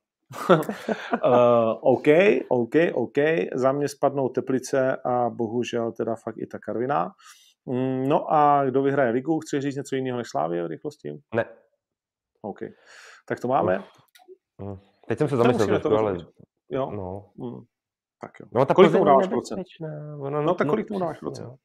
[0.50, 0.56] uh,
[1.80, 2.06] OK,
[2.48, 3.18] OK, OK,
[3.54, 7.10] za mě spadnou Teplice a bohužel teda fakt i ta Karviná.
[7.66, 9.40] Mm, no a kdo vyhraje ligu?
[9.40, 11.12] Chci říct něco jiného než Slávě v rychlosti?
[11.34, 11.44] Ne.
[12.42, 12.58] OK.
[13.26, 13.84] Tak to máme.
[14.60, 14.76] Hmm.
[15.08, 16.16] Teď jsem se zamyslel trošku, ale...
[16.68, 16.90] Jo?
[16.90, 17.30] No.
[17.38, 17.64] Hmm.
[18.20, 18.46] Tak jo.
[18.52, 19.66] No, tak kolik tomu dáváš procent?
[19.80, 21.58] No, no, tak kolik tomu dáváš procent?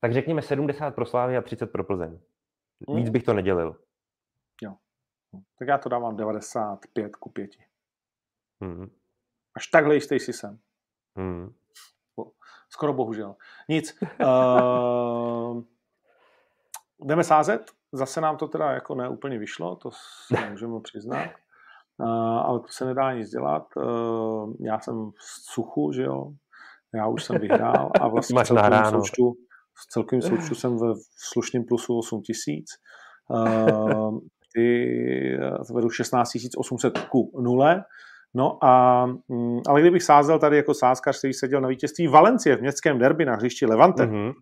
[0.00, 2.18] Tak řekněme 70 pro Slávy a 30 pro Plzeň.
[2.88, 2.96] Hmm.
[2.96, 3.76] Víc bych to nedělil.
[4.62, 4.74] Jo.
[5.58, 7.50] Tak já to dávám 95 ku 5.
[8.60, 8.90] Hmm.
[9.54, 10.58] Až takhle jistý si jsem.
[11.16, 11.54] Hmm.
[12.68, 13.36] Skoro bohužel.
[13.68, 13.98] Nic.
[14.20, 15.62] Uh,
[17.04, 17.70] jdeme sázet.
[17.92, 21.30] Zase nám to teda jako neúplně vyšlo, to si můžeme přiznat.
[22.44, 23.62] Ale to se nedá nic dělat.
[23.76, 26.30] Uh, já jsem v suchu, že jo.
[26.94, 29.32] Já už jsem vyhrál a vlastně v celkovém, součtu,
[29.74, 30.94] v celkovém součtu jsem ve
[31.32, 32.66] slušném plusu 8 tisíc.
[33.28, 34.18] Uh,
[34.54, 35.38] ty
[35.74, 37.84] vedu 16 800 ku nule.
[38.34, 42.60] No a, mm, ale kdybych sázel tady jako sázkař, který seděl na vítězství Valencie v
[42.60, 44.32] městském derby na hřišti Levante, mm-hmm.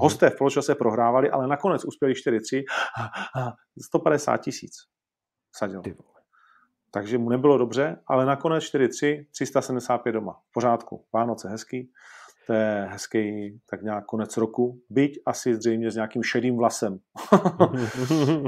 [0.00, 2.62] hosté v poločase prohrávali, ale nakonec uspěli 4-3,
[3.82, 4.72] 150 tisíc
[5.56, 5.82] sadil.
[6.90, 10.32] Takže mu nebylo dobře, ale nakonec 4-3, 375 doma.
[10.32, 11.90] V pořádku, Vánoce hezký,
[12.46, 16.98] to je hezký tak nějak konec roku, byť asi zřejmě s nějakým šedým vlasem.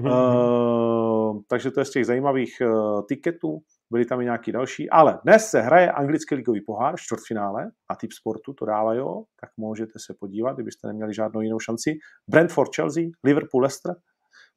[0.05, 3.63] uh, takže to je z těch zajímavých uh, tiketů
[3.93, 8.13] byli tam i nějaký další, ale dnes se hraje anglický ligový pohár, čtvrtfinále a typ
[8.13, 11.91] sportu to dává, jo, tak můžete se podívat, kdybyste neměli žádnou jinou šanci.
[12.31, 13.95] Brentford Chelsea, Liverpool Leicester,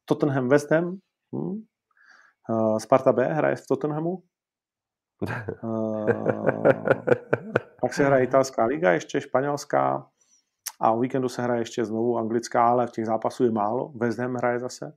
[0.06, 0.98] Tottenham West Ham,
[1.36, 1.64] hm?
[2.50, 4.24] Uh, Sparta B hraje v Tottenhamu,
[5.64, 6.64] uh,
[7.82, 10.08] pak se hraje italská liga, ještě španělská
[10.82, 13.92] a o víkendu se hraje ještě znovu anglická, ale v těch zápasů je málo.
[13.96, 14.94] West Ham hraje zase,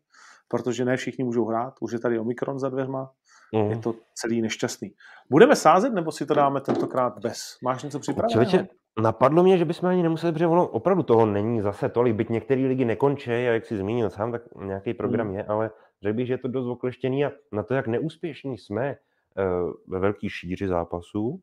[0.49, 3.11] protože ne všichni můžou hrát, už je tady Omikron za dveřma,
[3.55, 3.71] Mm.
[3.71, 4.93] Je to celý nešťastný.
[5.31, 7.59] Budeme sázet, nebo si to dáme tentokrát bez?
[7.63, 8.67] Máš něco připraveného?
[9.03, 12.61] napadlo mě, že bychom ani nemuseli, protože ono opravdu toho není zase tolik, byť některé
[12.61, 15.35] ligy nekončí, a jak si zmínil sám, tak nějaký program mm.
[15.35, 15.71] je, ale
[16.03, 19.99] řekl bych, že je to dost okleštěný a na to, jak neúspěšní jsme uh, ve
[19.99, 21.41] velké šíři zápasů,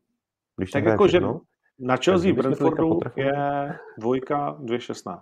[0.56, 1.20] když tak jako, že
[1.78, 3.32] na Chelsea Brentfordu je
[3.98, 5.20] dvojka 2,16.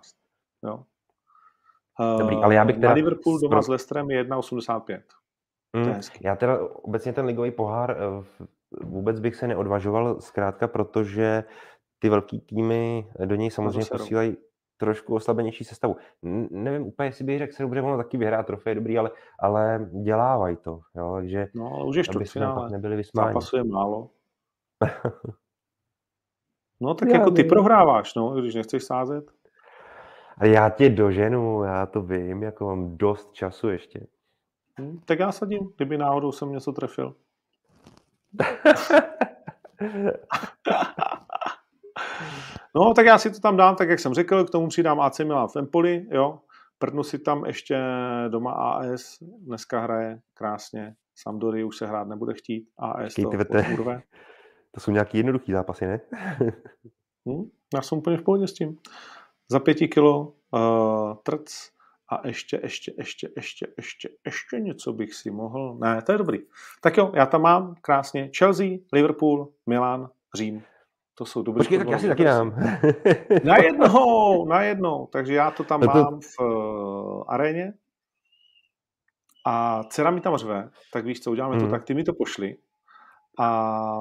[0.67, 0.85] Jo.
[2.19, 2.89] Dobrý, ale já bych teda...
[2.89, 5.01] Na Liverpool doma s Leicesterem je 1,85.
[5.77, 8.25] Mm, já teda obecně ten ligový pohár eh,
[8.83, 11.45] vůbec bych se neodvažoval zkrátka, protože
[11.99, 14.37] ty velký týmy do něj samozřejmě posílají
[14.77, 15.97] trošku oslabenější sestavu.
[16.51, 20.57] Nevím úplně, jestli bych řekl, se dobře, ono taky vyhrát trofej, dobrý, ale, ale dělávají
[20.57, 23.29] to, jo, takže no, ale už je čtvrtfinále, nebyli vysmáni.
[23.29, 24.11] Zápasu je málo.
[26.81, 29.31] no tak já jako ty prohráváš, no, když nechceš sázet.
[30.39, 34.07] A já tě doženu, já to vím, jako mám dost času ještě.
[34.79, 37.15] Hmm, tak já sadím, kdyby náhodou jsem něco trefil.
[42.75, 45.19] no, tak já si to tam dám, tak jak jsem řekl, k tomu přidám AC
[45.19, 46.39] Milan v Empoli, jo.
[46.79, 47.83] Prdnu si tam ještě
[48.29, 53.31] doma AS, dneska hraje krásně, Sampdory už se hrát nebude chtít, AS to
[53.75, 54.03] urve.
[54.71, 56.01] To jsou nějaký jednoduchý zápasy, ne?
[57.27, 58.77] hmm, já jsem úplně v pohodě s tím.
[59.51, 61.75] Za pěti kilo uh, trc,
[62.09, 65.79] a ještě, ještě, ještě, ještě, ještě, ještě něco bych si mohl.
[65.81, 66.39] Ne, to je dobrý.
[66.81, 70.63] Tak jo, já tam mám krásně Chelsea, Liverpool, Milan, Řím.
[71.15, 71.59] To jsou dobré.
[71.59, 72.57] Počkej, tak já si taky dám.
[73.45, 75.07] na jednou, na jednou.
[75.07, 75.99] Takže já to tam no to...
[75.99, 77.73] mám v uh, aréně.
[79.47, 81.61] A dcera mi tam řve, tak víš co, uděláme mm.
[81.61, 81.73] to mhm.
[81.73, 82.57] tak, ty mi to pošli.
[83.41, 84.01] A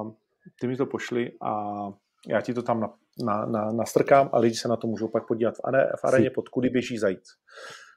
[0.60, 1.84] ty mi to pošli a
[2.28, 5.26] já ti to tam na, na, na, nastrkám a lidi se na to můžou pak
[5.26, 7.28] podívat v, are, v aréně pod kudy běží zajíc.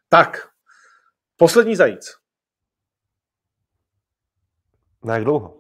[0.10, 0.50] Tak,
[1.38, 2.16] poslední zajíc.
[5.04, 5.58] Na jak dlouho?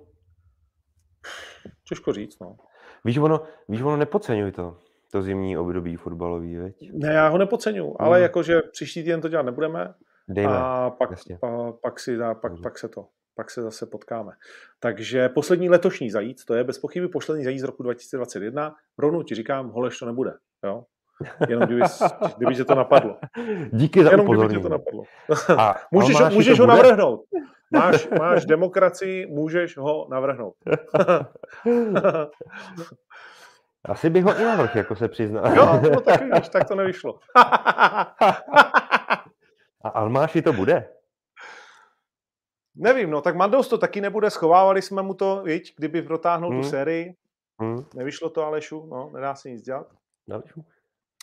[1.84, 2.58] Těžko říct, no.
[3.08, 4.78] Víš, ono, víš, ono nepodceňuj to,
[5.12, 6.92] to zimní období fotbalový, veď?
[6.94, 7.96] Ne, já ho nepodceňuji, hmm.
[8.00, 9.94] ale jakože příští týden to dělat nebudeme.
[10.30, 11.10] Dejme, a pak,
[11.40, 12.62] pa, pak, si, a pak, hmm.
[12.62, 13.06] pak se to
[13.36, 14.32] pak se zase potkáme.
[14.80, 18.76] Takže poslední letošní zajíc, to je bez pochyby poslední zajíc z roku 2021.
[18.98, 20.34] Rovnou ti říkám, holeš to nebude.
[20.64, 20.84] Jo?
[21.50, 21.82] Jenom kdyby,
[22.38, 23.18] kdyby tě to napadlo.
[23.74, 25.04] Díky za Jenom tě to napadlo.
[25.58, 27.24] A můžeš, ho, můžeš ho navrhnout.
[27.72, 30.56] Máš, máš demokracii, můžeš ho navrhnout.
[33.86, 35.56] Asi bych ho i navrh, jako se přizná.
[35.56, 37.20] Jo, no tak víš, tak to nevyšlo.
[39.84, 40.90] A Almáši to bude?
[42.76, 46.62] Nevím, no tak Mandos to taky nebude, schovávali jsme mu to, viď, kdyby protáhnul hmm.
[46.62, 47.16] tu sérii.
[47.62, 47.86] Hmm.
[47.96, 49.88] Nevyšlo to Alešu, no, nedá se nic dělat.
[50.32, 50.66] Alešu.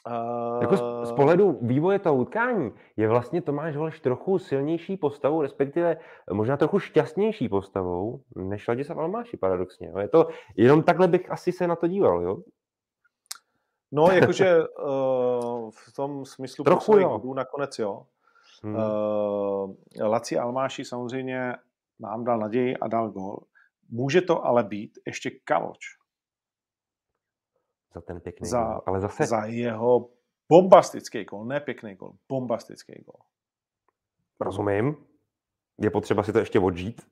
[0.06, 0.62] Uh...
[0.62, 5.96] Jako z, z pohledu vývoje toho utkání je vlastně Tomáš Holeš trochu silnější postavou, respektive
[6.32, 9.92] možná trochu šťastnější postavou, než Ladislav Almáši, paradoxně.
[10.00, 12.36] Je to, jenom takhle bych asi se na to díval, jo?
[13.92, 17.08] No, jakože uh, v tom smyslu trochu jo.
[17.08, 18.06] Bodů nakonec jo.
[18.62, 18.74] Hmm.
[18.74, 21.54] Uh, Laci Almáši samozřejmě
[22.00, 23.36] nám dal naději a dal gol.
[23.90, 26.03] může to ale být ještě Kaloč.
[27.94, 28.80] Za ten pěkný za, gol.
[28.86, 29.26] Ale zase...
[29.26, 30.10] Za jeho
[30.52, 33.20] bombastický gol, ne pěkný gol, bombastický gol.
[34.40, 34.96] Rozumím.
[35.80, 37.02] Je potřeba si to ještě odžít.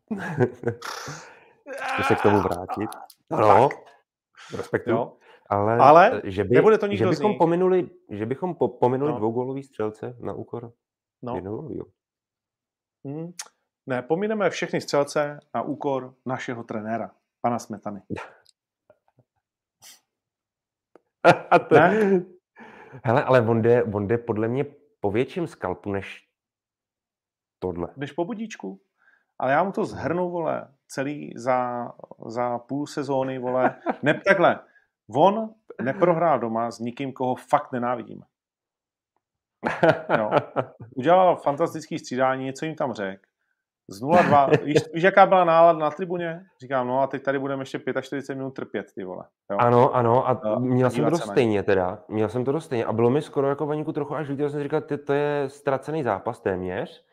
[1.95, 2.91] Chci se k tomu vrátit.
[3.31, 3.69] Ano,
[4.57, 4.97] respektuju.
[4.97, 5.17] Jo.
[5.51, 9.19] Ale, Ale že, by, nebude to nikdo že bychom pominuli, že bychom po, pominuli No.
[9.19, 10.73] dvougolový střelce na úkor
[11.23, 11.35] No.
[11.35, 11.87] jednogolovýho.
[13.07, 13.33] Hmm.
[13.87, 17.11] Ne, pomineme všechny střelce na úkor našeho trenéra,
[17.41, 18.01] pana Smetany.
[21.51, 22.23] A to, Ne?
[23.05, 24.65] Hele, ale on jde, on jde podle mě
[25.01, 26.29] po větším skalpu než
[27.59, 27.89] tohle.
[27.97, 28.81] Jdeš po budíčku?
[29.39, 31.89] Ale já mu to zhrnu, vole, celý za,
[32.27, 33.81] za půl sezóny, vole.
[34.03, 34.61] Ne, takhle.
[35.15, 38.27] On neprohrál doma s nikým, koho fakt nenávidíme.
[40.19, 40.31] Jo.
[40.97, 43.32] Udělal fantastický střídání, něco jim tam řekl.
[43.89, 44.51] Z 0-2.
[44.65, 46.45] Víš, víš, jaká byla nálada na tribuně?
[46.61, 49.25] Říkám, no a teď tady budeme ještě 45 minut trpět, ty vole.
[49.51, 49.57] Jo.
[49.61, 51.99] Ano, ano, a A měl jsem to dost stejně teda.
[52.09, 52.85] Měl jsem to dost stejně.
[52.85, 56.03] A bylo mi skoro jako Vaníku trochu až líto, jsem říkal, ty, to je ztracený
[56.03, 57.05] zápas téměř.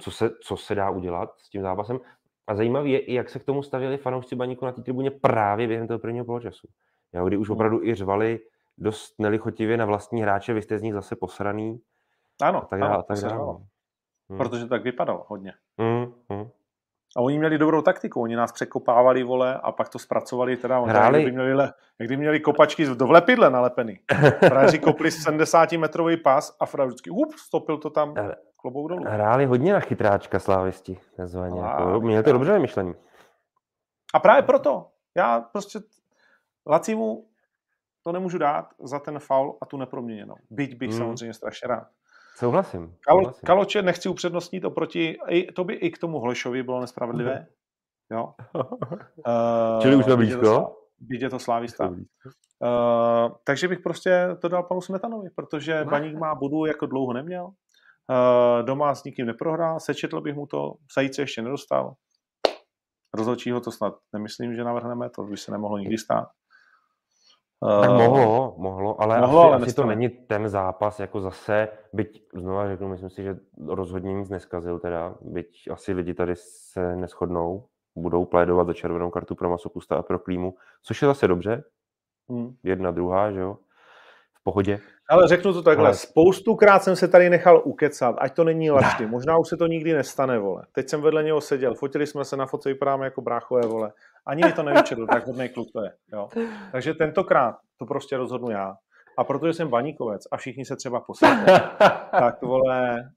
[0.00, 2.00] Co se, co se dá udělat s tím zápasem?
[2.46, 5.66] A zajímavé je, i jak se k tomu stavěli fanoušci Baníku na té tribuně právě
[5.68, 6.68] během toho prvního poločasu.
[7.12, 7.56] Jo, kdy už Hmm.
[7.56, 8.40] opravdu i řvali
[8.78, 11.80] dost nelichotivě na vlastní hráče, vy jste z nich zase posraný
[12.42, 12.98] Ano, a tak ano, dále.
[12.98, 13.30] a Tak dále.
[13.34, 13.60] řvalo.
[14.28, 14.38] Hmm.
[14.38, 15.52] Protože to tak vypadalo hodně.
[15.80, 16.48] Hmm, hmm.
[17.16, 20.88] A oni měli dobrou taktiku, oni nás překopávali, vole, a pak to zpracovali, teda Hráli-
[20.88, 21.22] Hráli...
[21.22, 24.00] kdyby měli, le, kdyby měli kopačky do vlepidle nalepený.
[24.48, 28.14] Frajeři kopli 70-metrový pas a Frajer vždycky, up, stopil to tam,
[28.56, 29.04] klobouk dolů.
[29.06, 31.60] Hráli hodně na chytráčka slávisti, takzvaně.
[31.62, 32.94] A, Jako, měli to dobře vymyšlený.
[34.14, 34.86] A právě proto,
[35.16, 35.78] já prostě
[36.66, 37.26] Lacimu
[38.02, 40.34] to nemůžu dát za ten faul a tu neproměněnou.
[40.50, 40.98] Byť bych Hmm.
[40.98, 41.86] samozřejmě strašně rád.
[42.38, 42.94] Souhlasím.
[43.00, 43.46] Kalo, souhlasím.
[43.46, 47.46] Kaloče nechci upřednostnit oproti, i, to by i k tomu Holešovi bylo nespravedlivé.
[48.12, 48.34] Jo.
[48.54, 50.76] Uh, Čili už jsme byť je to blízko?
[51.10, 51.88] je to slávista.
[51.88, 51.96] Uh,
[53.44, 57.44] takže bych prostě to dal panu Smetanovi, protože Baník má bodů jako dlouho neměl.
[57.44, 61.94] Uh, doma s nikým neprohrál, sečetl bych mu to, Sajíce ještě nedostal.
[63.14, 66.28] Rozhodčího to snad nemyslím, že navrhneme, to by se nemohlo nikdy stát.
[67.60, 71.68] Tak Uh, mohlo, mohlo, ale mohlo, asi, ale asi to není ten zápas jako zase,
[71.92, 73.36] byť znova řeknu, myslím si, že
[73.68, 77.66] rozhodně nic neskazil teda, byť asi lidi tady se neschodnou,
[77.96, 81.64] budou plédovat za červenou kartu pro Masopusta a pro Klímu, což je zase dobře,
[82.32, 82.56] hm.
[82.62, 83.58] jedna, druhá, že jo,
[84.34, 84.80] v pohodě.
[85.08, 89.06] Ale řeknu to takhle, Ale- spoustukrát jsem se tady nechal ukecat, ať to není lačný,
[89.06, 90.62] možná už se to nikdy nestane, vole.
[90.72, 93.92] Teď jsem vedle něho seděl, fotili jsme se na fotce, vypadáme jako bráchové, vole.
[94.26, 96.28] Ani mi to nevyčetl, tak hodný kluk to je, jo.
[96.72, 98.74] Takže tentokrát to prostě rozhodnu já.
[99.18, 101.44] A protože jsem baníkovec a všichni se třeba posadí,
[102.10, 103.10] tak vole.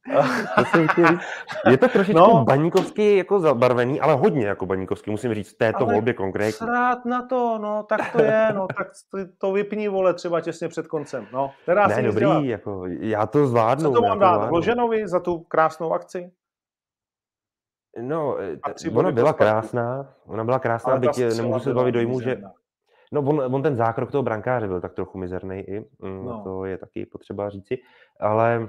[1.69, 2.43] Je to trošičku No.
[2.45, 6.51] baníkovský jako zabarvený, ale hodně jako baníkovský, musím říct, v této Ale volbě konkrétně.
[6.51, 8.87] srát na to, no, tak to je, no, tak
[9.37, 11.51] to- vypni, vole, třeba těsně před koncem, no.
[11.65, 12.43] Se Ne, dobrý, dělat.
[12.43, 13.89] jako, já to zvládnu.
[13.89, 14.33] Co to mám dát?
[14.33, 14.49] zvládnu.
[14.49, 16.31] Vloženovi za tu krásnou akci?
[18.01, 18.37] No,
[18.95, 22.41] ona byla krásná, ona byla krásná, byť nemůžu se zbavit dojmu, že.
[23.11, 26.43] No, on, on ten zákrok toho brankáře byl tak trochu mizerný i, mm, No.
[26.43, 27.77] to je taky potřeba říci,
[28.19, 28.67] ale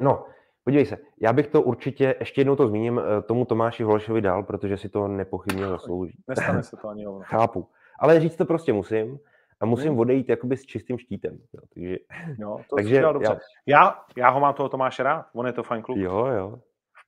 [0.00, 0.24] no,
[0.64, 4.42] podívej se, já bych to určitě, ještě jednou to zmíním, eh, tomu Tomáši Holešovi dal,
[4.42, 6.18] protože si to nepochybně zaslouží.
[6.28, 7.20] Nestane se to ani ono.
[7.24, 7.68] Chápu,
[7.98, 9.18] ale říct to prostě musím
[9.60, 9.98] a musím Hmm.
[10.00, 11.96] odejít jakoby s čistým štítem, jo, takže
[12.38, 13.38] Jo, to Takže dobře.
[13.66, 15.98] já- Já, ho mám toho Tomáše rád, on je to fajn kluk.
[15.98, 16.58] jo, jo.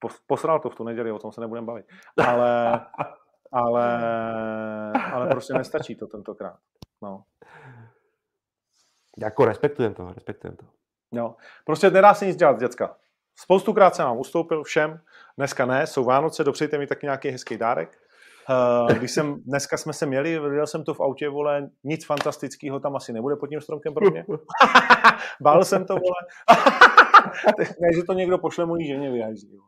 [0.05, 1.87] Pos- Posral to v tu neděli, o tom se nebudeme bavit.
[2.27, 2.81] Ale,
[3.53, 4.03] ale,
[5.13, 6.57] ale prostě nestačí to tentokrát.
[7.03, 7.25] No.
[9.19, 10.67] Jako respektujem to, respektujem to.
[11.13, 11.35] Jo.
[11.65, 12.97] Prostě nedá se nic dělat, děcka.
[13.41, 15.01] Spoustukrát jsem vám ustoupil všem,
[15.37, 17.99] dneska ne, jsou Vánoce, dopřejte mi taky nějaký hezký dárek.
[18.91, 22.81] Eh, Když jsem, dneska jsme se měli, viděl jsem to v autě, vole, nic fantastického
[22.81, 24.25] tam asi nebude pod tím stromkem pro mě.
[25.41, 26.59] Bál jsem to, vole.
[27.81, 29.59] ne, že to někdo pošle mojí ženě vyjaždí.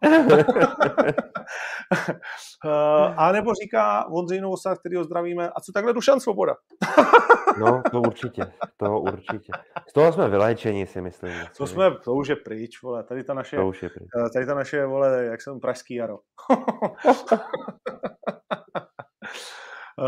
[2.65, 6.55] Uh, a nebo říká Vondřej Novosad, který ho zdravíme, a co takhle Dušan Svoboda?
[7.59, 9.53] No, to určitě, to určitě.
[9.89, 11.33] Z toho jsme vyléčeni, si myslím.
[11.57, 14.09] To jsme, to už je pryč, vole, tady ta naše, To už je pryč.
[14.27, 16.19] eh, tady ta naše, vole, jak jsem, pražský jaro.
[19.99, 20.07] Uh,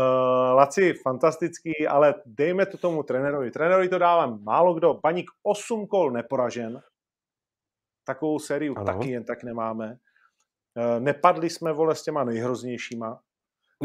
[0.55, 3.51] Laci, fantastický, ale dejme to tomu trenérovi.
[3.51, 4.93] Trenérovi to dávám málo kdo.
[4.93, 6.81] Baník 8 kol neporažen.
[8.05, 8.85] Takovou sériu Ano.
[8.85, 9.97] taky jen tak nemáme.
[10.75, 13.19] Uh, nepadli jsme, vole, s těma nejhroznějšíma,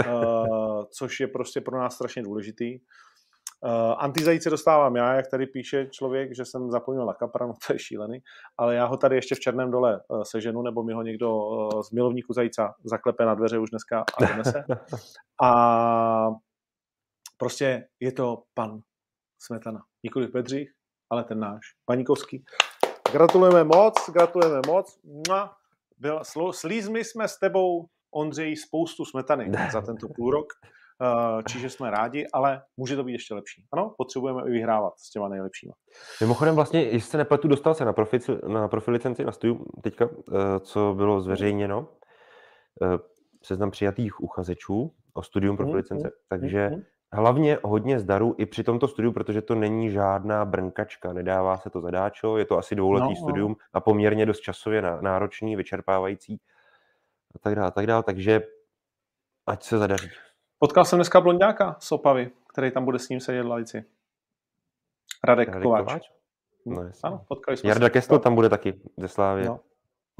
[0.06, 2.78] uh, což je prostě pro nás strašně důležitý.
[3.60, 7.72] Uh, antizajíce dostávám já, jak tady píše člověk, že jsem zapomněl na kapra, no to
[7.72, 8.18] je šílený,
[8.58, 11.48] ale já ho tady ještě v černém dole seženu, nebo mi ho někdo
[11.82, 14.64] z milovníků zajíca zaklepe na dveře už dneska a donese.
[15.42, 16.28] A
[17.36, 18.80] prostě je to pan
[19.38, 19.80] Smetana.
[20.02, 20.70] Nikoli Pedřích,
[21.10, 22.44] ale ten náš, Paníkovský.
[23.12, 24.98] Gratulujeme moc, gratulujeme moc.
[25.98, 26.20] Byl,
[26.50, 30.46] slízli jsme s tebou, Ondřej, spoustu smetany za tento půl rok.
[31.02, 33.64] Eh, čiže jsme rádi, ale může to být ještě lepší.
[33.72, 35.72] Ano, potřebujeme i vyhrávat s těma nejlepšíma.
[36.20, 40.08] Mimochodem vlastně, jestli se nepletu, dostal se na profi, na profi licenci na studium teďka,
[40.08, 41.88] eh, co bylo zveřejněno,
[42.82, 42.98] eh,
[43.42, 46.70] seznam přijatých uchazečů o studium profi licence, takže
[47.12, 51.80] hlavně hodně zdaru i při tomto studiu, protože to není žádná brnkačka, nedává se to
[51.80, 53.16] zadáčo, je to asi dvouletý no, no.
[53.16, 56.40] studium a poměrně dost časově náročný, vyčerpávající
[57.34, 58.42] a tak dále, tak dále, takže
[59.46, 60.08] ať se zadaří.
[60.58, 63.84] Potkal jsem dneska blondáka z Opavy, který tam bude s ním sedět v lavici.
[65.24, 65.84] Radek, Radek Kováč.
[65.84, 66.02] Kováč?
[66.66, 67.00] No, jasný.
[67.02, 69.44] ano, potkali jsme Jarda Kestl tam bude taky ze Slávy.
[69.44, 69.60] No.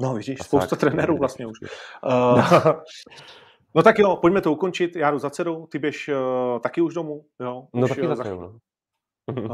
[0.01, 1.61] no vidíš, spousta trenérů vlastně už.
[1.61, 2.81] Uh, no
[3.83, 4.95] tak jo, pojďme to ukončit.
[4.95, 7.25] Já jdu za dcerou, ty běž uh, taky už domů.
[7.39, 7.67] Jo?
[7.73, 8.39] No už, taky uh, za no.
[8.39, 8.59] no.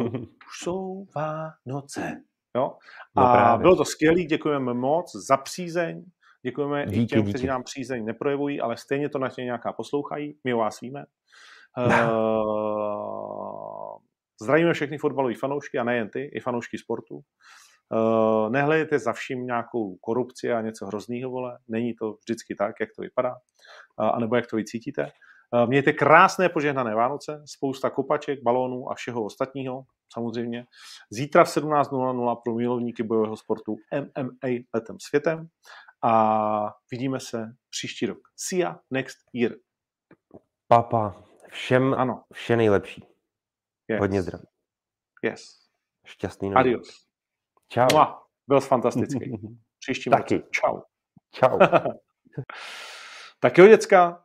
[0.48, 2.24] Už jsou Vánoce.
[2.56, 2.78] Jo?
[3.16, 6.06] No a no bylo to skvělé, děkujeme moc za přízeň,
[6.46, 7.30] Děkujeme díky, i těm, díky.
[7.30, 10.38] kteří nám přízeň neprojevují, ale stejně to na ně nějaká poslouchají.
[10.44, 11.06] My o vás víme.
[11.78, 11.88] Uh,
[14.42, 17.22] zdravíme všechny fotbalové fanoušky a nejen ty, i fanoušky sportu.
[17.92, 21.58] Uh, nehledejte za vším nějakou korupci a něco hroznýho, vole.
[21.68, 23.36] Není to vždycky tak, jak to vypadá, uh,
[24.16, 25.12] anebo jak to vycítíte.
[25.54, 29.84] Uh, mějte krásné požehnané Vánoce, spousta kopaček, balónů a všeho ostatního,
[30.14, 30.66] samozřejmě.
[31.10, 35.48] Zítra v 17.00 pro milovníky bojového sportu MMA letem světem
[36.04, 38.20] a vidíme se příští rok.
[38.36, 39.56] See ya next year.
[40.68, 42.24] Papa, všem ano.
[42.34, 43.06] vše nejlepší.
[43.88, 44.00] Yes.
[44.00, 44.46] Hodně zdraví.
[45.24, 45.42] Yes.
[46.06, 46.60] Šťastný nový.
[46.60, 47.05] Adios.
[47.70, 47.88] Čau.
[47.92, 49.32] Mua, byl jsi fantastický.
[49.80, 50.36] Příští Taky.
[50.36, 50.48] Roce.
[50.52, 50.80] Čau.
[51.32, 51.58] Čau.
[53.40, 54.24] tak jo, děcka.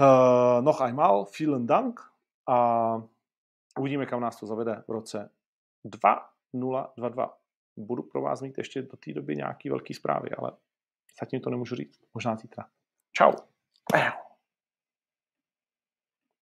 [0.00, 2.00] Uh, noch einmal, vielen Dank.
[2.48, 3.02] A
[3.78, 5.30] uvidíme, kam nás to zavede v roce
[5.84, 7.38] 2022
[7.76, 10.52] budu pro vás mít ještě do té doby nějaký velký zprávy, ale
[11.20, 12.00] zatím to nemůžu říct.
[12.14, 12.68] Možná zítra.
[13.12, 13.32] Čau.